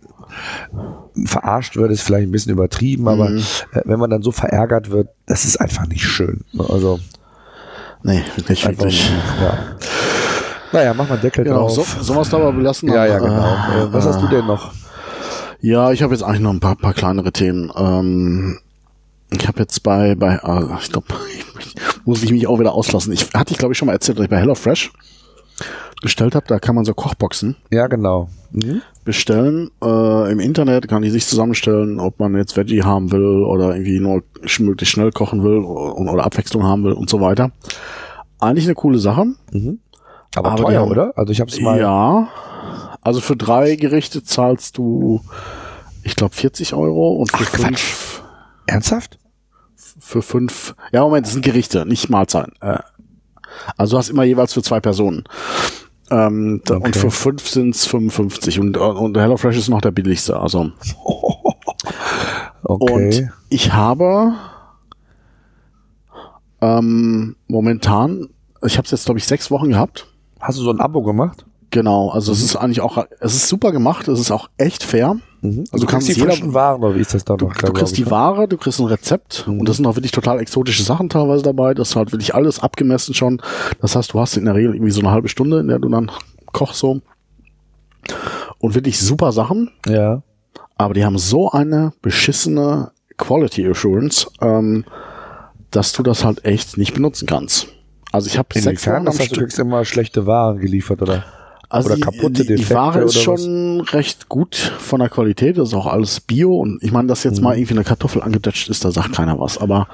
verarscht 1.26 1.76
wird, 1.76 1.92
ist 1.92 2.02
vielleicht 2.02 2.28
ein 2.28 2.32
bisschen 2.32 2.54
übertrieben, 2.54 3.08
aber 3.08 3.30
mhm. 3.30 3.44
äh, 3.74 3.82
wenn 3.86 4.00
man 4.00 4.10
dann 4.10 4.22
so 4.22 4.32
verärgert 4.32 4.92
wird, 4.92 5.10
das 5.26 5.46
ist 5.46 5.60
einfach 5.60 5.88
nicht 5.88 6.04
schön. 6.04 6.46
Also. 6.58 7.00
Nee, 8.04 8.22
wirklich, 8.36 8.66
wirklich. 8.66 9.12
Ja. 9.42 9.58
Naja, 10.72 10.94
mach 10.94 11.10
mal 11.10 11.18
Deckel 11.18 11.44
genau, 11.44 11.68
drauf. 11.68 11.74
So, 11.74 12.14
sowas 12.14 12.30
dabei 12.30 12.52
belassen. 12.52 12.90
Ja, 12.90 13.06
ja, 13.06 13.20
genau. 13.20 13.44
Äh, 13.44 13.92
was 13.92 14.06
hast 14.06 14.22
du 14.22 14.28
denn 14.28 14.46
noch? 14.46 14.72
Ja, 15.62 15.92
ich 15.92 16.02
habe 16.02 16.14
jetzt 16.14 16.24
eigentlich 16.24 16.40
noch 16.40 16.54
ein 16.54 16.62
paar, 16.62 16.76
paar 16.76 16.94
kleinere 16.94 17.34
Themen. 17.34 17.72
Ähm, 17.76 18.60
ich 19.32 19.48
habe 19.48 19.60
jetzt 19.60 19.84
bei, 19.84 20.16
bei 20.16 20.40
also 20.40 20.76
ich 20.82 20.92
glaube, 20.92 21.08
muss 22.06 22.24
ich 22.24 22.32
mich 22.32 22.48
auch 22.48 22.60
wieder 22.60 22.74
auslassen. 22.74 23.14
Ich 23.14 23.34
hatte 23.34 23.54
ich 23.54 23.58
glaube 23.58 23.74
ich 23.74 23.78
schon 23.78 23.86
mal 23.88 23.94
erzählt, 23.94 24.18
dass 24.18 24.26
ich 24.26 24.30
bei 24.30 24.40
HelloFresh 24.40 24.92
bestellt 26.02 26.36
habe. 26.36 26.46
Da 26.48 26.60
kann 26.60 26.76
man 26.76 26.86
so 26.86 26.94
Kochboxen. 26.94 27.56
Ja, 27.72 27.88
genau. 27.88 28.30
Mhm. 28.52 28.82
Bestellen. 29.04 29.70
Äh, 29.84 30.32
Im 30.32 30.40
Internet 30.40 30.88
kann 30.88 31.02
die 31.02 31.10
sich 31.10 31.26
zusammenstellen, 31.26 32.00
ob 32.00 32.20
man 32.20 32.36
jetzt 32.36 32.58
Veggie 32.58 32.84
haben 32.84 33.12
will 33.12 33.44
oder 33.44 33.76
irgendwie 33.76 34.00
nur 34.00 34.24
möglichst 34.60 34.94
schnell 34.94 35.12
kochen 35.12 35.44
will 35.44 35.60
oder, 35.60 35.98
oder 35.98 36.26
Abwechslung 36.26 36.64
haben 36.64 36.84
will 36.84 36.94
und 36.94 37.10
so 37.10 37.22
weiter. 37.22 37.52
Eigentlich 38.40 38.66
eine 38.66 38.76
coole 38.76 39.00
Sache. 39.00 39.26
Mhm. 39.52 39.80
Aber, 40.36 40.52
Aber 40.52 40.64
teuer, 40.64 40.88
oder? 40.88 41.14
Also 41.18 41.32
ich 41.32 41.42
habe 41.42 41.52
es 41.52 41.60
mal. 41.60 41.80
Ja. 41.80 42.30
Also 43.02 43.20
für 43.20 43.36
drei 43.36 43.76
Gerichte 43.76 44.24
zahlst 44.24 44.78
du, 44.78 45.22
ich 46.04 46.16
glaube, 46.16 46.36
40 46.36 46.74
Euro 46.74 47.14
und 47.14 47.32
für 47.32 47.44
Ach, 47.44 47.60
fünf. 47.60 48.19
Ernsthaft? 48.70 49.20
Für 50.00 50.22
fünf. 50.22 50.76
Ja, 50.92 51.02
Moment, 51.02 51.26
das 51.26 51.34
sind 51.34 51.44
Gerichte, 51.44 51.86
nicht 51.86 52.10
Mahlzeiten. 52.10 52.54
Äh, 52.62 52.80
also 53.78 53.96
du 53.96 53.98
hast 54.00 54.10
immer 54.10 54.24
jeweils 54.24 54.54
für 54.54 54.62
zwei 54.62 54.80
Personen. 54.80 55.24
Ähm, 56.12 56.62
okay. 56.68 56.82
Und 56.82 56.96
für 56.96 57.12
fünf 57.12 57.48
sind 57.48 57.76
es 57.76 57.86
55 57.86 58.60
und, 58.60 58.78
und 58.78 59.18
HelloFresh 59.18 59.58
ist 59.58 59.70
noch 59.70 59.82
der 59.82 59.92
billigste. 59.92 60.40
Also. 60.40 60.72
okay. 62.64 62.94
Und 62.94 63.32
ich 63.50 63.74
habe 63.74 64.34
ähm, 66.62 67.36
momentan, 67.48 68.30
ich 68.66 68.78
habe 68.78 68.86
es 68.86 68.92
jetzt 68.92 69.06
glaube 69.06 69.20
ich 69.20 69.28
sechs 69.28 69.52
Wochen 69.52 69.70
gehabt. 69.70 70.08
Hast 70.40 70.58
du 70.58 70.64
so 70.64 70.72
ein 70.72 70.80
Abo 70.80 71.04
gemacht? 71.04 71.46
Genau, 71.72 72.10
also 72.10 72.32
mhm. 72.32 72.38
es 72.38 72.44
ist 72.44 72.56
eigentlich 72.56 72.82
auch, 72.82 73.06
es 73.20 73.36
ist 73.36 73.48
super 73.48 73.72
gemacht, 73.72 74.08
es 74.08 74.20
ist 74.20 74.32
auch 74.32 74.50
echt 74.58 74.84
fair. 74.84 75.18
Mhm. 75.42 75.66
Also 75.72 75.72
du, 75.72 75.80
du 75.80 75.86
kannst 75.86 76.08
die 76.08 76.14
frischen 76.14 76.54
Waren, 76.54 76.84
oder 76.84 76.96
wie 76.96 77.02
ist 77.02 77.14
das 77.14 77.24
da 77.24 77.34
noch? 77.34 77.54
Du, 77.54 77.68
du 77.68 77.74
kriegst 77.74 77.98
die 77.98 78.04
ne? 78.04 78.12
Ware, 78.12 78.48
du 78.48 78.58
kriegst 78.58 78.80
ein 78.80 78.88
Rezept 78.88 79.46
mhm. 79.48 79.60
und 79.60 79.70
das 79.70 79.78
sind 79.78 79.86
auch 79.86 79.96
wirklich 79.96 80.12
total 80.12 80.40
exotische 80.40 80.84
Sachen 80.84 81.10
teilweise 81.10 81.44
dabei. 81.44 81.74
Das 81.74 81.90
ist 81.90 81.96
halt 81.96 82.12
wirklich 82.12 82.34
alles 82.34 82.60
abgemessen 82.60 83.14
schon. 83.14 83.42
Das 83.82 83.96
heißt, 83.96 84.14
du 84.14 84.20
hast 84.20 84.38
in 84.38 84.46
der 84.46 84.56
Regel 84.56 84.74
irgendwie 84.74 84.92
so 84.92 85.02
eine 85.02 85.12
halbe 85.12 85.30
Stunde, 85.30 85.60
in 85.60 85.68
der 85.68 85.80
du 85.80 85.90
dann 85.90 86.12
kochst 86.52 86.80
so. 86.80 87.02
Und 88.58 88.76
wirklich 88.76 89.00
super 89.00 89.32
Sachen. 89.32 89.72
Ja. 89.88 90.24
Aber 90.76 90.94
die 90.94 91.06
haben 91.06 91.18
so 91.18 91.52
eine 91.52 91.94
beschissene 92.02 92.92
Quality 93.18 93.68
Assurance, 93.68 94.28
ähm, 94.42 94.86
dass 95.72 95.94
du 95.94 96.04
das 96.04 96.24
halt 96.24 96.46
echt 96.46 96.78
nicht 96.78 96.94
benutzen 96.94 97.28
kannst. 97.28 97.68
Also 98.12 98.28
ich 98.28 98.38
habe 98.38 98.48
sechs 98.60 98.88
Wochen 98.88 99.06
das 99.06 99.20
heißt, 99.20 99.36
du 99.36 99.42
kriegst 99.42 99.60
immer 99.60 99.86
schlechte 99.86 100.26
Waren 100.26 100.60
geliefert, 100.60 101.02
oder? 101.02 101.26
Also 101.70 101.92
oder 101.92 102.00
kaputte 102.00 102.44
die, 102.44 102.48
die, 102.48 102.56
die 102.56 102.70
Ware 102.72 103.02
ist 103.02 103.22
schon 103.22 103.82
was? 103.82 103.94
recht 103.94 104.28
gut 104.28 104.56
von 104.56 105.00
der 105.00 105.10
Qualität, 105.10 105.58
das 105.58 105.70
ist 105.70 105.74
auch 105.76 105.86
alles 105.86 106.20
Bio 106.20 106.58
und 106.58 106.82
ich 106.84 106.92
meine, 106.92 107.08
dass 107.08 107.24
jetzt 107.24 107.38
mhm. 107.38 107.44
mal 107.44 107.58
irgendwie 107.58 107.76
eine 107.76 107.84
Kartoffel 107.84 108.24
angedatscht 108.24 108.70
ist, 108.70 108.84
da 108.84 108.92
sagt 108.92 109.14
keiner 109.14 109.40
was, 109.40 109.60
aber 109.60 109.88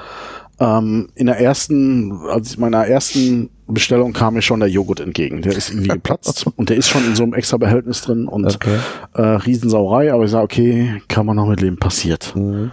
ähm, 0.60 1.10
in 1.16 1.26
der 1.26 1.40
ersten, 1.40 2.14
also 2.30 2.60
meiner 2.62 2.88
ersten 2.88 3.50
Bestellung 3.68 4.14
kam 4.14 4.36
mir 4.36 4.42
schon 4.42 4.60
der 4.60 4.70
Joghurt 4.70 5.00
entgegen. 5.00 5.42
Der 5.42 5.54
ist 5.54 5.70
irgendwie 5.70 5.90
geplatzt 5.90 6.46
und 6.56 6.70
der 6.70 6.78
ist 6.78 6.88
schon 6.88 7.06
in 7.06 7.16
so 7.16 7.24
einem 7.24 7.34
extra 7.34 7.58
Behältnis 7.58 8.02
drin 8.02 8.28
und 8.28 8.46
okay. 8.46 8.78
äh, 9.14 9.22
Riesensauerei, 9.22 10.14
aber 10.14 10.24
ich 10.24 10.32
sage, 10.32 10.44
okay, 10.44 11.02
kann 11.08 11.26
man 11.26 11.36
noch 11.36 11.48
mit 11.48 11.62
leben, 11.62 11.78
passiert. 11.78 12.34
Mhm. 12.36 12.72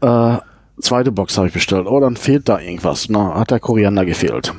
Äh, 0.00 0.36
zweite 0.80 1.10
Box 1.10 1.36
habe 1.36 1.48
ich 1.48 1.52
bestellt. 1.52 1.86
Oh, 1.88 1.98
dann 2.00 2.16
fehlt 2.16 2.48
da 2.48 2.60
irgendwas. 2.60 3.08
Na, 3.08 3.34
hat 3.34 3.50
der 3.50 3.60
Koriander 3.60 4.04
gefehlt. 4.04 4.54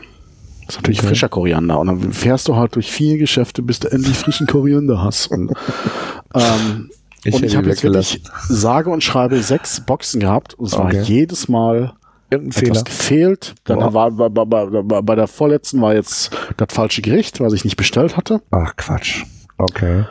Das 0.70 0.76
ist 0.76 0.82
natürlich 0.82 1.00
okay. 1.00 1.08
frischer 1.08 1.30
Koriander. 1.30 1.80
Und 1.80 1.88
dann 1.88 2.14
fährst 2.14 2.48
du 2.48 2.56
halt 2.56 2.76
durch 2.76 2.92
vier 2.92 3.18
Geschäfte, 3.18 3.64
bis 3.64 3.80
du 3.80 3.88
endlich 3.92 4.16
frischen 4.16 4.46
Koriander 4.46 5.02
hast. 5.02 5.26
Und, 5.32 5.52
ähm, 6.36 6.92
ich, 7.24 7.34
und 7.34 7.44
ich 7.44 7.56
habe 7.56 7.70
jetzt 7.70 7.82
wirklich 7.82 8.22
sage 8.48 8.92
und 8.92 9.04
schreibe 9.04 9.42
sechs 9.42 9.82
Boxen 9.82 10.20
gehabt. 10.20 10.54
Und 10.54 10.68
es 10.68 10.76
okay. 10.76 10.84
war 10.84 11.02
jedes 11.02 11.48
Mal 11.48 11.94
Irgendein 12.30 12.52
Fehler. 12.52 12.84
gefehlt. 12.84 13.56
Dann 13.64 13.80
war 13.80 14.12
bei, 14.12 14.30
bei, 14.30 14.46
bei, 14.46 15.02
bei 15.02 15.16
der 15.16 15.26
vorletzten 15.26 15.82
war 15.82 15.96
jetzt 15.96 16.30
das 16.58 16.68
falsche 16.72 17.02
Gericht, 17.02 17.40
was 17.40 17.54
ich 17.54 17.64
nicht 17.64 17.76
bestellt 17.76 18.16
hatte. 18.16 18.44
Ach 18.52 18.76
Quatsch. 18.76 19.24
Okay. 19.58 20.06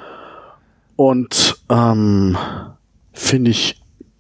Und 0.97 1.57
ähm, 1.71 2.37
finde 3.13 3.53
ich 3.53 3.78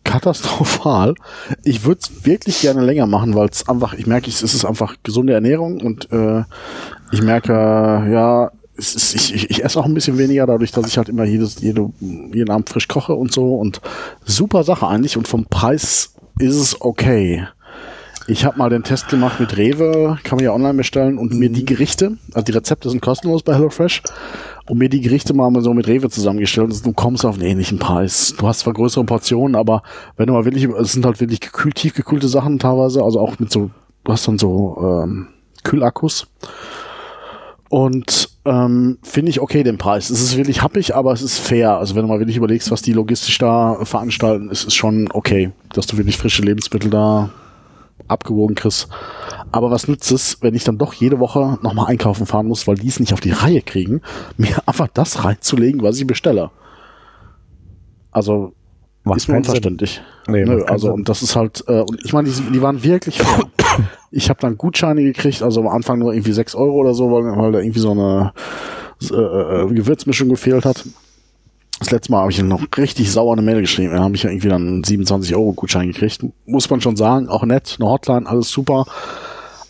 katastrophal. 0.08 1.14
Ich 1.64 1.84
würde 1.84 2.00
es 2.02 2.24
wirklich 2.24 2.60
gerne 2.60 2.84
länger 2.84 3.06
machen, 3.06 3.34
weil 3.34 3.48
es 3.48 3.68
einfach, 3.68 3.92
ich 3.92 4.06
merke, 4.06 4.30
es 4.30 4.42
ist 4.42 4.64
einfach 4.64 4.96
gesunde 5.02 5.34
Ernährung 5.34 5.80
und 5.80 6.10
äh, 6.10 6.44
ich 7.12 7.22
merke, 7.22 7.52
ja, 7.52 8.50
ist, 8.76 9.14
ich, 9.14 9.34
ich, 9.34 9.50
ich 9.50 9.64
esse 9.64 9.78
auch 9.78 9.84
ein 9.84 9.94
bisschen 9.94 10.18
weniger, 10.18 10.46
dadurch, 10.46 10.70
dass 10.70 10.86
ich 10.86 10.96
halt 10.96 11.08
immer 11.08 11.24
jedes, 11.24 11.60
jede, 11.60 11.90
jeden 12.00 12.50
Abend 12.50 12.70
frisch 12.70 12.88
koche 12.88 13.14
und 13.14 13.32
so. 13.32 13.56
Und 13.56 13.80
super 14.24 14.62
Sache 14.62 14.86
eigentlich. 14.86 15.16
Und 15.16 15.26
vom 15.26 15.46
Preis 15.46 16.14
ist 16.38 16.54
es 16.54 16.80
okay. 16.80 17.46
Ich 18.28 18.44
habe 18.44 18.58
mal 18.58 18.70
den 18.70 18.84
Test 18.84 19.08
gemacht 19.08 19.40
mit 19.40 19.56
Rewe, 19.56 20.18
kann 20.22 20.36
man 20.36 20.44
ja 20.44 20.52
online 20.52 20.74
bestellen 20.74 21.18
und 21.18 21.32
mhm. 21.32 21.38
mir 21.38 21.50
die 21.50 21.64
Gerichte, 21.64 22.18
also 22.34 22.44
die 22.44 22.52
Rezepte 22.52 22.88
sind 22.90 23.00
kostenlos 23.00 23.42
bei 23.42 23.54
HelloFresh 23.54 24.02
und 24.68 24.78
mir 24.78 24.88
die 24.88 25.00
Gerichte 25.00 25.34
mal 25.34 25.50
so 25.62 25.72
mit 25.72 25.88
Rewe 25.88 26.10
zusammengestellt 26.10 26.72
und 26.72 26.86
du 26.86 26.92
kommst 26.92 27.24
auf 27.24 27.36
einen 27.36 27.44
ähnlichen 27.44 27.78
Preis. 27.78 28.34
Du 28.38 28.46
hast 28.46 28.60
zwar 28.60 28.74
größere 28.74 29.04
Portionen, 29.04 29.56
aber 29.56 29.82
wenn 30.16 30.26
du 30.26 30.34
mal 30.34 30.44
wirklich, 30.44 30.64
es 30.64 30.92
sind 30.92 31.06
halt 31.06 31.20
wirklich 31.20 31.40
gekühlt, 31.40 31.76
tiefgekühlte 31.76 32.28
Sachen 32.28 32.58
teilweise, 32.58 33.02
also 33.02 33.20
auch 33.20 33.38
mit 33.38 33.50
so, 33.50 33.70
du 34.04 34.12
hast 34.12 34.28
dann 34.28 34.38
so 34.38 35.02
ähm, 35.04 35.28
Kühlakkus. 35.64 36.26
Und 37.70 38.30
ähm, 38.46 38.98
finde 39.02 39.30
ich 39.30 39.40
okay 39.40 39.62
den 39.62 39.76
Preis. 39.76 40.08
Es 40.08 40.22
ist 40.22 40.36
wirklich 40.38 40.62
happig, 40.62 40.94
aber 40.94 41.12
es 41.12 41.20
ist 41.20 41.38
fair. 41.38 41.76
Also 41.76 41.94
wenn 41.94 42.02
du 42.02 42.08
mal 42.08 42.18
wirklich 42.18 42.36
überlegst, 42.36 42.70
was 42.70 42.80
die 42.80 42.94
logistisch 42.94 43.36
da 43.38 43.84
veranstalten, 43.84 44.50
ist 44.50 44.66
es 44.66 44.74
schon 44.74 45.08
okay, 45.12 45.50
dass 45.74 45.86
du 45.86 45.98
wirklich 45.98 46.16
frische 46.16 46.42
Lebensmittel 46.42 46.90
da 46.90 47.30
abgewogen 48.06 48.54
kriegst. 48.54 48.88
Aber 49.52 49.70
was 49.70 49.88
nützt 49.88 50.12
es, 50.12 50.38
wenn 50.42 50.54
ich 50.54 50.64
dann 50.64 50.78
doch 50.78 50.92
jede 50.92 51.18
Woche 51.18 51.58
nochmal 51.62 51.86
einkaufen 51.86 52.26
fahren 52.26 52.46
muss, 52.46 52.66
weil 52.66 52.76
die 52.76 52.88
es 52.88 53.00
nicht 53.00 53.12
auf 53.12 53.20
die 53.20 53.30
Reihe 53.30 53.62
kriegen, 53.62 54.02
mir 54.36 54.56
einfach 54.66 54.88
das 54.92 55.24
reinzulegen, 55.24 55.82
was 55.82 55.98
ich 55.98 56.06
bestelle. 56.06 56.50
Also 58.10 58.52
Macht 59.04 59.18
ist 59.18 59.28
mir 59.28 59.36
unverständlich. 59.36 60.02
Nee, 60.26 60.44
Nö, 60.44 60.64
also 60.64 60.92
und 60.92 61.08
das 61.08 61.22
ist 61.22 61.34
halt, 61.34 61.64
äh, 61.66 61.80
und 61.80 61.98
ich 62.04 62.12
meine, 62.12 62.28
die, 62.28 62.52
die 62.52 62.62
waren 62.62 62.82
wirklich 62.82 63.18
fair. 63.18 63.46
Ich 64.10 64.28
habe 64.28 64.40
dann 64.40 64.56
Gutscheine 64.56 65.02
gekriegt, 65.02 65.42
also 65.42 65.60
am 65.60 65.68
Anfang 65.68 65.98
nur 65.98 66.12
irgendwie 66.12 66.32
sechs 66.32 66.54
Euro 66.54 66.72
oder 66.72 66.94
so, 66.94 67.10
weil, 67.12 67.24
weil 67.36 67.52
da 67.52 67.60
irgendwie 67.60 67.80
so 67.80 67.92
eine 67.92 68.32
äh, 69.10 69.14
äh 69.14 69.66
Gewürzmischung 69.72 70.28
gefehlt 70.28 70.64
hat. 70.64 70.84
Das 71.78 71.90
letzte 71.90 72.12
Mal 72.12 72.22
habe 72.22 72.32
ich 72.32 72.42
noch 72.42 72.62
richtig 72.76 73.12
sauer 73.12 73.34
eine 73.34 73.42
Mail 73.42 73.60
geschrieben. 73.60 73.92
Da 73.92 74.00
habe 74.00 74.16
ich 74.16 74.24
ja 74.24 74.30
irgendwie 74.30 74.48
dann 74.48 74.82
27 74.82 75.34
Euro 75.36 75.52
Gutschein 75.52 75.92
gekriegt. 75.92 76.24
Muss 76.44 76.68
man 76.68 76.80
schon 76.80 76.96
sagen, 76.96 77.28
auch 77.28 77.44
nett, 77.44 77.76
eine 77.78 77.88
Hotline, 77.88 78.26
alles 78.26 78.50
super. 78.50 78.84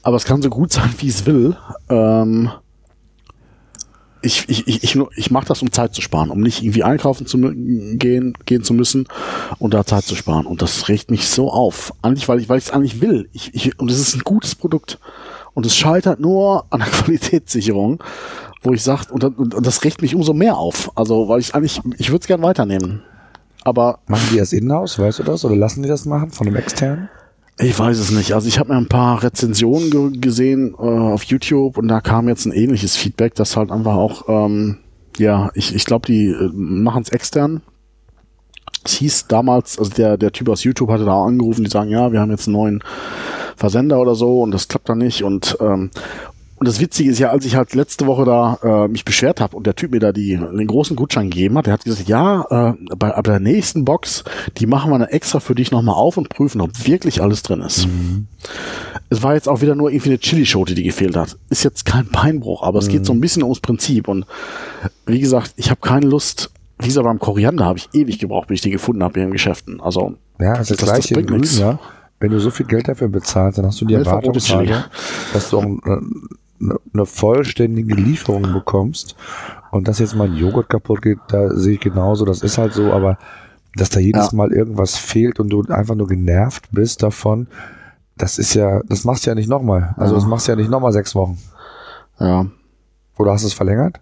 Aber 0.03 0.17
es 0.17 0.25
kann 0.25 0.43
so 0.43 0.51
gut 0.51 0.73
sein, 0.73 0.91
wie 0.99 1.09
es 1.09 1.27
will. 1.27 1.57
Ähm, 1.89 2.51
ich, 4.21 4.49
ich, 4.49 4.67
ich, 4.67 4.83
ich, 4.83 4.99
ich 5.17 5.31
mache 5.31 5.47
das, 5.47 5.63
um 5.63 5.71
Zeit 5.71 5.95
zu 5.95 6.01
sparen, 6.01 6.31
um 6.31 6.41
nicht 6.41 6.63
irgendwie 6.63 6.83
einkaufen 6.83 7.27
zu 7.27 7.39
gehen, 7.39 8.35
gehen 8.47 8.65
zu 8.65 8.75
müssen 8.75 9.07
und 9.59 9.75
da 9.75 9.85
Zeit 9.85 10.05
zu 10.05 10.17
sparen. 10.17 10.47
Und 10.47 10.63
das 10.63 10.89
regt 10.89 11.11
mich 11.11 11.29
so 11.29 11.51
auf. 11.51 11.93
Eigentlich, 12.03 12.29
weil 12.29 12.41
ich, 12.41 12.49
weil 12.49 12.59
ich 12.59 12.65
es 12.65 12.71
eigentlich 12.71 13.01
will. 13.01 13.29
Ich, 13.33 13.55
ich, 13.55 13.79
und 13.79 13.91
es 13.91 14.01
ist 14.01 14.15
ein 14.15 14.25
gutes 14.25 14.55
Produkt. 14.55 14.99
Und 15.55 15.67
es 15.67 15.77
scheitert 15.77 16.21
nur 16.21 16.67
an 16.71 16.81
der 16.81 16.89
Qualitätssicherung 16.91 18.03
wo 18.63 18.73
ich 18.73 18.83
sage, 18.83 19.13
und, 19.13 19.23
und, 19.25 19.67
das 19.67 19.85
regt 19.85 20.03
mich 20.03 20.15
umso 20.15 20.33
mehr 20.33 20.57
auf. 20.57 20.91
Also, 20.97 21.29
weil 21.29 21.41
ich 21.41 21.55
eigentlich, 21.55 21.81
ich 21.99 22.11
würde 22.11 22.23
es 22.23 22.27
gern 22.27 22.43
weiternehmen. 22.43 23.03
Aber. 23.63 24.01
Machen 24.07 24.29
die 24.33 24.39
das 24.39 24.53
in-house, 24.53 24.99
weißt 24.99 25.21
du 25.21 25.23
das? 25.23 25.45
Oder 25.45 25.57
lassen 25.57 25.83
die 25.83 25.89
das 25.89 26.05
machen 26.05 26.31
von 26.31 26.47
einem 26.47 26.57
externen? 26.57 27.09
Ich 27.61 27.77
weiß 27.77 27.99
es 27.99 28.11
nicht. 28.13 28.33
Also 28.33 28.47
ich 28.47 28.59
habe 28.61 28.73
mir 28.73 28.79
ein 28.79 28.89
paar 28.89 29.23
Rezensionen 29.23 29.91
ge 29.91 30.21
gesehen 30.21 30.75
äh, 30.79 30.83
auf 30.83 31.25
YouTube 31.25 31.77
und 31.77 31.89
da 31.89 32.01
kam 32.01 32.29
jetzt 32.29 32.47
ein 32.47 32.53
ähnliches 32.53 32.97
Feedback, 32.97 33.35
das 33.35 33.57
halt 33.57 33.73
einfach 33.73 33.97
auch, 33.97 34.29
ähm, 34.29 34.79
ja, 35.17 35.51
ich, 35.55 35.75
ich 35.75 35.85
glaube, 35.85 36.07
die 36.07 36.29
äh, 36.29 36.51
machen 36.53 37.03
es 37.03 37.09
extern. 37.09 37.63
Es 38.85 38.93
hieß 38.95 39.27
damals, 39.27 39.77
also 39.79 39.91
der, 39.91 40.17
der 40.17 40.31
Typ 40.31 40.49
aus 40.49 40.63
YouTube 40.63 40.89
hatte 40.89 41.05
da 41.05 41.25
angerufen, 41.25 41.65
die 41.65 41.71
sagen, 41.71 41.91
ja, 41.91 42.13
wir 42.13 42.21
haben 42.21 42.31
jetzt 42.31 42.47
einen 42.47 42.57
neuen 42.57 42.85
Versender 43.57 44.01
oder 44.01 44.15
so 44.15 44.41
und 44.41 44.53
das 44.53 44.69
klappt 44.69 44.89
dann 44.89 44.99
nicht 44.99 45.25
und 45.25 45.59
ähm, 45.61 45.91
und 46.59 46.67
das 46.67 46.81
Witzige 46.81 47.11
ist 47.11 47.19
ja, 47.19 47.31
als 47.31 47.45
ich 47.45 47.55
halt 47.55 47.75
letzte 47.75 48.07
Woche 48.07 48.25
da 48.25 48.59
äh, 48.63 48.89
mich 48.89 49.05
beschwert 49.05 49.41
habe 49.41 49.57
und 49.57 49.67
der 49.67 49.77
Typ 49.77 49.93
mir 49.93 50.01
da 50.01 50.13
die, 50.13 50.37
den 50.37 50.67
großen 50.67 50.97
Gutschein 50.97 51.31
gegeben 51.31 51.57
hat, 51.57 51.67
der 51.67 51.75
hat 51.75 51.85
gesagt, 51.85 52.09
ja, 52.09 52.43
äh, 52.51 52.75
bei, 52.97 53.11
bei 53.11 53.23
der 53.23 53.41
nächsten 53.41 53.85
Box, 53.85 54.25
die 54.57 54.67
machen 54.67 54.91
wir 54.91 54.99
dann 54.99 55.09
extra 55.09 55.39
für 55.39 55.55
dich 55.55 55.71
nochmal 55.71 55.95
auf 55.95 56.17
und 56.17 56.29
prüfen, 56.29 56.61
ob 56.61 56.71
wirklich 56.87 57.23
alles 57.23 57.43
drin 57.43 57.61
ist. 57.61 57.87
Mhm. 57.87 58.27
Es 59.09 59.23
war 59.23 59.35
jetzt 59.35 59.49
auch 59.49 59.61
wieder 59.61 59.77
nur 59.77 59.91
irgendwie 59.91 60.11
eine 60.11 60.19
Chili-Schote, 60.19 60.75
die 60.75 60.83
gefehlt 60.83 61.17
hat. 61.17 61.37
Ist 61.49 61.65
jetzt 61.65 61.85
kein 61.85 62.09
Beinbruch, 62.09 62.63
aber 62.63 62.81
mhm. 62.81 62.87
es 62.87 62.89
geht 62.89 63.07
so 63.07 63.13
ein 63.13 63.21
bisschen 63.21 63.45
ums 63.45 63.61
Prinzip. 63.61 64.09
Und 64.09 64.27
wie 65.07 65.21
gesagt, 65.21 65.55
ich 65.57 65.71
habe 65.71 65.81
keine 65.81 66.07
Lust, 66.07 66.51
wie 66.81 66.89
gesagt, 66.89 67.05
beim 67.05 67.21
Koriander 67.21 67.67
habe 67.67 67.79
ich 67.79 67.89
ewig 67.93 68.19
gebraucht, 68.19 68.49
bis 68.49 68.57
ich 68.57 68.63
die 68.63 68.71
gefunden 68.71 69.03
habe 69.03 69.15
hier 69.15 69.25
im 69.25 69.33
Geschäften. 69.33 69.81
Also 69.81 70.15
ja, 70.41 70.55
das, 70.55 70.71
ist 70.71 70.83
das, 70.83 70.89
das, 70.89 70.99
das 71.01 71.11
bringt 71.11 71.31
nichts. 71.31 71.59
Ja. 71.59 71.79
Wenn 72.21 72.33
du 72.33 72.41
so 72.41 72.51
viel 72.51 72.67
Geld 72.67 72.89
dafür 72.89 73.09
bezahlst, 73.09 73.59
dann 73.59 73.67
hast 73.67 73.81
du 73.81 73.85
die 73.85 73.95
Erwartungshaltung, 73.95 74.85
dass 75.33 75.51
du 75.51 75.59
auch 75.59 75.65
äh, 75.65 76.01
eine 76.61 77.07
vollständige 77.07 77.95
Lieferung 77.95 78.53
bekommst 78.53 79.17
und 79.71 79.89
dass 79.89 79.99
jetzt 79.99 80.15
mal 80.15 80.29
ein 80.29 80.37
Joghurt 80.37 80.69
kaputt 80.69 81.03
geht, 81.03 81.19
da 81.29 81.51
sehe 81.51 81.75
ich 81.75 81.81
genauso, 81.81 82.25
das 82.25 82.43
ist 82.43 82.59
halt 82.59 82.73
so, 82.73 82.93
aber 82.93 83.19
dass 83.75 83.91
da 83.91 84.01
jedes 84.01 84.33
ja. 84.33 84.37
Mal 84.37 84.53
irgendwas 84.53 84.97
fehlt 84.97 85.41
und 85.41 85.51
du 85.51 85.63
einfach 85.69 85.95
nur 85.95 86.09
genervt 86.09 86.69
bist 86.73 87.03
davon, 87.03 87.47
das 88.17 88.39
ist 88.39 88.55
ja, 88.55 88.81
das 88.89 89.05
machst 89.05 89.25
du 89.25 89.31
ja 89.31 89.35
nicht 89.35 89.49
nochmal. 89.49 89.95
Also 89.97 90.15
ja. 90.15 90.21
das 90.21 90.29
machst 90.29 90.49
du 90.49 90.53
ja 90.53 90.57
nicht 90.57 90.71
nochmal 90.71 90.93
sechs 90.93 91.15
Wochen. 91.15 91.39
Ja. 92.19 92.47
Oder 93.17 93.33
hast 93.33 93.43
du 93.43 93.49
es 93.49 93.55
verlängert? 93.55 94.01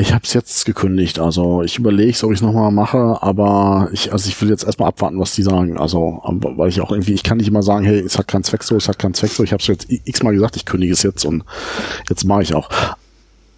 Ich 0.00 0.14
habe 0.14 0.24
es 0.24 0.32
jetzt 0.32 0.64
gekündigt. 0.64 1.18
Also 1.18 1.62
ich 1.62 1.78
überlege, 1.78 2.16
ob 2.24 2.32
ich 2.32 2.38
es 2.38 2.42
nochmal 2.42 2.70
mache, 2.70 3.18
aber 3.20 3.90
ich, 3.92 4.12
also 4.12 4.28
ich 4.28 4.40
will 4.40 4.48
jetzt 4.48 4.64
erstmal 4.64 4.88
abwarten, 4.88 5.20
was 5.20 5.34
die 5.34 5.42
sagen. 5.42 5.76
Also, 5.76 6.22
weil 6.24 6.70
ich 6.70 6.80
auch 6.80 6.90
irgendwie, 6.90 7.12
ich 7.12 7.22
kann 7.22 7.36
nicht 7.36 7.48
immer 7.48 7.62
sagen, 7.62 7.84
hey, 7.84 8.00
es 8.00 8.16
hat 8.16 8.26
keinen 8.26 8.42
Zweck 8.42 8.62
so, 8.62 8.76
es 8.76 8.88
hat 8.88 8.98
keinen 8.98 9.12
Zweck 9.12 9.30
so. 9.30 9.44
Ich 9.44 9.52
habe 9.52 9.60
es 9.60 9.66
jetzt 9.66 9.86
x-mal 9.90 10.32
gesagt, 10.32 10.56
ich 10.56 10.64
kündige 10.64 10.94
es 10.94 11.02
jetzt 11.02 11.26
und 11.26 11.44
jetzt 12.08 12.24
mache 12.24 12.42
ich 12.42 12.54
auch. 12.54 12.70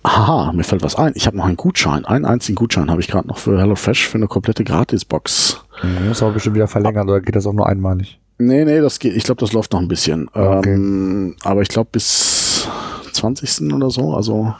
Aha, 0.03 0.53
mir 0.53 0.65
fällt 0.65 0.83
was 0.83 0.97
ein. 0.97 1.13
Ich 1.15 1.29
habe 1.29 1.37
noch 1.37 1.45
einen 1.45 1.57
Gutschein. 1.57 2.05
Einen 2.05 2.25
einzigen 2.25 2.57
Gutschein 2.57 2.91
habe 2.91 3.01
ich 3.01 3.07
gerade 3.07 3.29
noch 3.29 3.39
für 3.39 3.57
HelloFresh 3.61 4.09
für 4.09 4.19
eine 4.19 4.27
komplette 4.27 4.65
Gratisbox. 4.65 5.65
Mhm, 5.85 6.09
muss 6.09 6.25
aber 6.25 6.33
bestimmt 6.33 6.57
wieder 6.57 6.67
verlängern 6.67 7.09
oder 7.09 7.21
geht 7.21 7.37
das 7.37 7.47
auch 7.47 7.53
nur 7.53 7.69
einmalig? 7.69 8.19
Nee, 8.39 8.65
nee, 8.65 8.81
das 8.81 8.99
geht, 8.99 9.15
ich 9.15 9.23
glaube, 9.23 9.39
das 9.39 9.53
läuft 9.53 9.73
noch 9.73 9.81
ein 9.81 9.87
bisschen. 9.87 10.27
Okay. 10.33 10.75
Ähm, 10.75 11.37
aber 11.45 11.63
ich 11.63 11.69
glaube 11.69 11.91
bis 11.93 12.67
20. 13.13 13.73
oder 13.73 13.91
so, 13.91 14.15
also 14.17 14.55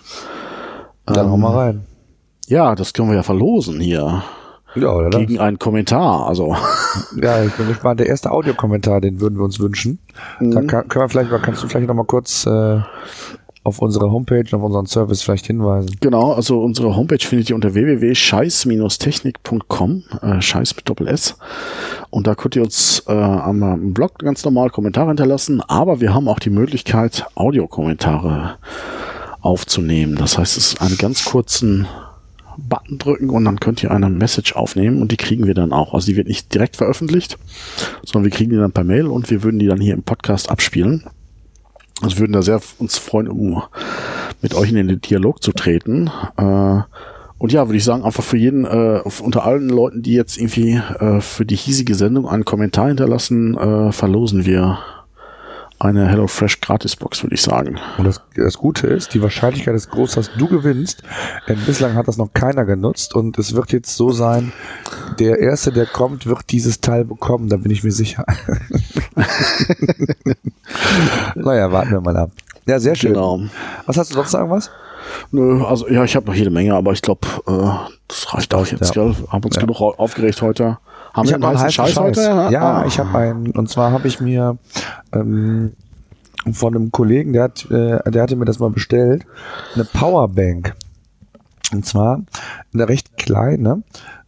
dann 1.07 1.27
ähm, 1.27 1.33
hau 1.33 1.37
mal 1.37 1.57
rein. 1.57 1.87
Ja, 2.47 2.75
das 2.75 2.93
können 2.93 3.09
wir 3.09 3.17
ja 3.17 3.23
verlosen 3.23 3.81
hier. 3.81 4.23
Ja, 4.75 4.91
oder 4.91 5.11
Gegen 5.11 5.35
das? 5.35 5.43
einen 5.43 5.59
Kommentar, 5.59 6.27
also. 6.27 6.57
Ja, 7.21 7.43
ich 7.43 7.53
bin 7.53 7.69
gespannt. 7.69 8.01
Der 8.01 8.07
erste 8.07 8.31
Audiokommentar, 8.31 9.01
den 9.01 9.21
würden 9.21 9.39
wir 9.39 9.45
uns 9.45 9.61
wünschen. 9.61 9.99
Mhm. 10.41 10.51
Da 10.51 10.63
kann, 10.63 10.89
können 10.89 11.05
wir 11.05 11.09
vielleicht, 11.09 11.31
kannst 11.43 11.63
du 11.63 11.69
vielleicht 11.69 11.89
noch 11.89 11.95
mal 11.95 12.05
kurz 12.05 12.47
äh, 12.47 12.81
auf 13.65 13.79
unsere 13.79 14.11
Homepage, 14.11 14.45
auf 14.53 14.63
unseren 14.63 14.87
Service 14.87 15.23
vielleicht 15.23 15.47
hinweisen. 15.47 15.97
Genau, 16.01 16.33
also 16.33 16.61
unsere 16.63 16.97
Homepage 16.97 17.25
findet 17.25 17.51
ihr 17.51 17.55
unter 17.55 17.75
www.scheiß-technik.com, 17.75 20.03
äh, 20.21 20.41
Scheiß 20.41 20.75
mit 20.77 20.89
Doppel 20.89 21.07
S. 21.09 21.37
Und 22.11 22.27
da 22.27 22.35
könnt 22.35 22.57
ihr 22.57 22.63
uns 22.63 23.05
äh, 23.07 23.13
am 23.13 23.95
Blog 23.95 24.19
ganz 24.19 24.45
normal 24.45 24.71
Kommentare 24.71 25.07
hinterlassen, 25.09 25.63
aber 25.67 26.01
wir 26.01 26.15
haben 26.15 26.29
auch 26.29 26.41
die 26.41 26.51
Möglichkeit, 26.51 27.27
Audiokommentare 27.35 28.55
aufzunehmen. 29.43 30.17
Das 30.17 30.39
heißt, 30.39 30.57
es 30.57 30.73
ist 30.73 30.81
einen 30.81 30.97
ganz 30.97 31.25
kurzen 31.25 31.87
Button 32.57 32.99
drücken 32.99 33.31
und 33.31 33.45
dann 33.45 33.61
könnt 33.61 33.83
ihr 33.83 33.91
eine 33.91 34.11
Message 34.11 34.55
aufnehmen 34.55 35.01
und 35.01 35.13
die 35.13 35.17
kriegen 35.17 35.47
wir 35.47 35.55
dann 35.55 35.73
auch. 35.73 35.95
Also 35.95 36.07
die 36.07 36.17
wird 36.17 36.29
nicht 36.29 36.53
direkt 36.53 36.77
veröffentlicht, 36.77 37.39
sondern 38.05 38.31
wir 38.31 38.37
kriegen 38.37 38.51
die 38.51 38.57
dann 38.57 38.73
per 38.73 38.85
Mail 38.85 39.07
und 39.07 39.31
wir 39.31 39.43
würden 39.43 39.59
die 39.59 39.67
dann 39.67 39.81
hier 39.81 39.95
im 39.95 40.03
Podcast 40.03 40.51
abspielen. 40.51 41.05
Also 42.03 42.19
würden 42.19 42.33
da 42.33 42.43
sehr 42.43 42.61
uns 42.79 42.99
freuen, 42.99 43.29
um 43.29 43.63
mit 44.41 44.55
euch 44.55 44.71
in 44.71 44.87
den 44.87 45.01
Dialog 45.01 45.43
zu 45.43 45.53
treten. 45.53 46.11
Äh, 46.37 46.81
und 47.39 47.53
ja, 47.53 47.67
würde 47.67 47.77
ich 47.77 47.85
sagen, 47.85 48.05
einfach 48.05 48.23
für 48.23 48.37
jeden, 48.37 48.65
äh, 48.65 49.01
unter 49.23 49.45
allen 49.45 49.69
Leuten, 49.69 50.03
die 50.03 50.15
jetzt 50.15 50.37
irgendwie 50.37 50.75
äh, 50.75 51.21
für 51.21 51.45
die 51.45 51.57
hiesige 51.57 51.95
Sendung 51.95 52.29
einen 52.29 52.45
Kommentar 52.45 52.89
hinterlassen, 52.89 53.93
verlosen 53.93 54.47
wir 54.47 54.79
eine 55.83 56.09
HelloFresh 56.09 56.61
Gratisbox, 56.61 57.25
würde 57.25 57.35
ich 57.35 57.43
sagen. 57.43 57.79
Und 57.99 58.05
das, 58.05 58.21
das, 58.37 58.57
Gute 58.57 58.87
ist, 58.87 59.15
die 59.15 59.23
Wahrscheinlichkeit 59.23 59.75
ist 59.75 59.91
groß, 59.91 60.15
dass 60.15 60.33
du 60.33 60.47
gewinnst. 60.47 61.03
Denn 61.49 61.59
bislang 61.67 61.95
hat 61.95 62.07
das 62.07 62.19
noch 62.19 62.33
keiner 62.33 62.65
genutzt 62.65 63.15
und 63.15 63.39
es 63.39 63.55
wird 63.55 63.73
jetzt 63.73 63.97
so 63.97 64.11
sein, 64.11 64.53
der 65.19 65.41
Erste, 65.41 65.73
der 65.73 65.87
kommt, 65.87 66.27
wird 66.27 66.51
dieses 66.51 66.81
Teil 66.81 67.05
bekommen, 67.05 67.49
da 67.49 67.57
bin 67.57 67.73
ich 67.73 67.83
mir 67.83 67.91
sicher. 67.91 68.25
naja, 71.35 71.73
warten 71.73 71.91
wir 71.91 72.01
mal 72.01 72.17
ab. 72.17 72.31
Ja, 72.67 72.79
sehr 72.79 72.95
schön. 72.95 73.15
Genau. 73.15 73.41
Was 73.87 73.99
hast 73.99 74.11
du 74.11 74.15
sonst 74.15 74.31
sagen 74.31 74.51
was? 74.51 74.71
Nö, 75.33 75.65
also 75.65 75.89
ja, 75.89 76.05
ich 76.05 76.15
habe 76.15 76.27
noch 76.27 76.35
jede 76.35 76.51
Menge, 76.51 76.75
aber 76.75 76.93
ich 76.93 77.03
glaube, 77.03 77.27
äh, 77.49 77.91
das 78.07 78.33
reicht 78.33 78.55
auch 78.55 78.67
jetzt. 78.67 78.95
Ja. 78.95 79.13
Haben 79.31 79.45
uns 79.45 79.57
ja. 79.57 79.63
genug 79.63 79.81
aufgeregt 79.81 80.43
heute. 80.43 80.79
Haben 81.13 81.27
ich 81.27 81.35
habe 81.35 81.47
einen 81.47 81.59
heißen 81.59 81.71
Scheiß, 81.71 81.93
Scheiß 81.93 82.03
heute? 82.03 82.21
Ja, 82.51 82.81
ah. 82.81 82.87
ich 82.87 82.99
habe 82.99 83.17
einen. 83.19 83.51
Und 83.51 83.69
zwar 83.69 83.93
habe 83.93 84.09
ich 84.09 84.21
mir 84.21 84.59
ähm, 85.13 85.73
von 86.53 86.75
einem 86.75 86.91
Kollegen, 86.91 87.33
der 87.33 87.45
hat, 87.45 87.71
äh, 87.71 88.11
der 88.11 88.23
hatte 88.23 88.37
mir 88.37 88.45
das 88.45 88.59
mal 88.59 88.71
bestellt, 88.71 89.27
eine 89.75 89.85
Powerbank. 89.85 90.75
Und 91.73 91.87
zwar 91.87 92.23
eine 92.73 92.89
recht 92.89 93.17
kleine. 93.17 93.83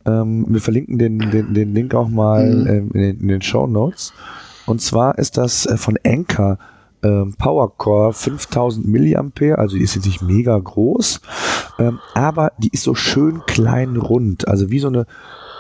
Ähm, 0.07 0.47
wir 0.49 0.61
verlinken 0.61 0.99
den, 0.99 1.19
den, 1.31 1.55
den 1.55 1.75
Link 1.75 1.95
auch 1.95 2.09
mal 2.09 2.47
mhm. 2.47 2.67
ähm, 2.67 2.91
in, 2.93 3.01
den, 3.01 3.21
in 3.21 3.29
den 3.29 3.43
Show 3.43 3.67
Notes. 3.67 4.13
Und 4.67 4.81
zwar 4.81 5.19
ist 5.19 5.37
das 5.37 5.67
äh, 5.67 5.77
von 5.77 5.99
Anker 6.05 6.59
ähm, 7.03 7.35
Powercore 7.39 8.13
5000 8.13 8.87
Milliampere, 8.87 9.59
also 9.59 9.77
die 9.77 9.83
ist 9.83 9.95
jetzt 9.95 10.07
nicht 10.07 10.23
mega 10.23 10.59
groß, 10.59 11.21
ähm, 11.79 12.01
aber 12.15 12.53
die 12.59 12.71
ist 12.71 12.83
so 12.83 12.95
schön 12.95 13.43
klein 13.47 13.97
rund, 13.97 14.49
also 14.49 14.71
wie 14.71 14.79
so 14.79 14.89
eine 14.89 15.07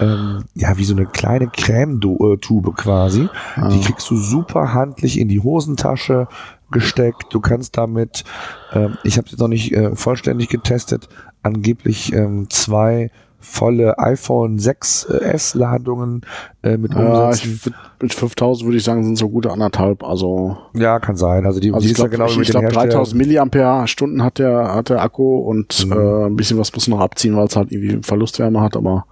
ähm, 0.00 0.44
ja, 0.54 0.76
wie 0.76 0.84
so 0.84 0.94
eine 0.94 1.06
kleine 1.06 1.48
Creme-Tube 1.48 2.74
quasi. 2.76 3.28
Ah. 3.56 3.68
Die 3.68 3.80
kriegst 3.80 4.10
du 4.10 4.16
super 4.16 4.74
handlich 4.74 5.18
in 5.18 5.28
die 5.28 5.40
Hosentasche 5.40 6.28
gesteckt. 6.70 7.26
Du 7.30 7.40
kannst 7.40 7.76
damit, 7.76 8.24
ähm, 8.72 8.96
ich 9.04 9.16
habe 9.16 9.26
es 9.26 9.32
jetzt 9.32 9.40
noch 9.40 9.48
nicht 9.48 9.72
äh, 9.72 9.94
vollständig 9.94 10.48
getestet, 10.48 11.08
angeblich 11.42 12.12
ähm, 12.12 12.48
zwei 12.50 13.10
volle 13.44 13.98
iPhone 13.98 14.58
6S 14.58 15.56
Ladungen 15.56 16.22
äh, 16.62 16.78
mit 16.78 16.94
ja, 16.94 17.30
ich, 17.30 17.60
mit 18.00 18.14
5000 18.14 18.66
würde 18.66 18.78
ich 18.78 18.84
sagen, 18.84 19.04
sind 19.04 19.18
so 19.18 19.28
gute 19.28 19.52
anderthalb. 19.52 20.02
Also 20.02 20.56
ja, 20.72 20.98
kann 20.98 21.16
sein. 21.16 21.44
Also 21.44 21.60
die, 21.60 21.70
also 21.70 21.84
die 21.84 21.90
ich 21.90 21.94
glaube, 21.94 22.10
genau 22.10 22.26
ich, 22.26 22.38
ich 22.38 22.48
glaube 22.48 22.68
3000 22.68 23.16
Milliampere 23.16 23.86
Stunden 23.86 24.22
hat 24.22 24.38
der 24.38 24.74
hat 24.74 24.88
der 24.88 25.02
Akku 25.02 25.38
und 25.38 25.86
mhm. 25.86 25.92
äh, 25.92 26.26
ein 26.26 26.36
bisschen 26.36 26.58
was 26.58 26.72
muss 26.72 26.88
noch 26.88 27.00
abziehen, 27.00 27.36
weil 27.36 27.46
es 27.46 27.54
halt 27.54 27.70
irgendwie 27.70 27.98
Verlustwärme 28.02 28.60
hat, 28.62 28.76
aber 28.76 29.04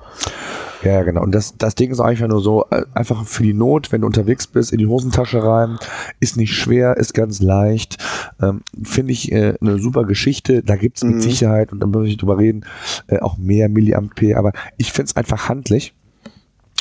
ja, 0.83 1.03
genau. 1.03 1.23
Und 1.23 1.33
das, 1.33 1.57
das 1.57 1.75
Ding 1.75 1.91
ist 1.91 2.01
einfach 2.01 2.29
nur 2.29 2.41
so, 2.41 2.67
äh, 2.71 2.85
einfach 2.95 3.25
für 3.27 3.43
die 3.43 3.55
Not, 3.55 3.93
wenn 3.93 4.01
du 4.01 4.07
unterwegs 4.07 4.47
bist, 4.47 4.73
in 4.73 4.79
die 4.79 4.87
Hosentasche 4.87 5.43
rein, 5.43 5.79
ist 6.21 6.37
nicht 6.37 6.55
schwer, 6.55 6.97
ist 6.97 7.15
ganz 7.15 7.41
leicht. 7.41 8.03
Ähm, 8.41 8.63
Finde 8.83 9.13
ich 9.13 9.31
äh, 9.33 9.55
eine 9.61 9.79
super 9.79 10.05
Geschichte. 10.05 10.63
Da 10.63 10.77
gibt's 10.77 11.05
mit 11.05 11.17
mhm. 11.17 11.21
Sicherheit, 11.21 11.73
und 11.73 11.81
da 11.81 11.87
muss 11.87 12.09
ich 12.09 12.17
drüber 12.17 12.39
reden, 12.39 12.65
äh, 13.07 13.19
auch 13.21 13.39
mehr 13.39 13.69
Milliampere. 13.69 14.37
Aber 14.37 14.53
ich 14.77 14.93
finde 14.93 15.11
es 15.11 15.17
einfach 15.17 15.49
handlich. 15.49 15.95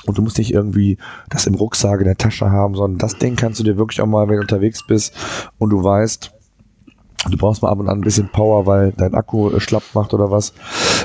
Und 0.06 0.18
du 0.18 0.24
musst 0.24 0.40
nicht 0.40 0.52
irgendwie 0.52 0.98
das 1.30 1.46
im 1.46 1.54
Rucksack 1.54 2.00
in 2.00 2.08
der 2.08 2.18
Tasche 2.18 2.50
haben, 2.50 2.76
sondern 2.76 2.98
das 2.98 3.20
Ding 3.20 3.36
kannst 3.36 3.60
du 3.60 3.64
dir 3.64 3.78
wirklich 3.78 4.02
auch 4.02 4.08
mal, 4.08 4.28
wenn 4.28 4.38
du 4.38 4.42
unterwegs 4.42 4.86
bist 4.88 5.14
und 5.60 5.70
du 5.70 5.84
weißt, 5.84 6.32
Du 7.30 7.38
brauchst 7.38 7.62
mal 7.62 7.70
ab 7.70 7.80
und 7.80 7.88
an 7.88 8.00
ein 8.00 8.04
bisschen 8.04 8.30
Power, 8.30 8.66
weil 8.66 8.94
dein 8.98 9.14
Akku 9.14 9.52
äh, 9.52 9.60
schlapp 9.60 9.84
macht 9.94 10.14
oder 10.14 10.32
was. 10.32 10.54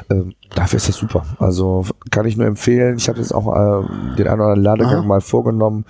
Ähm, 0.08 0.34
dafür 0.54 0.78
ist 0.78 0.88
das 0.88 0.96
super. 0.96 1.26
Also 1.38 1.84
kann 2.10 2.26
ich 2.26 2.36
nur 2.36 2.46
empfehlen. 2.46 2.96
Ich 2.96 3.08
habe 3.08 3.18
jetzt 3.18 3.34
auch 3.34 3.46
äh, 3.48 3.86
den 4.16 4.26
einen 4.26 4.40
oder 4.40 4.52
anderen 4.52 4.62
Ladegang 4.62 5.00
Aha. 5.00 5.06
mal 5.06 5.20
vorgenommen. 5.20 5.84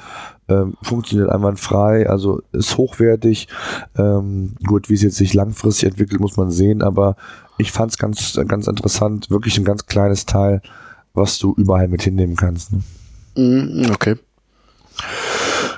Ähm, 0.48 0.74
funktioniert 0.82 1.28
einwandfrei, 1.30 2.08
also 2.08 2.40
ist 2.52 2.76
hochwertig. 2.76 3.48
Ähm, 3.96 4.54
gut, 4.64 4.88
wie 4.88 4.94
es 4.94 5.02
jetzt 5.02 5.16
sich 5.16 5.34
langfristig 5.34 5.88
entwickelt, 5.90 6.20
muss 6.20 6.36
man 6.36 6.50
sehen, 6.50 6.82
aber 6.82 7.16
ich 7.58 7.72
fand 7.72 7.92
es 7.92 7.98
ganz, 7.98 8.38
ganz 8.46 8.66
interessant. 8.66 9.30
Wirklich 9.30 9.58
ein 9.58 9.64
ganz 9.64 9.86
kleines 9.86 10.26
Teil, 10.26 10.60
was 11.14 11.38
du 11.38 11.54
überall 11.56 11.88
mit 11.88 12.02
hinnehmen 12.02 12.36
kannst. 12.36 12.72
Ne? 12.72 12.82
Mhm, 13.36 13.90
okay. 13.92 14.16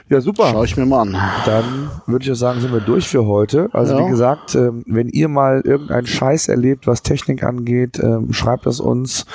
Ja, 0.09 0.20
super. 0.20 0.48
Schau 0.52 0.64
ich 0.64 0.76
mir 0.76 0.86
mal 0.86 1.02
an. 1.02 1.16
Dann 1.44 1.90
würde 2.06 2.24
ich 2.24 2.32
auch 2.32 2.36
sagen, 2.36 2.61
sind 2.61 2.72
wir 2.72 2.80
durch 2.80 3.09
für 3.09 3.26
heute. 3.26 3.68
Also 3.72 3.94
ja. 3.94 4.04
wie 4.04 4.11
gesagt, 4.11 4.54
ähm, 4.54 4.82
wenn 4.86 5.09
ihr 5.09 5.28
mal 5.28 5.61
irgendeinen 5.64 6.06
Scheiß 6.06 6.48
erlebt, 6.48 6.86
was 6.86 7.02
Technik 7.02 7.42
angeht, 7.42 7.98
ähm, 8.02 8.32
schreibt 8.32 8.66
es 8.66 8.80
uns. 8.80 9.26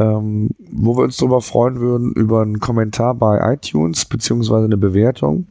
Ähm, 0.00 0.50
wo 0.70 0.96
wir 0.96 1.02
uns 1.02 1.16
darüber 1.16 1.40
freuen 1.40 1.80
würden, 1.80 2.12
über 2.12 2.42
einen 2.42 2.60
Kommentar 2.60 3.16
bei 3.16 3.52
iTunes, 3.52 4.04
beziehungsweise 4.04 4.66
eine 4.66 4.76
Bewertung. 4.76 5.46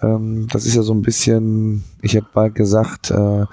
das 0.00 0.64
ist 0.64 0.74
ja 0.74 0.82
so 0.82 0.94
ein 0.94 1.02
bisschen, 1.02 1.84
ich 2.00 2.14
hätte 2.14 2.28
bald 2.32 2.54
gesagt, 2.54 3.10
äh, 3.10 3.44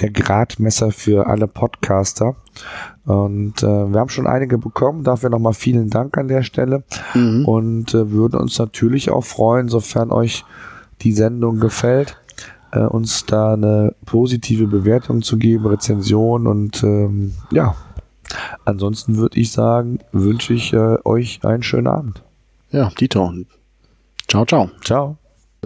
der 0.00 0.10
Gradmesser 0.10 0.90
für 0.90 1.26
alle 1.26 1.46
Podcaster. 1.46 2.36
Und 3.04 3.62
äh, 3.62 3.66
wir 3.92 4.00
haben 4.00 4.08
schon 4.08 4.26
einige 4.26 4.58
bekommen. 4.58 5.04
Dafür 5.04 5.30
nochmal 5.30 5.54
vielen 5.54 5.90
Dank 5.90 6.18
an 6.18 6.28
der 6.28 6.42
Stelle. 6.42 6.82
Mhm. 7.14 7.44
Und 7.44 7.94
äh, 7.94 8.10
würden 8.10 8.40
uns 8.40 8.58
natürlich 8.58 9.10
auch 9.10 9.24
freuen, 9.24 9.68
sofern 9.68 10.10
euch 10.10 10.44
die 11.02 11.12
Sendung 11.12 11.60
gefällt, 11.60 12.16
äh, 12.72 12.80
uns 12.80 13.26
da 13.26 13.54
eine 13.54 13.94
positive 14.04 14.66
Bewertung 14.66 15.22
zu 15.22 15.36
geben, 15.36 15.66
Rezension 15.66 16.46
und 16.46 16.82
ähm, 16.82 17.34
ja. 17.50 17.74
Ansonsten 18.64 19.18
würde 19.18 19.38
ich 19.38 19.52
sagen, 19.52 20.00
wünsche 20.10 20.52
ich 20.52 20.72
äh, 20.72 20.96
euch 21.04 21.44
einen 21.44 21.62
schönen 21.62 21.86
Abend. 21.86 22.22
Ja, 22.70 22.90
Dieter. 22.98 23.32
Ciao, 24.28 24.44
ciao. 24.44 24.68
Ciao. 24.82 25.16